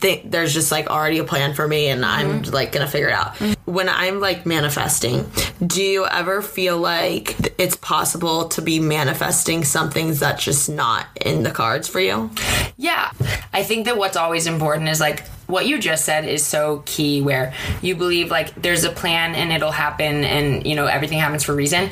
th- 0.00 0.22
there's 0.24 0.54
just 0.54 0.70
like 0.72 0.88
already 0.90 1.18
a 1.18 1.24
plan 1.24 1.54
for 1.54 1.66
me, 1.66 1.88
and 1.88 2.04
I'm 2.04 2.42
Mm-hmm. 2.42 2.54
like 2.54 2.72
gonna 2.72 2.86
figure 2.88 3.08
it 3.08 3.14
out. 3.14 3.36
When 3.64 3.88
I'm 3.88 4.20
like 4.20 4.46
manifesting, 4.46 5.30
do 5.66 5.82
you 5.82 6.06
ever 6.06 6.40
feel 6.42 6.78
like 6.78 7.54
it's 7.58 7.76
possible 7.76 8.48
to 8.48 8.62
be 8.62 8.80
manifesting 8.80 9.64
something 9.64 10.12
that's 10.14 10.44
just 10.44 10.68
not 10.68 11.06
in 11.24 11.42
the 11.42 11.50
cards 11.50 11.88
for 11.88 12.00
you? 12.00 12.30
Yeah. 12.76 13.10
I 13.52 13.62
think 13.64 13.86
that 13.86 13.96
what's 13.96 14.16
always 14.16 14.46
important 14.46 14.88
is 14.88 15.00
like 15.00 15.26
what 15.48 15.66
you 15.66 15.78
just 15.78 16.04
said 16.04 16.24
is 16.26 16.44
so 16.46 16.82
key 16.86 17.22
where 17.22 17.54
you 17.82 17.96
believe 17.96 18.30
like 18.30 18.54
there's 18.60 18.84
a 18.84 18.90
plan 18.90 19.34
and 19.34 19.50
it'll 19.50 19.72
happen 19.72 20.22
and 20.24 20.66
you 20.66 20.74
know 20.76 20.86
everything 20.86 21.18
happens 21.18 21.42
for 21.42 21.52
a 21.52 21.56
reason. 21.56 21.88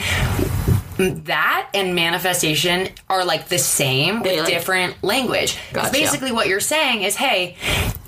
That 0.98 1.68
and 1.74 1.94
manifestation 1.94 2.88
are 3.08 3.24
like 3.24 3.48
the 3.48 3.58
same 3.58 4.22
with 4.22 4.46
different 4.46 5.02
language. 5.02 5.58
Gotcha. 5.72 5.92
basically 5.92 6.32
what 6.32 6.48
you're 6.48 6.60
saying 6.60 7.02
is, 7.02 7.16
hey, 7.16 7.56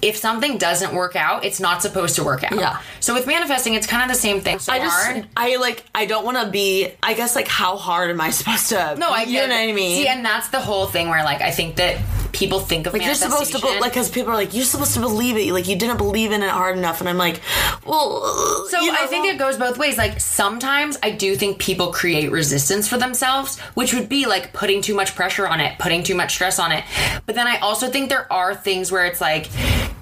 if 0.00 0.16
something 0.16 0.58
doesn't 0.58 0.94
work 0.94 1.16
out, 1.16 1.44
it's 1.44 1.60
not 1.60 1.82
supposed 1.82 2.16
to 2.16 2.24
work 2.24 2.44
out. 2.44 2.54
Yeah. 2.54 2.80
So 3.00 3.14
with 3.14 3.26
manifesting, 3.26 3.74
it's 3.74 3.86
kind 3.86 4.02
of 4.02 4.08
the 4.08 4.20
same 4.20 4.40
thing. 4.40 4.58
So 4.58 4.72
I 4.72 4.78
just, 4.78 5.06
hard. 5.06 5.28
I 5.36 5.56
like, 5.56 5.84
I 5.94 6.06
don't 6.06 6.24
want 6.24 6.38
to 6.38 6.50
be. 6.50 6.90
I 7.02 7.14
guess 7.14 7.34
like, 7.34 7.48
how 7.48 7.76
hard 7.76 8.10
am 8.10 8.20
I 8.20 8.30
supposed 8.38 8.68
to? 8.70 8.96
No, 8.96 9.10
I 9.10 9.22
you 9.22 9.32
get 9.32 9.48
know 9.48 9.54
what 9.54 9.68
I 9.68 9.72
mean. 9.72 10.02
See, 10.02 10.08
and 10.08 10.24
that's 10.24 10.48
the 10.48 10.60
whole 10.60 10.86
thing 10.86 11.08
where 11.08 11.24
like 11.24 11.40
I 11.40 11.50
think 11.50 11.76
that 11.76 11.98
people 12.38 12.60
think 12.60 12.86
of 12.86 12.92
Like 12.92 13.04
you're 13.04 13.14
supposed 13.14 13.52
to, 13.52 13.58
be, 13.60 13.66
like, 13.80 13.92
because 13.92 14.08
people 14.08 14.30
are 14.32 14.36
like, 14.36 14.54
you're 14.54 14.64
supposed 14.64 14.94
to 14.94 15.00
believe 15.00 15.36
it. 15.36 15.52
Like 15.52 15.66
you 15.66 15.76
didn't 15.76 15.96
believe 15.96 16.30
in 16.30 16.42
it 16.42 16.50
hard 16.50 16.78
enough, 16.78 17.00
and 17.00 17.08
I'm 17.08 17.18
like, 17.18 17.40
well, 17.84 18.24
So 18.68 18.80
you 18.80 18.92
I 18.92 19.02
know, 19.02 19.06
think 19.08 19.26
it 19.26 19.38
goes 19.38 19.56
both 19.56 19.78
ways. 19.78 19.98
Like 19.98 20.20
sometimes 20.20 20.96
I 21.02 21.10
do 21.10 21.34
think 21.36 21.58
people 21.58 21.92
create 21.92 22.30
resistance 22.30 22.86
for 22.88 22.96
themselves, 22.96 23.58
which 23.74 23.92
would 23.92 24.08
be 24.08 24.26
like 24.26 24.52
putting 24.52 24.82
too 24.82 24.94
much 24.94 25.14
pressure 25.16 25.48
on 25.48 25.60
it, 25.60 25.78
putting 25.78 26.02
too 26.02 26.14
much 26.14 26.34
stress 26.34 26.58
on 26.58 26.70
it. 26.72 26.84
But 27.26 27.34
then 27.34 27.46
I 27.46 27.56
also 27.58 27.88
think 27.90 28.08
there 28.08 28.32
are 28.32 28.54
things 28.54 28.92
where 28.92 29.04
it's 29.04 29.20
like 29.20 29.48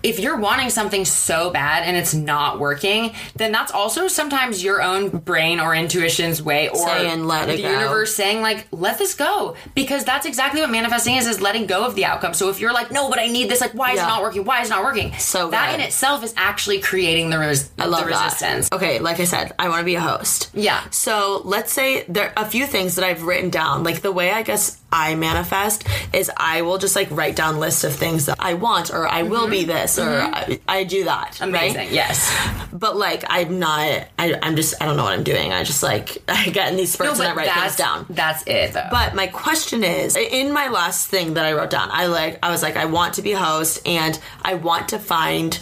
if 0.03 0.19
you're 0.21 0.37
wanting 0.37 0.71
something 0.71 1.05
so 1.05 1.51
bad 1.51 1.85
and 1.85 1.97
it's 1.97 2.15
not 2.15 2.59
working, 2.59 3.15
then 3.35 3.53
that's 3.53 3.73
also 3.73 4.09
sometimes 4.09 4.63
your 4.63 4.83
own 4.83 5.09
brain 5.09 5.61
or 5.61 5.75
intuition's 5.75 6.43
way 6.43 6.69
or 6.69 6.77
Saying, 6.87 7.25
"Let 7.27 7.49
it 7.49 7.57
the 7.57 7.63
go." 7.63 7.71
universe 7.71 8.15
saying 8.15 8.41
like 8.43 8.67
let 8.71 8.99
this 8.99 9.15
go 9.15 9.57
because 9.75 10.05
that's 10.05 10.27
exactly 10.27 10.61
what 10.61 10.71
manifesting 10.71 11.17
is 11.17 11.27
is 11.27 11.41
letting 11.41 11.67
go 11.67 11.85
of 11.85 11.95
the 11.95 12.05
outcome. 12.05 12.35
So 12.35 12.49
if 12.51 12.61
you're 12.61 12.73
like 12.73 12.91
no, 12.91 13.09
but 13.09 13.19
I 13.19 13.27
need 13.27 13.49
this 13.51 13.61
like 13.61 13.73
why 13.73 13.91
is 13.93 13.97
Yeah. 13.97 14.05
it 14.05 14.09
not 14.09 14.23
working? 14.23 14.45
Why 14.45 14.63
is 14.63 14.69
it 14.69 14.71
not 14.71 14.85
working? 14.85 15.13
So 15.19 15.51
that 15.51 15.71
good. 15.73 15.81
in 15.81 15.87
itself 15.87 16.23
is 16.25 16.35
actually 16.37 16.81
creating 16.81 17.31
the, 17.31 17.39
res- 17.39 17.71
I 17.79 17.87
love 17.87 18.05
the 18.05 18.11
that. 18.11 18.25
resistance. 18.25 18.69
Okay, 18.73 18.99
like 19.01 19.21
I 19.21 19.25
said, 19.25 19.53
I 19.59 19.69
want 19.69 19.81
to 19.81 19.85
be 19.85 19.95
a 19.97 20.01
host. 20.01 20.51
Yeah. 20.55 20.89
So 20.91 21.43
let's 21.45 21.73
say 21.73 22.05
there 22.09 22.33
are 22.37 22.45
a 22.45 22.49
few 22.49 22.67
things 22.67 22.95
that 22.97 23.05
I've 23.05 23.23
written 23.23 23.51
down. 23.51 23.83
Like 23.85 24.01
the 24.03 24.13
way 24.13 24.31
I 24.31 24.43
guess 24.43 24.79
I 24.93 25.15
manifest 25.15 25.87
is 26.13 26.31
I 26.37 26.63
will 26.63 26.79
just 26.79 26.97
like 26.97 27.11
write 27.11 27.37
down 27.37 27.59
lists 27.59 27.85
of 27.85 27.95
things 27.95 28.27
that 28.27 28.37
I 28.39 28.55
want 28.55 28.93
or 28.93 29.07
I 29.07 29.23
will 29.23 29.49
be 29.49 29.65
this 29.65 29.99
or 29.99 30.09
I, 30.09 30.61
I 30.69 30.85
do 30.85 31.05
that. 31.05 31.33
Mm-hmm. 31.33 31.45
Amazing. 31.45 31.77
Right? 31.79 31.93
Yes. 31.93 32.35
But 32.73 32.97
like 32.97 33.25
I'm 33.29 33.59
not. 33.59 34.09
I, 34.19 34.39
I'm 34.43 34.57
just. 34.57 34.81
I 34.81 34.87
don't 34.87 34.97
know 34.97 35.05
what 35.05 35.13
I'm 35.13 35.25
doing. 35.25 35.53
I 35.53 35.65
just 35.65 35.83
like 35.83 36.23
I 36.29 36.51
get 36.51 36.71
in 36.71 36.77
these 36.77 36.93
spurts 36.93 37.19
and 37.19 37.29
I 37.29 37.35
write 37.35 37.51
things 37.51 37.77
down. 37.77 38.07
That's 38.11 38.43
it, 38.47 38.73
though. 38.73 38.89
But 38.91 39.15
my 39.15 39.27
question 39.27 39.85
is, 39.85 40.17
in 40.17 40.53
my 40.53 40.69
last 40.69 41.09
thing 41.09 41.35
that 41.35 41.45
I 41.45 41.53
wrote 41.53 41.71
down, 41.71 41.89
I 41.91 42.07
like 42.07 42.39
I 42.43 42.51
was 42.51 42.63
like 42.63 42.77
I 42.77 42.87
want 42.87 43.15
to 43.15 43.23
be 43.23 43.33
a 43.33 43.39
host 43.39 43.87
and 43.87 44.19
I 44.43 44.55
want 44.55 44.89
to 44.91 44.99
find 44.99 45.59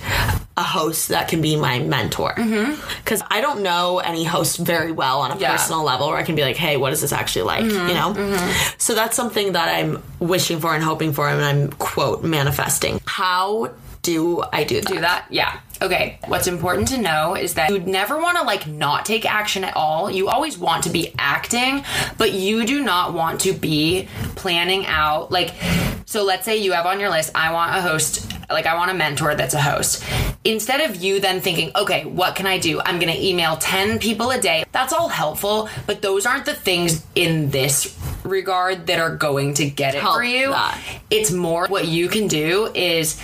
a 0.56 0.62
host 0.62 1.08
that 1.08 1.26
can 1.26 1.40
be 1.40 1.56
my 1.56 1.80
mentor 1.80 2.32
because 3.02 3.22
I 3.28 3.40
don't 3.40 3.62
know 3.62 3.98
any 3.98 4.22
host 4.22 4.58
very 4.58 4.92
well 4.92 5.20
on 5.20 5.30
a 5.30 5.34
Mm-hmm. 5.34 5.42
Yeah. 5.42 5.48
Mm-hmm. 5.48 5.56
personal 5.56 5.82
level 5.82 6.08
where 6.08 6.16
I 6.16 6.22
can 6.22 6.36
be 6.36 6.42
like, 6.42 6.56
hey, 6.56 6.76
what 6.76 6.92
is 6.92 7.00
this 7.00 7.12
actually 7.12 7.42
like? 7.42 7.64
You 7.64 7.94
know. 7.94 8.14
So 8.78 8.94
that's 8.94 9.16
something 9.16 9.52
that 9.52 9.68
I'm 9.68 10.00
wishing 10.20 10.60
for 10.60 10.72
and 10.74 10.82
hoping 10.84 11.12
for, 11.12 11.28
and 11.28 11.44
I'm 11.44 11.70
quote 11.72 12.22
manifesting. 12.22 13.00
How 13.06 13.72
do 14.02 14.44
I 14.52 14.64
do 14.64 14.80
that? 14.80 14.86
do 14.92 15.00
that? 15.00 15.26
Yeah. 15.30 15.58
Okay. 15.84 16.18
What's 16.28 16.46
important 16.46 16.88
to 16.88 16.98
know 16.98 17.36
is 17.36 17.54
that 17.54 17.68
you'd 17.68 17.86
never 17.86 18.18
want 18.18 18.38
to 18.38 18.44
like 18.44 18.66
not 18.66 19.04
take 19.04 19.30
action 19.30 19.64
at 19.64 19.76
all. 19.76 20.10
You 20.10 20.28
always 20.28 20.56
want 20.56 20.84
to 20.84 20.90
be 20.90 21.12
acting, 21.18 21.84
but 22.16 22.32
you 22.32 22.64
do 22.64 22.82
not 22.82 23.12
want 23.12 23.42
to 23.42 23.52
be 23.52 24.08
planning 24.34 24.86
out 24.86 25.30
like 25.30 25.52
so 26.06 26.24
let's 26.24 26.44
say 26.44 26.56
you 26.56 26.72
have 26.72 26.86
on 26.86 27.00
your 27.00 27.10
list 27.10 27.32
I 27.34 27.52
want 27.52 27.76
a 27.76 27.82
host 27.82 28.32
like 28.50 28.66
I 28.66 28.76
want 28.76 28.90
a 28.90 28.94
mentor 28.94 29.34
that's 29.34 29.54
a 29.54 29.60
host. 29.60 30.02
Instead 30.44 30.80
of 30.82 30.96
you 30.96 31.20
then 31.20 31.40
thinking, 31.40 31.70
"Okay, 31.74 32.04
what 32.04 32.34
can 32.36 32.46
I 32.46 32.58
do? 32.58 32.80
I'm 32.80 32.98
going 32.98 33.12
to 33.12 33.22
email 33.26 33.56
10 33.56 33.98
people 33.98 34.30
a 34.30 34.40
day." 34.40 34.64
That's 34.72 34.92
all 34.92 35.08
helpful, 35.08 35.68
but 35.86 36.02
those 36.02 36.26
aren't 36.26 36.44
the 36.46 36.54
things 36.54 37.04
in 37.14 37.50
this 37.50 37.96
regard 38.24 38.86
that 38.86 38.98
are 38.98 39.14
going 39.16 39.54
to 39.54 39.68
get 39.68 39.94
it 39.94 40.00
Help 40.02 40.16
for 40.16 40.24
you. 40.24 40.50
that. 40.50 40.78
It's 41.10 41.30
more 41.30 41.66
what 41.68 41.88
you 41.88 42.08
can 42.08 42.28
do 42.28 42.70
is 42.74 43.20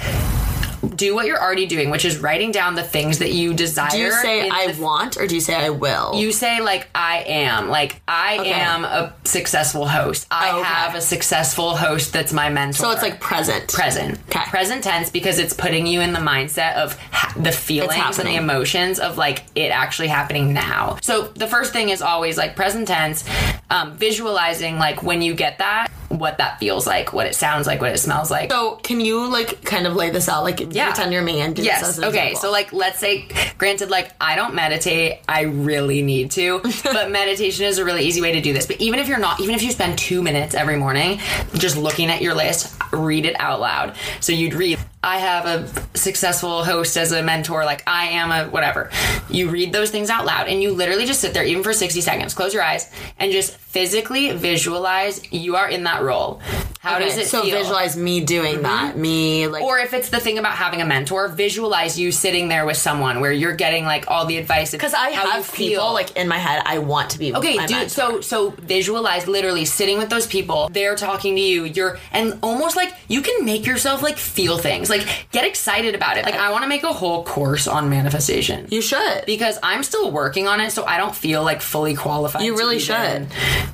do 0.96 1.14
what 1.14 1.26
you're 1.26 1.40
already 1.40 1.66
doing, 1.66 1.90
which 1.90 2.04
is 2.04 2.18
writing 2.18 2.52
down 2.52 2.74
the 2.74 2.82
things 2.82 3.18
that 3.18 3.32
you 3.32 3.52
desire. 3.54 3.90
Do 3.90 3.98
you 3.98 4.12
say 4.12 4.48
I 4.48 4.72
the- 4.72 4.82
want 4.82 5.16
or 5.18 5.26
do 5.26 5.34
you 5.34 5.40
say 5.40 5.54
I 5.54 5.70
will? 5.70 6.14
You 6.16 6.32
say 6.32 6.60
like 6.60 6.88
I 6.94 7.18
am, 7.26 7.68
like 7.68 8.00
I 8.08 8.38
Okay. 8.38 8.50
am 8.52 8.84
a 8.84 9.12
successful 9.24 9.86
host. 9.86 10.26
I 10.30 10.50
Okay. 10.52 10.62
have 10.64 10.94
a 10.94 11.00
successful 11.00 11.76
host 11.76 12.12
that's 12.12 12.32
my 12.32 12.48
mentor. 12.48 12.78
so 12.82 12.90
it's 12.92 13.02
like 13.02 13.20
present. 13.20 13.72
present, 13.72 14.18
Okay. 14.30 14.40
present 14.48 14.82
tense 14.84 15.10
because 15.10 15.38
it's 15.38 15.52
putting 15.52 15.86
you 15.86 16.00
in 16.00 16.12
the 16.12 16.18
mindset 16.20 16.74
of 16.76 16.98
ha- 17.10 17.32
the 17.36 17.52
feelings 17.52 18.18
and 18.18 18.28
the 18.28 18.36
emotions 18.36 18.98
of 18.98 19.18
like 19.18 19.42
it 19.54 19.68
actually 19.68 20.08
happening 20.08 20.52
now. 20.52 20.96
So 21.02 21.28
the 21.34 21.46
first 21.46 21.72
thing 21.72 21.90
is 21.90 22.00
always 22.02 22.36
like 22.38 22.56
present 22.56 22.88
tense, 22.88 23.24
um, 23.70 23.92
visualizing 23.96 24.78
like 24.78 25.02
when 25.02 25.20
you 25.22 25.34
get 25.34 25.58
that, 25.58 25.88
what 26.10 26.38
that 26.38 26.58
feels 26.58 26.86
like, 26.88 27.12
what 27.12 27.26
it 27.26 27.34
sounds 27.36 27.66
like, 27.68 27.80
what 27.80 27.92
it 27.92 27.98
smells 27.98 28.30
like. 28.32 28.50
So 28.50 28.76
can 28.82 29.00
you 29.00 29.30
like 29.30 29.64
kind 29.64 29.86
of 29.86 29.94
lay 29.94 30.10
this 30.10 30.28
out? 30.28 30.42
Like 30.42 30.60
Yeah. 30.74 30.86
pretend 30.86 31.12
you're 31.12 31.22
me 31.22 31.40
and 31.40 31.54
do 31.54 31.62
Yes. 31.62 31.98
Okay. 32.00 32.08
example. 32.08 32.40
So, 32.40 32.50
like, 32.50 32.72
let's 32.72 32.98
say, 32.98 33.28
granted, 33.58 33.90
like, 33.90 34.10
I 34.20 34.34
don't 34.34 34.54
meditate. 34.54 35.20
I 35.28 35.42
really 35.42 36.02
need 36.02 36.32
to, 36.32 36.60
but 36.84 37.10
meditation 37.12 37.64
is 37.66 37.78
a 37.78 37.84
really 37.84 38.02
easy 38.02 38.20
way 38.20 38.32
to 38.32 38.40
do 38.40 38.52
this. 38.52 38.66
But 38.66 38.80
even 38.80 38.98
if 38.98 39.06
you're 39.08 39.18
not, 39.20 39.40
even 39.40 39.54
if 39.54 39.62
you 39.62 39.70
spend 39.70 39.98
two 39.98 40.20
minutes 40.20 40.54
every 40.54 40.76
morning 40.76 41.20
just 41.54 41.76
looking 41.76 42.10
at 42.10 42.20
your 42.22 42.34
list, 42.34 42.74
read 42.92 43.24
it 43.24 43.36
out 43.38 43.60
loud. 43.60 43.94
So 44.18 44.32
you'd 44.32 44.54
read, 44.54 44.80
I 45.04 45.18
have 45.18 45.46
a 45.46 45.68
successful 45.96 46.64
host 46.64 46.96
as 46.96 47.12
a 47.12 47.22
mentor, 47.22 47.64
like, 47.64 47.84
I 47.86 48.06
am 48.06 48.32
a 48.32 48.50
whatever. 48.50 48.90
You 49.30 49.48
read 49.48 49.72
those 49.72 49.90
things 49.90 50.10
out 50.10 50.26
loud 50.26 50.48
and 50.48 50.60
you 50.60 50.72
literally 50.72 51.06
just 51.06 51.20
sit 51.20 51.34
there, 51.34 51.44
even 51.44 51.62
for 51.62 51.72
60 51.72 52.00
seconds, 52.00 52.34
close 52.34 52.52
your 52.52 52.62
eyes, 52.64 52.90
and 53.18 53.30
just 53.30 53.54
physically 53.56 54.32
visualize 54.32 55.20
you 55.32 55.54
are 55.56 55.68
in 55.68 55.84
that 55.84 55.99
role. 56.02 56.40
How 56.80 56.96
Okay, 56.96 57.04
does 57.04 57.18
it 57.18 57.26
so 57.26 57.42
feel? 57.42 57.50
Mm-hmm. 57.50 57.58
visualize 57.58 57.96
me 57.96 58.24
doing 58.24 58.62
that. 58.62 58.96
Me 58.96 59.46
like 59.46 59.62
Or 59.62 59.78
if 59.78 59.92
it's 59.92 60.08
the 60.08 60.18
thing 60.18 60.38
about 60.38 60.52
having 60.54 60.80
a 60.80 60.86
mentor, 60.86 61.28
visualize 61.28 61.98
you 61.98 62.10
sitting 62.10 62.48
there 62.48 62.64
with 62.64 62.78
someone 62.78 63.20
where 63.20 63.32
you're 63.32 63.54
getting 63.54 63.84
like 63.84 64.06
all 64.10 64.24
the 64.24 64.38
advice. 64.38 64.70
because 64.70 64.94
I 64.94 65.10
have 65.10 65.52
people 65.52 65.92
like 65.92 66.16
in 66.16 66.26
my 66.26 66.38
head. 66.38 66.62
I 66.64 66.78
want 66.78 67.10
to 67.10 67.18
be 67.18 67.34
Okay, 67.34 67.58
dude. 67.58 67.70
mentor. 67.70 67.88
So 67.90 68.20
so 68.22 68.50
visualize 68.50 69.26
literally 69.28 69.66
sitting 69.66 69.98
with 69.98 70.08
those 70.08 70.26
people. 70.26 70.68
They're 70.72 70.96
talking 70.96 71.36
to 71.36 71.40
you. 71.42 71.64
You're 71.64 71.98
and 72.12 72.38
almost 72.42 72.76
like 72.76 72.94
you 73.08 73.20
can 73.20 73.44
make 73.44 73.66
yourself 73.66 74.02
like 74.02 74.16
feel 74.16 74.56
things. 74.56 74.88
Like 74.88 75.06
get 75.32 75.44
excited 75.44 75.94
about 75.94 76.16
it. 76.16 76.24
Like 76.24 76.34
I 76.34 76.50
want 76.50 76.62
to 76.64 76.68
make 76.68 76.82
a 76.82 76.92
whole 76.92 77.24
course 77.24 77.66
on 77.68 77.90
manifestation. 77.90 78.66
you 78.70 78.80
should. 78.80 79.24
because 79.26 79.58
I'm 79.62 79.82
still 79.82 80.10
working 80.10 80.48
on 80.48 80.60
it, 80.60 80.70
so 80.70 80.84
I 80.86 80.96
don't 80.96 81.14
feel 81.14 81.42
like 81.44 81.60
fully 81.60 81.94
qualified. 81.94 82.42
You 82.42 82.56
really 82.56 82.78
should 82.78 83.26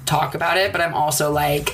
talk 0.07 0.35
about 0.35 0.57
it. 0.59 0.73
But 0.73 0.81
I'm 0.81 0.93
also 0.95 1.31
like, 1.31 1.71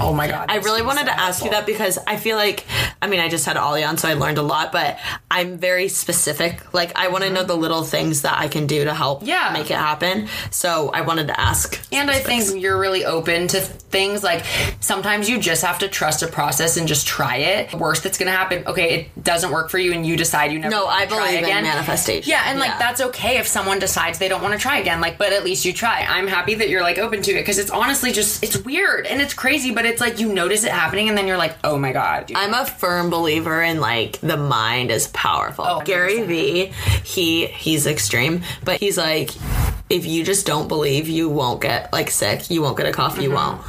oh 0.00 0.12
my 0.12 0.28
god. 0.28 0.50
I 0.50 0.56
really 0.56 0.82
wanted 0.82 1.06
to 1.06 1.18
ask 1.18 1.44
you 1.44 1.50
that 1.50 1.66
because 1.66 1.98
I 2.06 2.16
feel 2.16 2.36
like, 2.36 2.64
I 3.02 3.06
mean, 3.06 3.20
I 3.20 3.28
just 3.28 3.46
had 3.46 3.56
Ollie 3.56 3.84
on, 3.84 3.96
so 3.98 4.08
I 4.08 4.14
learned 4.14 4.38
a 4.38 4.42
lot, 4.42 4.72
but 4.72 4.98
I'm 5.30 5.58
very 5.58 5.88
specific. 5.88 6.72
Like, 6.74 6.96
I 6.96 7.08
want 7.08 7.24
to 7.24 7.30
know 7.30 7.44
the 7.44 7.56
little 7.56 7.82
things 7.84 8.22
that 8.22 8.38
I 8.38 8.48
can 8.48 8.66
do 8.66 8.84
to 8.84 8.94
help 8.94 9.18
Mm-hmm. 9.20 9.28
Yeah. 9.28 9.50
make 9.52 9.70
it 9.70 9.76
happen. 9.76 10.28
So 10.50 10.90
I 10.92 11.02
wanted 11.02 11.28
to 11.28 11.38
ask. 11.40 11.80
And 11.92 12.10
I 12.10 12.18
think 12.18 12.60
you're 12.60 12.78
really 12.78 13.04
open 13.04 13.46
to 13.48 13.60
things 13.60 14.22
like 14.24 14.44
sometimes 14.80 15.28
you 15.28 15.38
just 15.38 15.62
have 15.62 15.78
to 15.80 15.88
trust 15.88 16.22
a 16.22 16.26
process 16.26 16.76
and 16.76 16.88
just 16.88 17.06
try 17.06 17.36
it. 17.36 17.72
Worst 17.74 18.02
that's 18.02 18.18
going 18.18 18.30
to 18.30 18.36
happen, 18.36 18.66
okay, 18.66 18.94
it 19.14 19.22
doesn't 19.24 19.50
work 19.52 19.70
for 19.70 19.78
you 19.78 19.92
and 19.92 20.04
you 20.04 20.16
decide 20.16 20.52
you 20.52 20.58
never 20.58 20.74
No, 20.74 20.84
wanna 20.86 20.96
I 21.02 21.06
try 21.06 21.18
believe 21.18 21.38
in 21.38 21.44
again. 21.44 21.62
manifestation. 21.64 22.28
Yeah, 22.30 22.42
and 22.46 22.58
like 22.58 22.78
that's 22.78 23.00
okay 23.00 23.38
if 23.38 23.46
someone 23.46 23.78
decides 23.78 24.18
they 24.18 24.28
don't 24.28 24.42
want 24.42 24.54
to 24.54 24.58
try 24.60 24.78
again. 24.78 25.00
Like, 25.00 25.16
but 25.18 25.32
at 25.32 25.44
least 25.44 25.64
you 25.64 25.72
try. 25.72 26.04
I'm 26.08 26.26
happy 26.26 26.54
that 26.56 26.68
you're 26.68 26.82
like 26.82 26.98
open 26.98 27.22
to 27.22 27.32
it 27.32 27.40
because 27.40 27.58
it's 27.58 27.70
honestly 27.70 28.12
just 28.12 28.42
it's 28.42 28.56
weird 28.58 29.06
and 29.06 29.20
it's 29.22 29.34
crazy, 29.34 29.70
but 29.72 29.83
it's 29.86 30.00
like 30.00 30.18
you 30.18 30.32
notice 30.32 30.64
it 30.64 30.72
happening 30.72 31.08
and 31.08 31.16
then 31.16 31.26
you're 31.26 31.36
like, 31.36 31.56
oh 31.64 31.78
my 31.78 31.92
god. 31.92 32.26
dude. 32.26 32.36
I'm 32.36 32.54
a 32.54 32.64
firm 32.66 33.10
believer 33.10 33.62
in 33.62 33.80
like 33.80 34.18
the 34.20 34.36
mind 34.36 34.90
is 34.90 35.08
powerful. 35.08 35.64
Oh, 35.66 35.80
Gary 35.82 36.22
Vee, 36.22 36.66
he 37.02 37.46
he's 37.46 37.86
extreme, 37.86 38.42
but 38.64 38.80
he's 38.80 38.96
like, 38.98 39.30
if 39.90 40.06
you 40.06 40.24
just 40.24 40.46
don't 40.46 40.68
believe, 40.68 41.08
you 41.08 41.28
won't 41.28 41.60
get 41.60 41.92
like 41.92 42.10
sick. 42.10 42.50
You 42.50 42.62
won't 42.62 42.76
get 42.76 42.86
a 42.86 42.92
cough. 42.92 43.18
You 43.20 43.30
won't. 43.32 43.60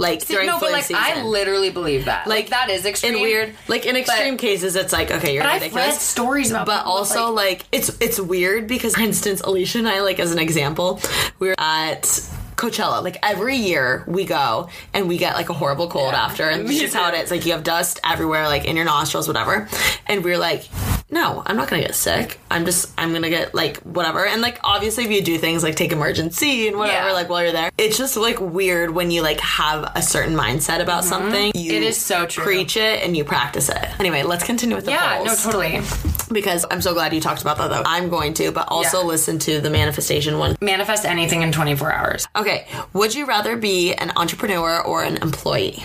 Like 0.00 0.24
during 0.26 0.48
Mm-hmm. 0.48 0.56
no, 0.56 0.60
but 0.60 0.70
like 0.70 0.84
season. 0.84 1.02
I 1.04 1.22
literally 1.22 1.70
believe 1.70 2.04
that. 2.04 2.26
Like, 2.28 2.50
that 2.50 2.70
is 2.70 2.86
extreme. 2.86 3.16
in 3.16 3.20
weird 3.22 3.54
like 3.66 3.84
in 3.84 3.96
extreme 3.96 4.36
cases 4.36 4.76
it's 4.76 4.92
like 4.92 5.10
okay 5.10 5.34
you're 5.34 5.42
But 5.42 5.60
I've 5.60 5.74
read 5.74 5.92
stories 5.94 6.50
about 6.52 6.66
but 6.66 6.86
also 6.86 7.32
like, 7.32 7.64
it's 7.72 7.88
it's 8.00 8.20
weird 8.20 8.68
because 8.68 8.94
for 8.94 9.00
instance 9.02 9.40
alicia 9.40 9.78
and 9.78 9.88
i 9.88 10.00
like 10.00 10.20
as 10.20 10.30
an 10.30 10.38
example 10.38 11.00
we're 11.40 11.56
at 11.58 12.04
Coachella, 12.58 13.02
like 13.04 13.16
every 13.22 13.56
year 13.56 14.02
we 14.08 14.24
go 14.24 14.68
and 14.92 15.08
we 15.08 15.16
get 15.16 15.36
like 15.36 15.48
a 15.48 15.54
horrible 15.54 15.88
cold 15.88 16.12
after, 16.12 16.42
and 16.42 16.68
this 16.68 16.82
is 16.82 16.92
how 16.92 17.08
it 17.08 17.14
is. 17.14 17.30
Like 17.30 17.46
you 17.46 17.52
have 17.52 17.62
dust 17.62 18.00
everywhere, 18.04 18.48
like 18.48 18.64
in 18.64 18.74
your 18.74 18.84
nostrils, 18.84 19.28
whatever. 19.28 19.68
And 20.06 20.24
we're 20.24 20.38
like, 20.38 20.68
no, 21.10 21.42
I'm 21.46 21.56
not 21.56 21.68
gonna 21.68 21.82
get 21.82 21.94
sick. 21.94 22.38
I'm 22.50 22.64
just, 22.64 22.92
I'm 22.98 23.12
gonna 23.12 23.30
get 23.30 23.54
like 23.54 23.78
whatever. 23.78 24.26
And 24.26 24.42
like 24.42 24.58
obviously, 24.62 25.04
if 25.04 25.10
you 25.10 25.22
do 25.22 25.38
things 25.38 25.62
like 25.62 25.74
take 25.76 25.90
Emergen-C 25.90 26.68
and 26.68 26.76
whatever, 26.76 27.08
Yeah. 27.08 27.12
like 27.14 27.28
while 27.28 27.42
you're 27.42 27.52
there, 27.52 27.70
it's 27.78 27.96
just 27.96 28.16
like 28.16 28.40
weird 28.40 28.90
when 28.90 29.10
you 29.10 29.22
like 29.22 29.40
have 29.40 29.90
a 29.94 30.02
certain 30.02 30.34
mindset 30.34 30.80
about 30.80 31.04
something. 31.04 31.52
You 31.54 31.68
Mm-hmm. 31.68 31.76
It 31.78 31.82
is 31.82 31.96
so 31.98 32.26
true. 32.26 32.44
Preach 32.44 32.76
it 32.76 33.02
and 33.04 33.16
you 33.16 33.24
practice 33.24 33.68
it. 33.68 34.00
Anyway, 34.00 34.22
let's 34.22 34.42
continue 34.44 34.74
with 34.76 34.84
the 34.86 34.90
yeah, 34.92 35.22
no, 35.24 35.34
totally. 35.34 35.80
because 36.32 36.64
I'm 36.70 36.80
so 36.80 36.92
glad 36.94 37.12
you 37.14 37.20
talked 37.20 37.42
about 37.42 37.58
that 37.58 37.68
though. 37.70 37.82
I'm 37.84 38.08
going 38.08 38.34
to, 38.34 38.52
but 38.52 38.68
also 38.68 39.00
Yeah. 39.00 39.04
listen 39.06 39.38
to 39.40 39.60
the 39.60 39.70
manifestation 39.70 40.38
one. 40.38 40.56
Manifest 40.60 41.04
anything 41.04 41.42
in 41.42 41.52
24 41.52 41.92
hours. 41.92 42.28
Okay, 42.36 42.66
would 42.94 43.14
you 43.14 43.26
rather 43.26 43.56
be 43.56 43.94
an 43.94 44.12
entrepreneur 44.16 44.80
or 44.80 45.02
an 45.04 45.18
employee? 45.18 45.82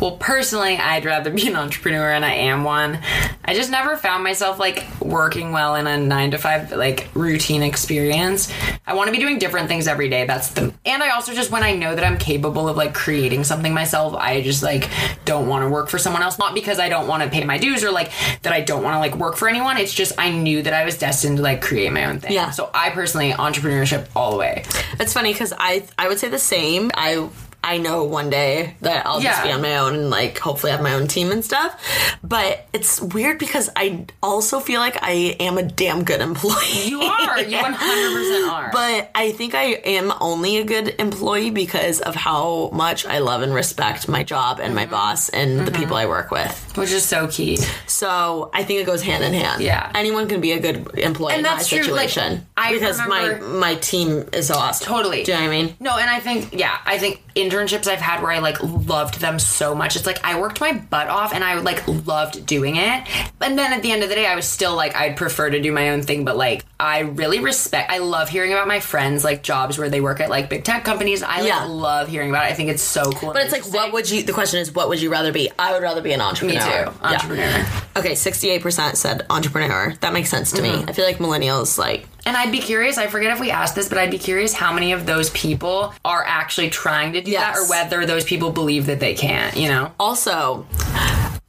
Well, 0.00 0.16
personally, 0.18 0.76
I'd 0.76 1.04
rather 1.04 1.30
be 1.30 1.48
an 1.48 1.56
entrepreneur, 1.56 2.10
and 2.10 2.24
I 2.24 2.32
am 2.34 2.64
one. 2.64 2.98
I 3.44 3.54
just 3.54 3.70
never 3.70 3.96
found 3.96 4.24
myself 4.24 4.58
like 4.58 4.84
working 5.00 5.52
well 5.52 5.74
in 5.76 5.86
a 5.86 5.98
nine 5.98 6.30
to 6.32 6.38
five 6.38 6.72
like 6.72 7.08
routine 7.14 7.62
experience. 7.62 8.52
I 8.86 8.94
want 8.94 9.08
to 9.08 9.12
be 9.12 9.18
doing 9.18 9.38
different 9.38 9.68
things 9.68 9.86
every 9.86 10.08
day. 10.08 10.26
That's 10.26 10.48
the, 10.50 10.72
and 10.84 11.02
I 11.02 11.10
also 11.10 11.32
just 11.32 11.50
when 11.50 11.62
I 11.62 11.74
know 11.74 11.94
that 11.94 12.04
I'm 12.04 12.18
capable 12.18 12.68
of 12.68 12.76
like 12.76 12.94
creating 12.94 13.44
something 13.44 13.72
myself, 13.72 14.14
I 14.14 14.42
just 14.42 14.62
like 14.62 14.90
don't 15.24 15.48
want 15.48 15.64
to 15.64 15.68
work 15.68 15.88
for 15.88 15.98
someone 15.98 16.22
else. 16.22 16.38
Not 16.38 16.54
because 16.54 16.78
I 16.78 16.88
don't 16.88 17.06
want 17.06 17.22
to 17.22 17.30
pay 17.30 17.44
my 17.44 17.58
dues 17.58 17.84
or 17.84 17.90
like 17.90 18.10
that 18.42 18.52
I 18.52 18.60
don't 18.60 18.82
want 18.82 18.94
to 18.94 18.98
like 18.98 19.16
work 19.16 19.36
for 19.36 19.48
anyone. 19.48 19.76
It's 19.76 19.94
just 19.94 20.12
I 20.18 20.30
knew 20.30 20.62
that 20.62 20.72
I 20.72 20.84
was 20.84 20.98
destined 20.98 21.38
to 21.38 21.42
like 21.42 21.62
create 21.62 21.92
my 21.92 22.04
own 22.04 22.20
thing. 22.20 22.32
Yeah. 22.32 22.50
So 22.50 22.70
I 22.74 22.90
personally 22.90 23.32
entrepreneurship 23.32 24.08
all 24.14 24.32
the 24.32 24.38
way. 24.38 24.64
It's 25.00 25.12
funny 25.12 25.32
because 25.32 25.52
I 25.56 25.86
I 25.98 26.08
would 26.08 26.18
say 26.18 26.28
the 26.28 26.38
same. 26.38 26.90
I 26.94 27.28
I 27.64 27.78
know 27.78 28.04
one 28.04 28.28
day 28.30 28.74
that 28.82 29.06
I'll 29.06 29.20
just 29.20 29.42
be 29.42 29.50
on 29.50 29.62
my 29.62 29.78
own 29.78 29.94
and 29.94 30.10
like 30.10 30.38
hopefully 30.38 30.70
have 30.72 30.82
my 30.82 30.92
own 30.94 31.06
team 31.08 31.30
and 31.32 31.42
stuff. 31.44 31.82
But 32.22 32.66
it's 32.74 33.00
weird 33.00 33.38
because 33.38 33.70
I 33.74 34.04
also 34.22 34.60
feel 34.60 34.80
like 34.80 34.98
I 35.02 35.36
am 35.40 35.56
a 35.56 35.62
damn 35.62 36.04
good 36.04 36.20
employee. 36.20 36.84
You 36.88 37.00
are. 37.00 37.40
You 37.40 37.56
100% 37.64 38.50
are. 38.50 38.70
But 38.72 39.10
I 39.14 39.32
think 39.32 39.54
I 39.54 39.64
am 39.84 40.12
only 40.20 40.58
a 40.58 40.64
good 40.64 40.94
employee 40.98 41.50
because 41.50 42.00
of 42.02 42.14
how 42.14 42.70
much 42.72 43.06
I 43.06 43.18
love 43.18 43.42
and 43.42 43.54
respect 43.54 44.08
my 44.08 44.22
job 44.24 44.58
and 44.60 44.74
Mm-hmm. 44.74 44.74
my 44.74 44.86
boss 44.86 45.28
and 45.28 45.66
the 45.66 45.70
people 45.72 45.96
I 45.96 46.06
work 46.06 46.30
with. 46.32 46.72
which 46.76 46.90
is 46.90 47.04
so 47.04 47.28
key. 47.28 47.58
So 47.86 48.50
I 48.52 48.64
think 48.64 48.80
it 48.80 48.86
goes 48.86 49.02
hand 49.02 49.22
in 49.24 49.32
hand. 49.32 49.62
Yeah. 49.62 49.90
anyone 49.94 50.28
can 50.28 50.40
be 50.40 50.52
a 50.52 50.58
good 50.60 50.98
employee 50.98 51.32
And 51.34 51.38
in 51.40 51.42
my 51.44 51.56
that's 51.56 51.68
true, 51.68 51.78
like, 51.84 52.08
situation 52.10 52.46
I 52.56 52.72
because 52.72 52.98
my 52.98 53.38
my 53.40 53.74
team 53.76 54.28
is 54.32 54.50
awesome. 54.50 54.86
Totally. 54.86 55.22
Do 55.22 55.32
you 55.32 55.38
know 55.38 55.44
what 55.44 55.48
I 55.54 55.62
mean? 55.62 55.76
No, 55.80 55.96
and 55.96 56.10
I 56.10 56.18
think 56.20 56.52
yeah, 56.52 56.76
I 56.84 56.98
think 56.98 57.22
internships 57.54 57.86
I've 57.86 58.00
had 58.00 58.22
where 58.22 58.32
I 58.32 58.38
like 58.40 58.62
loved 58.62 59.20
them 59.20 59.38
so 59.38 59.74
much. 59.74 59.96
It's 59.96 60.06
like 60.06 60.24
I 60.24 60.38
worked 60.40 60.60
my 60.60 60.72
butt 60.72 61.08
off 61.08 61.32
and 61.32 61.44
I 61.44 61.54
like 61.60 61.86
loved 62.06 62.44
doing 62.46 62.76
it. 62.76 63.08
And 63.40 63.58
then 63.58 63.72
at 63.72 63.82
the 63.82 63.92
end 63.92 64.02
of 64.02 64.08
the 64.08 64.14
day 64.14 64.26
I 64.26 64.34
was 64.34 64.46
still 64.46 64.74
like 64.74 64.94
I'd 64.96 65.16
prefer 65.16 65.50
to 65.50 65.60
do 65.60 65.72
my 65.72 65.90
own 65.90 66.02
thing, 66.02 66.24
but 66.24 66.36
like 66.36 66.64
I 66.80 67.00
really 67.00 67.40
respect 67.40 67.90
I 67.90 67.98
love 67.98 68.28
hearing 68.28 68.52
about 68.52 68.66
my 68.68 68.80
friends 68.80 69.24
like 69.24 69.42
jobs 69.42 69.78
where 69.78 69.88
they 69.88 70.00
work 70.00 70.20
at 70.20 70.28
like 70.30 70.48
big 70.50 70.64
tech 70.64 70.84
companies. 70.84 71.22
I 71.22 71.38
like 71.38 71.48
Yeah. 71.48 71.64
love 71.64 72.08
hearing 72.08 72.30
about 72.30 72.46
it. 72.46 72.52
I 72.52 72.54
think 72.54 72.70
it's 72.70 72.82
so 72.82 73.12
cool. 73.12 73.32
But 73.32 73.42
it's 73.42 73.52
like, 73.52 73.72
what 73.72 73.92
would 73.92 74.10
you? 74.10 74.22
The 74.22 74.32
question 74.32 74.60
is, 74.60 74.72
what 74.72 74.88
would 74.88 75.00
you 75.00 75.10
rather 75.10 75.32
be? 75.32 75.50
I 75.58 75.72
would 75.72 75.82
rather 75.82 76.02
be 76.02 76.12
an 76.12 76.20
entrepreneur. 76.20 76.54
me 76.54 76.60
entrepreneur. 76.60 76.92
too. 76.92 76.98
Yeah. 77.02 77.12
Entrepreneur. 77.14 77.66
Okay, 77.96 78.14
sixty-eight 78.14 78.62
percent 78.62 78.96
said 78.96 79.24
entrepreneur. 79.30 79.94
That 80.00 80.12
makes 80.12 80.28
sense 80.30 80.52
to 80.52 80.62
me. 80.62 80.70
Mm-hmm. 80.70 80.88
I 80.88 80.92
feel 80.92 81.04
like 81.04 81.18
millennials 81.18 81.78
like 81.78 82.06
And 82.26 82.36
I'd 82.36 82.50
be 82.52 82.58
curious, 82.60 82.96
I 82.98 83.06
forget 83.08 83.32
if 83.32 83.40
we 83.40 83.50
asked 83.50 83.74
this, 83.74 83.88
but 83.88 83.98
I'd 83.98 84.10
be 84.10 84.18
curious 84.18 84.54
how 84.54 84.72
many 84.72 84.92
of 84.92 85.04
those 85.06 85.28
people 85.30 85.92
are 86.04 86.24
actually 86.26 86.70
trying 86.70 87.12
to 87.12 87.20
do 87.20 87.30
Yes. 87.30 87.56
that 87.56 87.62
or 87.62 87.68
whether 87.68 88.06
those 88.06 88.24
people 88.24 88.50
believe 88.50 88.86
that 88.86 88.98
they 89.00 89.14
can't, 89.14 89.56
you 89.56 89.68
know? 89.68 89.92
also. 90.00 90.66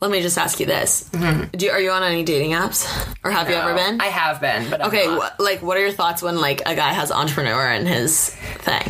Let 0.01 0.11
me 0.11 0.21
just 0.21 0.37
ask 0.37 0.59
you 0.59 0.65
this: 0.65 1.09
Do 1.53 1.69
are 1.69 1.79
you 1.79 1.89
on 1.89 2.03
any 2.03 2.23
dating 2.23 2.51
apps, 2.51 2.85
or 3.23 3.31
have 3.31 3.49
you 3.49 3.55
ever 3.55 3.73
been? 3.73 3.93
Mm-hmm. 3.97 4.01
I 4.01 4.05
have 4.07 4.41
been, 4.41 4.69
but 4.69 4.81
I'm 4.81 4.87
okay, 4.89 5.07
wh- 5.07 5.39
like, 5.39 5.61
what 5.63 5.77
are 5.77 5.79
your 5.79 5.93
thoughts 5.93 6.21
when 6.21 6.39
like 6.39 6.61
a 6.65 6.75
guy 6.75 6.91
has 6.91 7.11
entrepreneur 7.11 7.71
in 7.71 7.85
his 7.87 8.29
thing? 8.59 8.83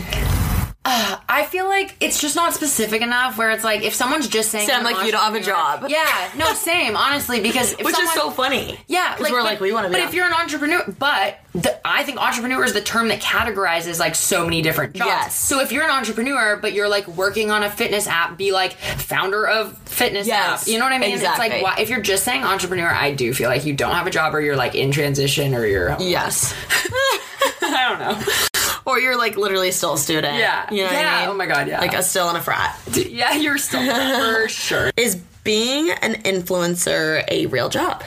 I 1.28 1.48
feel 1.50 1.66
like 1.66 1.96
it's 2.00 2.22
just 2.22 2.36
not 2.36 2.54
specific 2.54 3.02
enough 3.02 3.40
where 3.40 3.50
it's 3.50 3.64
like 3.64 3.82
if 3.82 3.96
someone's 3.96 4.28
just 4.28 4.52
saying 4.52 4.68
Sound 4.68 4.84
like 4.84 5.04
you 5.04 5.12
don't 5.12 5.22
have 5.22 5.34
a 5.34 5.42
job. 5.42 5.88
Yeah, 5.90 6.32
no, 6.38 6.54
same, 6.54 6.96
honestly, 6.96 7.42
because 7.42 7.74
if 7.74 7.80
Which 7.84 7.96
someone, 7.96 8.14
is 8.14 8.14
so 8.14 8.30
funny. 8.30 8.80
Yeah, 8.88 9.16
because 9.18 9.32
we're 9.32 9.42
like 9.42 9.60
we 9.60 9.74
want 9.74 9.88
to. 9.88 9.92
But 9.92 10.02
if 10.02 10.14
you're 10.14 10.28
an 10.28 10.34
entrepreneur, 10.34 10.84
but 11.00 11.40
the, 11.56 11.80
I 11.88 12.04
think 12.04 12.20
entrepreneur 12.20 12.64
is 12.64 12.74
the 12.74 12.82
term 12.82 13.08
that 13.08 13.20
categorizes 13.20 14.00
like 14.00 14.14
so 14.14 14.44
many 14.44 14.62
different 14.62 14.94
jobs. 14.94 15.08
Yes. 15.08 15.36
So 15.36 15.60
if 15.60 15.72
you're 15.72 15.84
an 15.86 15.90
entrepreneur, 15.90 16.56
but 16.58 16.74
you're 16.74 16.90
like 16.90 17.08
working 17.08 17.50
on 17.50 17.64
a 17.64 17.70
fitness 17.72 18.06
app, 18.06 18.38
be 18.38 18.52
like 18.52 18.74
founder 18.74 19.48
of 19.48 19.76
fitness 19.80 20.28
Yes, 20.28 20.62
app. 20.62 20.68
You 20.68 20.78
know 20.78 20.86
what 20.86 20.94
I 20.94 21.00
mean? 21.00 21.14
exactly. 21.14 21.48
It's 21.48 21.54
like 21.56 21.64
why, 21.64 21.82
if 21.82 21.90
you're 21.90 22.02
just 22.02 22.24
saying 22.24 22.44
entrepreneur, 22.44 22.90
I 22.90 23.12
do 23.12 23.34
feel 23.34 23.50
like 23.50 23.66
you 23.66 23.74
don't 23.74 23.96
have 23.96 24.06
a 24.06 24.12
job 24.12 24.36
or 24.36 24.42
you're 24.42 24.56
like 24.56 24.76
in 24.76 24.92
transition 24.92 25.56
or 25.56 25.66
you're 25.66 25.96
yes, 26.00 26.54
I 27.64 27.88
don't 27.90 28.00
know. 28.00 28.55
Or 28.86 29.00
you're 29.00 29.18
like 29.18 29.36
literally 29.38 29.72
still 29.72 29.94
a 29.94 29.98
student. 29.98 30.38
Yeah. 30.38 30.72
you 30.72 30.84
know 30.84 30.92
Yeah, 30.92 31.16
I 31.18 31.22
mean? 31.22 31.30
oh 31.30 31.34
my 31.34 31.46
God, 31.46 31.68
yeah. 31.68 31.82
like 31.82 31.94
a 31.94 32.04
still 32.04 32.30
in 32.30 32.36
a 32.36 32.42
frat. 32.42 32.80
Yeah, 32.94 33.34
you're 33.36 33.58
still 33.58 33.84
for 33.84 34.48
sure. 34.50 34.92
Is 34.98 35.16
being 35.44 35.90
an 35.92 36.16
influencer 36.24 37.24
a 37.30 37.46
real 37.48 37.70
job? 37.70 38.04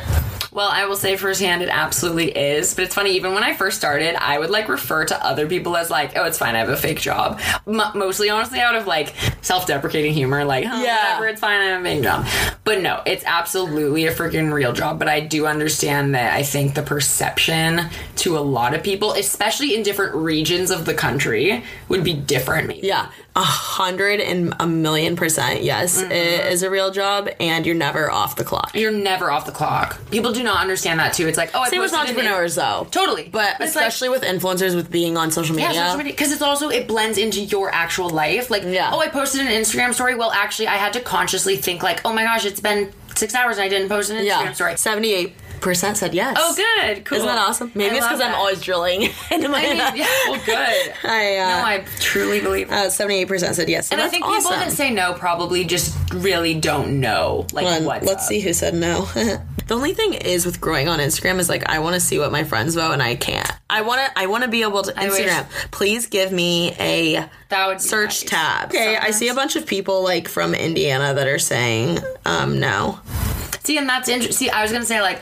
Well, 0.59 0.71
I 0.73 0.87
will 0.87 0.97
say 0.97 1.17
firsthand, 1.17 1.63
it 1.63 1.69
absolutely 1.69 2.37
is. 2.37 2.75
But 2.75 2.83
it's 2.87 2.95
funny, 2.97 3.13
even 3.13 3.33
when 3.33 3.45
I 3.45 3.55
first 3.55 3.77
started, 3.77 4.17
I 4.17 4.41
would 4.41 4.51
like 4.51 4.69
refer 4.69 5.05
to 5.05 5.25
other 5.25 5.47
people 5.47 5.77
as 5.77 5.89
like, 5.89 6.17
oh, 6.17 6.25
it's 6.25 6.37
fine, 6.37 6.57
I 6.57 6.59
have 6.59 6.69
a 6.69 6.77
fake 6.77 6.99
job. 7.01 7.41
M- 7.69 7.81
mostly, 7.95 8.29
honestly, 8.29 8.59
out 8.59 8.75
of 8.75 8.85
like 8.89 9.15
self 9.41 9.69
deprecating 9.69 10.15
humor, 10.15 10.45
like, 10.45 10.65
oh, 10.69 10.83
Yeah. 10.83 11.11
whatever, 11.11 11.29
it's 11.29 11.41
fine, 11.41 11.61
I 11.61 11.65
have 11.67 11.81
a 11.81 11.85
fake 11.85 12.03
job. 12.03 12.27
But 12.65 12.81
no, 12.81 13.03
it's 13.07 13.23
absolutely 13.25 14.07
a 14.07 14.13
freaking 14.13 14.53
real 14.53 14.73
job. 14.73 14.99
But 14.99 15.07
I 15.07 15.21
do 15.21 15.47
understand 15.47 16.17
that 16.17 16.35
I 16.35 16.43
think 16.43 16.75
the 16.75 16.83
perception 16.83 17.83
to 18.17 18.37
a 18.37 18.41
lot 18.41 18.75
of 18.75 18.83
people, 18.83 19.13
especially 19.13 19.77
in 19.77 19.85
different 19.85 20.17
regions 20.17 20.73
of 20.73 20.87
the 20.87 20.95
country, 20.95 21.63
would 21.89 22.03
be 22.03 22.15
different, 22.15 22.67
maybe. 22.67 22.85
Yeah, 22.85 23.11
a 23.39 23.43
hundred 23.43 24.21
and 24.21 24.53
a 24.59 24.67
million 24.67 25.15
percent. 25.15 25.63
Yes, 25.63 26.03
Mm-hmm. 26.03 26.11
it 26.11 26.53
is 26.53 26.63
a 26.65 26.71
real 26.71 26.91
job, 26.91 27.29
and 27.39 27.65
you're 27.65 27.75
never 27.77 28.11
off 28.11 28.35
the 28.35 28.43
clock. 28.43 28.73
You're 28.75 28.91
never 28.91 29.31
off 29.31 29.47
the 29.47 29.53
clock. 29.53 29.99
People 30.11 30.33
do 30.33 30.43
not 30.43 30.61
understand 30.61 30.99
that 30.99 31.13
too. 31.13 31.29
It's 31.29 31.39
like, 31.39 31.51
oh, 31.55 31.61
I 31.61 31.69
Same 31.69 31.81
with 31.81 31.95
entrepreneurs, 31.95 32.57
though. 32.57 32.89
Totally. 32.91 33.29
But 33.31 33.61
like- 33.61 33.69
especially 33.69 34.09
with 34.09 34.23
influencers, 34.23 34.75
with 34.75 34.91
being 34.91 35.17
on 35.17 35.31
social 35.31 35.55
media. 35.55 35.73
Yeah, 35.73 35.97
media 35.97 36.13
because 36.13 36.33
it's 36.33 36.43
also 36.43 36.69
it 36.69 36.89
blends 36.89 37.17
into 37.17 37.41
your 37.41 37.73
actual 37.73 38.11
life. 38.11 38.51
Like, 38.51 38.65
Yeah. 38.65 38.91
oh, 38.93 38.99
I 38.99 39.09
posted 39.09 39.41
an 39.43 39.47
Instagram 39.49 39.95
story. 39.95 40.17
Well, 40.17 40.33
actually, 40.33 40.67
I 40.69 40.75
had 40.77 40.93
to 40.95 41.01
consciously 41.01 41.57
think 41.57 41.83
like, 41.83 42.01
oh 42.05 42.13
my 42.13 42.25
gosh, 42.25 42.45
it's 42.45 42.61
been 42.61 42.93
six 43.15 43.35
hours 43.35 43.57
and 43.57 43.65
I 43.65 43.69
didn't 43.69 43.89
post 43.89 44.11
an 44.11 44.17
Instagram 44.17 44.27
yeah, 44.27 44.53
story. 44.53 44.77
seventy-eight 44.77 45.35
percent 45.61 45.97
said 45.97 46.15
yes. 46.15 46.37
Oh, 46.39 46.55
good, 46.55 47.05
cool. 47.05 47.17
Isn't 47.19 47.29
that 47.29 47.39
awesome? 47.39 47.71
Maybe 47.75 47.95
I 47.95 47.99
it's 47.99 48.07
because 48.07 48.21
I'm 48.21 48.35
always 48.35 48.61
drilling 48.61 49.03
into 49.31 49.49
my. 49.49 49.59
I 49.59 49.63
mean, 49.93 49.97
yeah, 49.97 50.07
well, 50.29 50.41
good. 50.45 50.95
I, 51.05 51.37
uh, 51.39 51.49
no, 51.49 51.65
I 51.67 51.85
truly 52.01 52.41
believe. 52.41 52.69
That. 52.71 52.87
uh, 52.87 52.91
Seventy-eight 52.91 53.29
percent 53.29 53.55
said 53.57 53.69
yes. 53.69 53.89
So 53.89 53.95
and 53.95 54.03
I 54.03 54.09
think 54.09 54.25
awesome. 54.25 54.37
people 54.37 54.51
that 54.65 54.73
say 54.73 54.91
no 54.91 55.15
probably 55.15 55.65
just 55.65 55.97
really 56.15 56.55
don't 56.55 57.01
know 57.01 57.47
like 57.53 57.67
Hold 57.67 57.79
on, 57.81 57.85
what's 57.85 58.07
let's 58.07 58.23
up. 58.25 58.29
see 58.29 58.41
who 58.41 58.53
said 58.53 58.75
no. 58.75 59.03
the 59.15 59.75
only 59.75 59.93
thing 59.95 60.15
is 60.15 60.47
with 60.47 60.61
growing 60.61 60.89
on 60.89 60.99
Instagram 60.99 61.39
is 61.39 61.49
like 61.49 61.69
I 61.69 61.79
want 61.81 61.95
to 61.95 62.01
see 62.01 62.19
what 62.19 62.33
my 62.33 62.45
friends 62.45 62.75
vote 62.75 62.93
and 62.93 63.03
I 63.03 63.17
can't. 63.17 63.51
I 63.71 63.83
want 63.83 64.01
to. 64.01 64.19
I 64.19 64.27
want 64.27 64.45
to 64.45 64.51
be 64.51 64.63
able 64.63 64.83
to 64.83 64.93
wish- 64.97 65.21
Instagram. 65.21 65.71
Please 65.71 66.07
give 66.07 66.33
me 66.33 66.73
a 66.79 67.29
That 67.51 67.67
would 67.67 67.81
search 67.81 68.23
nice. 68.23 68.31
tab. 68.31 68.69
Okay, 68.71 68.97
I 68.97 69.11
see 69.11 69.29
a 69.29 69.35
bunch 69.35 69.57
of 69.57 69.67
people 69.67 70.03
like 70.03 70.29
from 70.29 70.55
Indiana 70.55 71.13
that 71.15 71.27
are 71.27 71.39
saying 71.39 71.99
um 72.25 72.59
no. 72.61 73.01
See, 73.69 73.77
and 73.77 73.87
that's 73.87 74.09
interesting. 74.09 74.49
See, 74.49 74.51
I 74.51 74.63
was 74.63 74.73
gonna 74.73 74.87
say 74.87 75.03
like, 75.03 75.19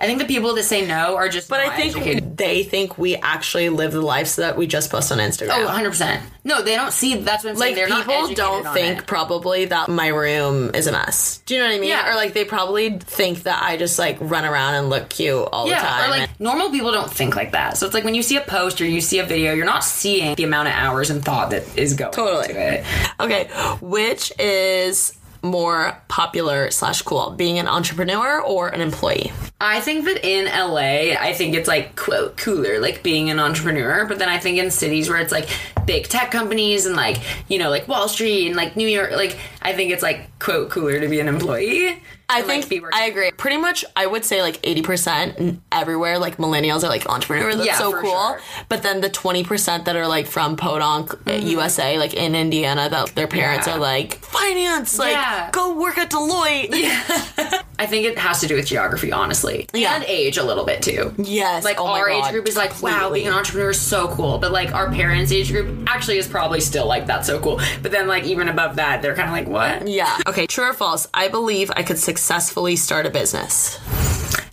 I 0.00 0.06
think 0.06 0.18
the 0.18 0.24
people 0.24 0.52
that 0.56 0.64
say 0.64 0.84
no 0.84 1.14
are 1.14 1.28
just. 1.28 1.48
But 1.48 1.60
I 1.60 1.76
think 1.76 1.94
educated. 1.94 2.36
they 2.36 2.64
think 2.64 2.98
we 2.98 3.14
actually 3.14 3.68
live 3.68 3.92
the 3.92 4.00
lives 4.02 4.34
that 4.34 4.56
we 4.56 4.66
just 4.66 4.90
post 4.90 5.12
on 5.12 5.18
Instagram. 5.18 5.50
Oh, 5.52 5.64
100 5.66 5.90
percent. 5.90 6.22
No, 6.42 6.60
they 6.60 6.74
don't 6.74 6.92
see. 6.92 7.14
That's 7.14 7.44
what 7.44 7.50
I'm 7.50 7.56
like 7.56 7.76
saying. 7.76 7.76
They're 7.76 7.88
not 7.88 8.04
people 8.04 8.34
don't 8.34 8.74
think 8.74 8.98
it. 8.98 9.06
probably 9.06 9.66
that 9.66 9.88
my 9.88 10.08
room 10.08 10.72
is 10.74 10.88
a 10.88 10.92
mess. 10.92 11.38
Do 11.46 11.54
you 11.54 11.60
know 11.60 11.68
what 11.68 11.76
I 11.76 11.78
mean? 11.78 11.90
Yeah. 11.90 12.10
Or 12.10 12.16
like 12.16 12.32
they 12.32 12.44
probably 12.44 12.98
think 12.98 13.44
that 13.44 13.62
I 13.62 13.76
just 13.76 13.96
like 13.96 14.18
run 14.20 14.44
around 14.44 14.74
and 14.74 14.90
look 14.90 15.08
cute 15.08 15.48
all 15.52 15.68
the 15.68 15.74
time. 15.74 16.08
or 16.08 16.10
like 16.10 16.40
normal 16.40 16.70
people 16.72 16.90
don't 16.90 17.12
think 17.12 17.36
like 17.36 17.52
that. 17.52 17.76
So 17.78 17.86
it's 17.86 17.94
like 17.94 18.02
when 18.02 18.16
you 18.16 18.24
see 18.24 18.36
a 18.38 18.40
post 18.40 18.80
or 18.80 18.86
you 18.86 19.00
see 19.00 19.20
a 19.20 19.24
video, 19.24 19.54
you're 19.54 19.66
not 19.66 19.84
seeing 19.84 20.34
the 20.34 20.42
amount 20.42 20.66
of 20.66 20.74
hours 20.74 21.10
and 21.10 21.24
thought 21.24 21.50
that 21.50 21.62
is 21.78 21.94
going 21.94 22.10
Totally. 22.10 22.48
into 22.48 22.80
it. 22.80 22.84
Okay, 23.20 23.44
which 23.80 24.32
is 24.40 25.16
more 25.44 25.96
popular 26.08 26.70
slash 26.70 27.02
cool, 27.02 27.30
being 27.30 27.58
an 27.58 27.68
entrepreneur 27.68 28.40
or 28.40 28.68
an 28.68 28.80
employee? 28.80 29.30
I 29.60 29.80
think 29.80 30.06
that 30.06 30.26
in 30.26 30.46
LA, 30.46 31.14
I 31.20 31.34
think 31.34 31.54
it's 31.54 31.68
like 31.68 31.94
quote 31.94 32.36
cooler, 32.36 32.80
like 32.80 33.02
being 33.02 33.30
an 33.30 33.38
entrepreneur. 33.38 34.06
But 34.06 34.18
then 34.18 34.28
I 34.28 34.38
think 34.38 34.58
in 34.58 34.70
cities 34.70 35.08
where 35.08 35.20
it's 35.20 35.32
like 35.32 35.48
big 35.86 36.08
tech 36.08 36.30
companies 36.30 36.86
and 36.86 36.96
like 36.96 37.18
you 37.48 37.58
know 37.58 37.70
like 37.70 37.86
Wall 37.86 38.08
Street 38.08 38.46
and 38.48 38.56
like 38.56 38.76
New 38.76 38.88
York, 38.88 39.12
like 39.12 39.38
I 39.62 39.74
think 39.74 39.92
it's 39.92 40.02
like 40.02 40.38
quote 40.38 40.70
cooler 40.70 40.98
to 40.98 41.08
be 41.08 41.20
an 41.20 41.28
employee. 41.28 42.02
I 42.28 42.38
and, 42.38 42.48
like, 42.48 42.64
think 42.64 42.82
be 42.82 42.88
I 42.92 43.04
agree. 43.04 43.30
Pretty 43.32 43.58
much, 43.58 43.84
I 43.96 44.06
would 44.06 44.24
say 44.24 44.40
like 44.42 44.58
eighty 44.64 44.82
percent 44.82 45.60
everywhere. 45.70 46.18
Like 46.18 46.38
millennials 46.38 46.82
are 46.84 46.88
like 46.88 47.06
entrepreneurs. 47.08 47.56
That's 47.56 47.66
Yeah, 47.66 47.78
so 47.78 47.92
cool. 47.92 48.10
sure. 48.10 48.40
But 48.68 48.82
then 48.82 49.00
the 49.00 49.10
twenty 49.10 49.44
percent 49.44 49.84
that 49.84 49.96
are 49.96 50.06
like 50.06 50.26
from 50.26 50.56
Podunk, 50.56 51.12
uh, 51.28 51.32
USA, 51.32 51.98
like 51.98 52.14
in 52.14 52.34
Indiana, 52.34 52.88
that 52.88 53.14
their 53.14 53.26
parents 53.28 53.66
Mm-hmm. 53.66 53.70
Yeah. 53.70 53.76
are 53.76 53.78
like 53.80 54.14
finance. 54.24 54.98
Like 54.98 55.12
Yeah. 55.12 55.50
go 55.52 55.74
work 55.76 55.98
at 55.98 56.10
Deloitte. 56.10 56.68
Yeah. 56.74 57.60
I 57.78 57.86
think 57.86 58.06
it 58.06 58.16
has 58.18 58.40
to 58.40 58.46
do 58.46 58.54
with 58.54 58.66
geography, 58.66 59.10
honestly, 59.10 59.66
Yeah. 59.74 59.96
and 59.96 60.04
age 60.04 60.36
a 60.38 60.44
little 60.44 60.64
bit 60.64 60.80
too. 60.80 61.12
Yes. 61.18 61.64
Like 61.64 61.80
Oh 61.80 61.86
our 61.86 62.08
God, 62.08 62.26
age 62.26 62.32
group 62.32 62.46
is 62.48 62.56
like, 62.56 62.80
wow, 62.82 63.10
being 63.12 63.26
an 63.26 63.32
entrepreneur 63.34 63.70
is 63.70 63.80
so 63.80 64.08
cool. 64.08 64.38
But 64.38 64.52
like 64.52 64.72
our 64.72 64.90
parents' 64.92 65.32
age 65.32 65.50
group 65.50 65.88
actually 65.88 66.18
is 66.18 66.28
probably 66.28 66.60
still 66.60 66.86
like 66.86 67.06
that's 67.06 67.26
so 67.26 67.40
cool. 67.40 67.60
But 67.82 67.90
then 67.90 68.06
like 68.06 68.24
even 68.24 68.48
above 68.48 68.76
that, 68.76 69.02
they're 69.02 69.14
kind 69.16 69.28
of 69.28 69.34
like, 69.34 69.48
what? 69.48 69.88
Yeah. 69.88 70.16
Okay. 70.26 70.46
True 70.46 70.70
or 70.70 70.72
false? 70.72 71.08
I 71.12 71.28
believe 71.28 71.70
I 71.74 71.82
could 71.82 71.98
successfully 72.18 72.76
start 72.76 73.06
a 73.06 73.10
business. 73.10 73.78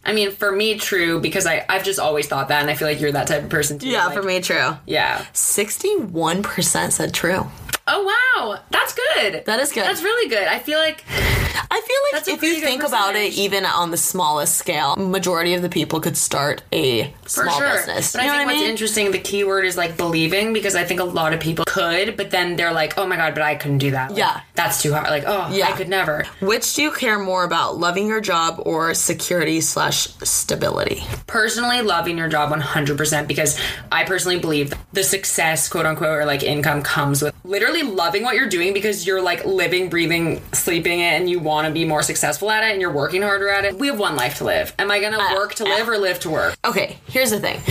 I 0.03 0.13
mean, 0.13 0.31
for 0.31 0.51
me, 0.51 0.79
true 0.79 1.19
because 1.21 1.45
I 1.45 1.63
I've 1.69 1.83
just 1.83 1.99
always 1.99 2.27
thought 2.27 2.47
that, 2.47 2.61
and 2.61 2.71
I 2.71 2.73
feel 2.73 2.87
like 2.87 2.99
you're 2.99 3.11
that 3.11 3.27
type 3.27 3.43
of 3.43 3.49
person 3.49 3.77
too. 3.77 3.87
Yeah, 3.87 4.05
like- 4.07 4.15
for 4.15 4.23
me, 4.23 4.41
true. 4.41 4.71
Yeah. 4.87 5.23
Sixty-one 5.33 6.41
percent 6.41 6.93
said 6.93 7.13
true. 7.13 7.45
Oh 7.93 8.03
wow, 8.45 8.59
that's 8.69 8.93
good. 8.93 9.43
That 9.45 9.59
is 9.59 9.71
good. 9.73 9.83
That's 9.83 10.01
really 10.01 10.29
good. 10.29 10.47
I 10.47 10.59
feel 10.59 10.79
like 10.79 11.03
I 11.09 11.81
feel 11.81 11.97
like 12.19 12.27
if 12.37 12.43
you 12.43 12.61
think 12.61 12.83
about 12.83 13.15
it, 13.15 13.33
even 13.33 13.65
on 13.65 13.91
the 13.91 13.97
smallest 13.97 14.55
scale, 14.57 14.95
majority 14.95 15.53
of 15.53 15.61
the 15.61 15.69
people 15.69 15.99
could 15.99 16.15
start 16.17 16.63
a 16.71 17.13
for 17.23 17.43
small 17.43 17.57
sure. 17.57 17.71
business. 17.71 18.13
But 18.13 18.21
you 18.23 18.27
know 18.27 18.33
I 18.33 18.37
think 18.37 18.47
what 18.47 18.53
what's 18.53 18.61
mean? 18.61 18.69
interesting, 18.71 19.11
the 19.11 19.19
key 19.19 19.43
word 19.43 19.65
is 19.65 19.75
like 19.77 19.97
believing 19.97 20.53
because 20.53 20.75
I 20.75 20.83
think 20.85 20.99
a 21.01 21.05
lot 21.05 21.33
of 21.33 21.39
people 21.39 21.65
could, 21.67 22.15
but 22.17 22.31
then 22.31 22.55
they're 22.55 22.73
like, 22.73 22.97
oh 22.97 23.05
my 23.07 23.15
god, 23.17 23.33
but 23.33 23.43
I 23.43 23.55
couldn't 23.55 23.79
do 23.79 23.91
that. 23.91 24.11
Like, 24.11 24.19
Yeah. 24.19 24.41
that's 24.55 24.81
too 24.81 24.93
hard. 24.93 25.07
Like, 25.09 25.23
oh, 25.27 25.49
Yeah. 25.51 25.67
I 25.67 25.71
could 25.73 25.89
never. 25.89 26.25
Which 26.41 26.73
do 26.75 26.83
you 26.83 26.91
care 26.91 27.19
more 27.19 27.43
about, 27.43 27.77
loving 27.77 28.07
your 28.07 28.21
job 28.21 28.61
or 28.65 28.93
security 28.93 29.59
slash 29.61 30.07
stability? 30.23 31.03
personally 31.27 31.81
loving 31.81 32.17
your 32.17 32.27
job 32.27 32.51
100% 32.51 33.27
because 33.27 33.57
I 33.91 34.03
personally 34.03 34.37
believe 34.39 34.73
the 34.91 35.03
success, 35.03 35.69
quote 35.69 35.85
unquote, 35.85 36.17
or 36.19 36.25
like 36.25 36.43
income 36.43 36.81
comes 36.83 37.21
with 37.21 37.33
literally 37.45 37.80
loving 37.83 38.23
what 38.23 38.35
you're 38.35 38.49
doing 38.49 38.73
because 38.73 39.05
you're 39.05 39.21
like 39.21 39.45
living, 39.45 39.89
breathing, 39.89 40.41
sleeping 40.53 40.99
it, 40.99 41.13
and 41.13 41.29
you 41.29 41.39
want 41.39 41.67
to 41.67 41.73
be 41.73 41.85
more 41.85 42.03
successful 42.03 42.49
at 42.49 42.63
it 42.63 42.71
and 42.71 42.81
you're 42.81 42.91
working 42.91 43.21
harder 43.21 43.49
at 43.49 43.65
it. 43.65 43.77
We 43.77 43.87
have 43.87 43.99
one 43.99 44.15
life 44.15 44.37
to 44.37 44.43
live. 44.43 44.73
Am 44.79 44.91
I 44.91 44.99
going 44.99 45.13
to 45.13 45.19
uh, 45.19 45.33
work 45.33 45.55
to 45.55 45.63
live 45.63 45.87
or 45.87 45.97
live 45.97 46.19
to 46.21 46.29
work? 46.29 46.55
Okay, 46.65 46.97
here's 47.07 47.31
the 47.31 47.39
thing. 47.39 47.61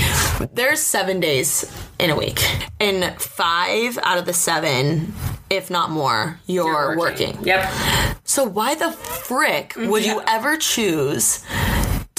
There's 0.53 0.81
seven 0.81 1.21
days 1.21 1.71
in 1.99 2.11
a 2.11 2.17
week, 2.17 2.41
and 2.81 3.21
five 3.21 3.99
out 4.03 4.19
of 4.19 4.25
the 4.25 4.33
seven, 4.33 5.13
if 5.51 5.71
not 5.71 5.91
more, 5.91 6.41
you're, 6.47 6.97
working. 6.97 7.39
Yep. 7.45 7.71
So 8.25 8.45
why 8.45 8.75
the 8.75 8.93
frick 8.93 9.75
would 9.77 10.03
mm-hmm. 10.03 10.19
you 10.19 10.23
ever 10.27 10.57
choose 10.57 11.45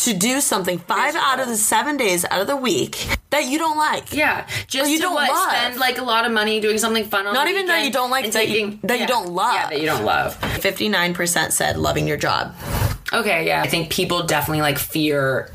to 0.06 0.14
do 0.14 0.41
something 0.41 0.80
five 0.80 1.16
out 1.16 1.39
of 1.39 1.47
the 1.47 1.56
seven 1.58 1.97
days 1.97 2.26
out 2.26 2.41
of 2.41 2.47
the 2.47 2.56
week 2.56 3.06
that 3.30 3.45
you 3.45 3.58
don't 3.58 3.78
like? 3.78 4.12
Yeah, 4.14 4.47
just 4.68 4.89
you 4.91 4.97
to 4.97 5.04
don't 5.04 5.14
what, 5.14 5.30
love. 5.30 5.49
spend 5.52 5.78
like 5.80 5.97
a 5.97 6.04
lot 6.04 6.26
of 6.26 6.32
money 6.32 6.60
doing 6.60 6.78
something 6.78 7.06
fun 7.06 7.28
on 7.28 7.34
Not 7.34 7.45
the 7.45 7.52
even 7.52 7.66
that 7.68 7.84
you 7.84 7.91
don't 7.91 8.10
like, 8.12 8.26
and 8.26 8.34
that 8.34 8.47
you- 8.47 8.54
taking- 8.54 8.80
that 8.84 8.99
you 8.99 9.08
don't 9.08 9.30
love. 9.30 9.54
Yeah, 9.54 9.70
that 9.70 9.80
you 9.80 9.86
don't 9.86 10.06
love. 10.06 10.36
59% 10.39 11.52
said 11.54 11.78
loving 11.78 12.08
your 12.08 12.18
job. 12.18 12.54
Okay, 13.14 13.45
yeah. 13.45 13.62
I 13.62 13.68
think 13.68 13.89
people 13.91 14.24
definitely 14.24 14.62
like 14.62 14.78
fear 14.80 15.52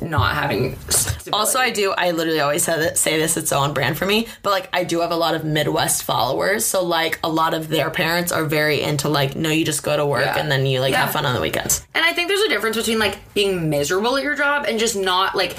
not 0.00 0.34
having. 0.34 0.76
Stability. 0.88 1.30
Also, 1.32 1.58
I 1.58 1.70
do. 1.70 1.92
I 1.92 2.10
literally 2.12 2.40
always 2.40 2.62
say, 2.64 2.78
that, 2.78 2.98
say 2.98 3.18
this. 3.18 3.36
It's 3.36 3.50
so 3.50 3.58
on 3.58 3.74
brand 3.74 3.98
for 3.98 4.06
me. 4.06 4.26
But 4.42 4.50
like, 4.50 4.68
I 4.72 4.84
do 4.84 5.00
have 5.00 5.10
a 5.10 5.16
lot 5.16 5.34
of 5.34 5.44
Midwest 5.44 6.02
followers. 6.04 6.64
So 6.64 6.84
like, 6.84 7.18
a 7.22 7.28
lot 7.28 7.54
of 7.54 7.68
their 7.68 7.90
parents 7.90 8.32
are 8.32 8.44
very 8.44 8.80
into 8.82 9.08
like, 9.08 9.36
no, 9.36 9.50
you 9.50 9.64
just 9.64 9.82
go 9.82 9.96
to 9.96 10.06
work 10.06 10.24
Yeah. 10.24 10.38
and 10.38 10.50
then 10.50 10.66
you 10.66 10.80
like 10.80 10.92
Yeah. 10.92 11.02
have 11.04 11.12
fun 11.12 11.26
on 11.26 11.34
the 11.34 11.40
weekends. 11.40 11.86
And 11.94 12.04
I 12.04 12.12
think 12.12 12.28
there's 12.28 12.40
a 12.42 12.48
difference 12.48 12.76
between 12.76 12.98
like 12.98 13.18
being 13.34 13.68
miserable 13.70 14.16
at 14.16 14.22
your 14.22 14.34
job 14.36 14.64
and 14.68 14.78
just 14.78 14.96
not 14.96 15.34
like 15.36 15.56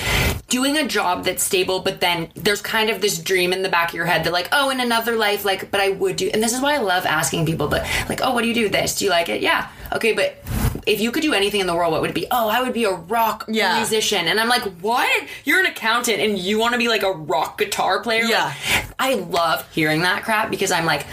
doing 0.50 0.78
a 0.78 0.88
job 0.88 1.26
that's 1.26 1.42
stable, 1.44 1.80
but 1.80 2.00
then 2.00 2.30
there's 2.36 2.62
kind 2.62 2.90
of 2.90 3.02
this 3.02 3.18
dream 3.18 3.54
in 3.54 3.64
the 3.64 3.70
back 3.70 3.90
of 3.90 3.96
your 3.96 4.06
head 4.06 4.24
that 4.26 4.34
like, 4.34 4.50
oh, 4.52 4.70
in 4.70 4.80
another 4.80 5.16
life, 5.16 5.46
like, 5.46 5.72
but 5.72 5.80
I 5.82 5.90
would 5.90 6.16
do. 6.16 6.30
And 6.34 6.44
this 6.44 6.54
is 6.54 6.62
why 6.62 6.76
I 6.76 6.78
love 6.80 7.06
asking 7.06 7.46
people, 7.46 7.68
but 7.68 7.84
like, 8.10 8.20
oh, 8.22 8.34
what 8.34 8.42
do 8.42 8.48
you 8.48 8.54
do 8.54 8.70
this? 8.70 8.98
Do 9.00 9.06
you 9.06 9.12
like 9.12 9.30
it? 9.30 9.42
Yeah. 9.42 9.70
Okay, 9.94 10.14
but 10.14 10.36
if 10.86 11.00
you 11.02 11.12
could 11.12 11.22
do 11.24 11.34
anything 11.34 11.62
in 11.62 11.68
the 11.68 11.76
world, 11.76 11.92
what 11.92 12.02
would 12.02 12.10
it 12.12 12.16
be? 12.16 12.28
Oh, 12.32 12.48
I 12.50 12.62
would 12.62 12.74
be 12.74 12.84
a 12.86 12.92
rock 12.94 13.46
Yeah. 13.48 13.78
musician. 13.78 14.28
And 14.28 14.40
I'm 14.40 14.50
like, 14.50 14.64
what? 14.82 15.10
You're 15.46 15.60
an 15.60 15.66
accountant 15.66 16.20
and 16.20 16.38
you 16.38 16.60
want 16.60 16.74
to 16.74 16.78
be 16.78 16.88
like 16.88 17.04
a 17.04 17.12
rock 17.12 17.58
guitar 17.58 18.02
player? 18.02 18.24
Yeah. 18.24 18.46
Like, 18.46 18.86
I 19.00 19.14
love 19.16 19.68
hearing 19.74 20.02
that 20.04 20.24
crap 20.24 20.50
because 20.50 20.72
I'm 20.72 20.86
like, 20.86 21.04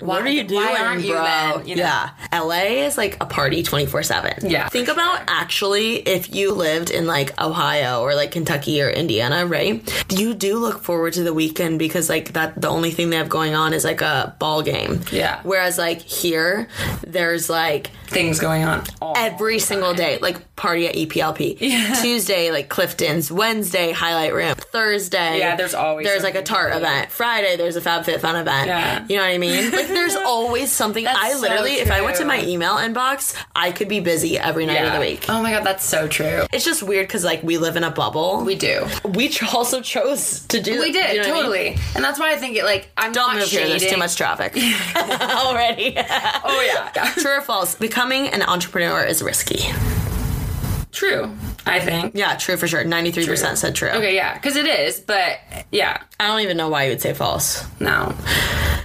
why, 0.00 0.18
What 0.18 0.22
are 0.22 0.28
you 0.28 0.44
doing, 0.44 1.00
you 1.00 1.12
bro? 1.12 1.22
then? 1.22 1.66
You 1.68 1.76
know? 1.76 1.82
Yeah. 1.82 2.10
LA 2.32 2.84
is 2.86 2.98
like 2.98 3.16
a 3.20 3.26
party 3.26 3.62
24 3.62 4.02
7. 4.02 4.50
Yeah, 4.50 4.68
Think 4.68 4.88
about 4.88 5.22
actually 5.28 5.96
if 5.96 6.34
you 6.34 6.52
lived 6.52 6.90
in 6.90 7.06
like 7.06 7.40
Ohio 7.40 8.02
or 8.02 8.14
like 8.14 8.30
Kentucky 8.30 8.82
or 8.82 8.90
Indiana, 8.90 9.46
right? 9.46 9.82
You 10.12 10.34
do 10.34 10.58
look 10.58 10.82
forward 10.82 11.14
to 11.14 11.22
the 11.22 11.32
weekend 11.32 11.78
because 11.78 12.08
like 12.10 12.32
that 12.34 12.60
the 12.60 12.68
only 12.68 12.90
thing 12.90 13.10
they 13.10 13.16
have 13.16 13.28
going 13.28 13.54
on 13.54 13.72
is 13.72 13.84
like 13.84 14.00
a 14.02 14.34
ball 14.38 14.62
game. 14.62 15.00
Yeah. 15.10 15.40
Whereas 15.44 15.78
like 15.78 16.02
here, 16.02 16.68
there's 17.06 17.48
like 17.48 17.90
Things 18.08 18.38
going 18.38 18.62
on. 18.64 18.84
Every 19.16 19.58
single 19.58 19.94
day, 19.94 20.18
like 20.18 20.54
party 20.56 20.86
at 20.86 20.94
EPLP. 20.94 21.58
Tuesday, 22.02 22.50
like 22.50 22.68
Clifton's. 22.68 23.32
Wednesday, 23.32 23.92
highlight 23.92 24.34
room. 24.34 24.54
Thursday, 24.56 25.38
Yeah, 25.38 25.56
there's 25.56 25.74
always 25.74 26.06
there's 26.06 26.22
like 26.22 26.34
a 26.34 26.42
Tarte 26.42 26.76
event. 26.76 27.10
Friday, 27.10 27.56
there's 27.56 27.76
a 27.76 27.80
FabFitFun 27.80 28.40
event. 28.40 28.66
Yeah. 28.66 29.06
you 29.08 29.16
know 29.16 29.22
what 29.22 29.30
I 29.30 29.38
mean? 29.38 29.70
Like 29.70 29.88
there's 29.88 30.14
always 30.26 30.70
something. 30.70 31.04
That's 31.04 31.18
I 31.18 31.32
so 31.32 31.40
literally, 31.40 31.72
if 31.74 31.90
I 31.90 32.02
went 32.02 32.16
to 32.18 32.24
my 32.26 32.42
email 32.44 32.74
inbox, 32.74 33.34
I 33.54 33.72
could 33.72 33.88
be 33.88 34.00
busy 34.00 34.38
every 34.38 34.66
night 34.66 34.84
of 34.84 34.92
the 34.92 35.00
week. 35.00 35.26
Oh 35.28 35.42
my 35.42 35.50
god, 35.50 35.64
that's 35.64 35.84
so 35.84 36.08
true. 36.08 36.44
It's 36.52 36.64
just 36.64 36.82
weird 36.82 37.06
because 37.08 37.24
like 37.24 37.42
we 37.42 37.56
live 37.58 37.76
in 37.76 37.84
a 37.84 37.90
bubble. 37.90 38.44
We 38.44 38.54
do. 38.54 38.86
we 39.04 39.34
also 39.52 39.80
chose 39.80 40.40
to 40.48 40.60
do. 40.60 40.78
We 40.78 40.92
did 40.92 41.16
you 41.16 41.22
know 41.22 41.28
what 41.28 41.28
I 41.28 41.32
mean? 41.32 41.42
totally, 41.42 41.68
and 41.94 42.04
that's 42.04 42.18
why 42.18 42.32
I 42.32 42.36
think 42.36 42.56
it 42.56 42.64
like 42.64 42.90
I'm 42.98 43.12
Don't 43.12 43.28
not 43.28 43.36
move 43.36 43.48
here. 43.48 43.66
There's 43.66 43.86
too 43.86 43.96
much 43.96 44.16
traffic 44.16 44.52
already. 44.96 45.94
Oh 45.96 46.62
yeah, 46.66 46.90
yeah. 46.94 47.10
True 47.12 47.38
or 47.38 47.40
false? 47.40 47.74
Becoming 47.74 48.28
an 48.28 48.42
entrepreneur 48.42 49.05
is 49.06 49.22
risky. 49.22 49.72
true. 50.92 51.30
I 51.66 51.80
think. 51.80 52.14
Yeah, 52.14 52.36
true 52.36 52.56
for 52.56 52.66
sure. 52.68 52.84
Ninety-three 52.84 53.26
percent 53.26 53.58
said 53.58 53.74
true. 53.74 53.88
Okay, 53.90 54.14
yeah, 54.14 54.34
because 54.34 54.56
it 54.56 54.66
is, 54.66 55.00
but 55.00 55.38
yeah, 55.72 56.02
I 56.20 56.28
don't 56.28 56.40
even 56.40 56.56
know 56.56 56.68
why 56.68 56.84
you 56.84 56.90
would 56.90 57.00
say 57.00 57.12
false. 57.12 57.64
no, 57.80 58.14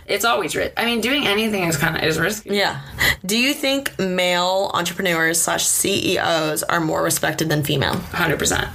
it's 0.07 0.25
always 0.25 0.55
risky. 0.55 0.73
I 0.77 0.86
mean, 0.86 0.99
doing 1.01 1.27
anything 1.27 1.63
is 1.63 1.77
kind 1.77 1.95
of 1.95 2.03
is 2.03 2.19
risky. 2.19 2.55
Yeah. 2.55 2.82
Do 3.25 3.38
you 3.38 3.53
think 3.53 3.97
male 3.99 4.71
entrepreneurs 4.73 5.39
slash 5.39 5.65
CEOs 5.65 6.63
are 6.63 6.79
more 6.79 7.03
respected 7.03 7.49
than 7.49 7.63
female? 7.63 7.95
Hundred 7.95 8.39
percent. 8.39 8.67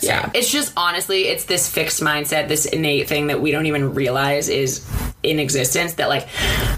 Yeah, 0.00 0.30
it's 0.34 0.50
just 0.50 0.74
honestly, 0.76 1.28
it's 1.28 1.44
this 1.44 1.72
fixed 1.72 2.02
mindset, 2.02 2.48
this 2.48 2.66
innate 2.66 3.08
thing 3.08 3.28
that 3.28 3.40
we 3.40 3.50
don't 3.52 3.64
even 3.64 3.94
realize 3.94 4.50
is 4.50 4.86
in 5.22 5.38
existence. 5.38 5.94
That 5.94 6.10
like 6.10 6.28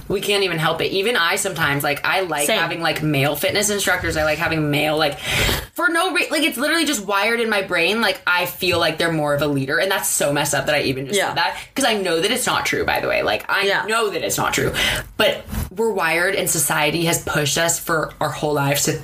we 0.07 0.20
can't 0.20 0.45
even 0.45 0.59
help 0.59 0.80
it. 0.80 0.93
Even 0.93 1.16
I 1.16 1.34
sometimes 1.34 1.82
like 1.82 2.05
I 2.05 2.20
like 2.20 2.47
Same. 2.47 2.61
having 2.61 2.80
like 2.80 3.03
male 3.03 3.34
fitness 3.34 3.68
instructors. 3.70 4.16
I 4.16 4.22
like 4.22 4.39
having 4.39 4.70
male 4.70 4.97
like 4.97 5.18
for 5.18 5.89
no 5.89 6.12
reason. 6.12 6.30
Like 6.30 6.45
it's 6.45 6.57
literally 6.57 6.76
just 6.85 7.05
wired 7.05 7.41
in 7.41 7.49
my 7.49 7.62
brain. 7.62 8.01
Like 8.01 8.20
I 8.27 8.47
feel 8.47 8.79
like 8.79 8.99
they're 8.99 9.12
more 9.12 9.35
of 9.35 9.43
a 9.43 9.47
leader, 9.47 9.79
and 9.79 9.91
that's 9.91 10.09
so 10.09 10.33
messed 10.33 10.55
up 10.55 10.66
that 10.66 10.74
I 10.74 10.83
even 10.83 11.07
just 11.07 11.18
Yeah. 11.18 11.29
said 11.29 11.37
that 11.39 11.59
because 11.74 11.89
I 11.89 11.95
know 11.95 12.20
that 12.20 12.31
it's 12.31 12.47
not 12.47 12.66
true. 12.66 12.85
By 12.85 13.01
the 13.01 13.09
way, 13.09 13.22
like 13.22 13.45
I 13.51 13.62
Yeah. 13.62 13.85
know 13.87 14.11
that 14.11 14.22
it's 14.22 14.37
not 14.37 14.53
true, 14.53 14.72
but 15.16 15.45
we're 15.70 15.91
wired, 15.93 16.35
and 16.35 16.49
society 16.51 17.05
has 17.07 17.22
pushed 17.22 17.59
us 17.59 17.79
for 17.79 18.12
our 18.20 18.31
whole 18.31 18.53
lives 18.55 18.85
to 18.85 19.01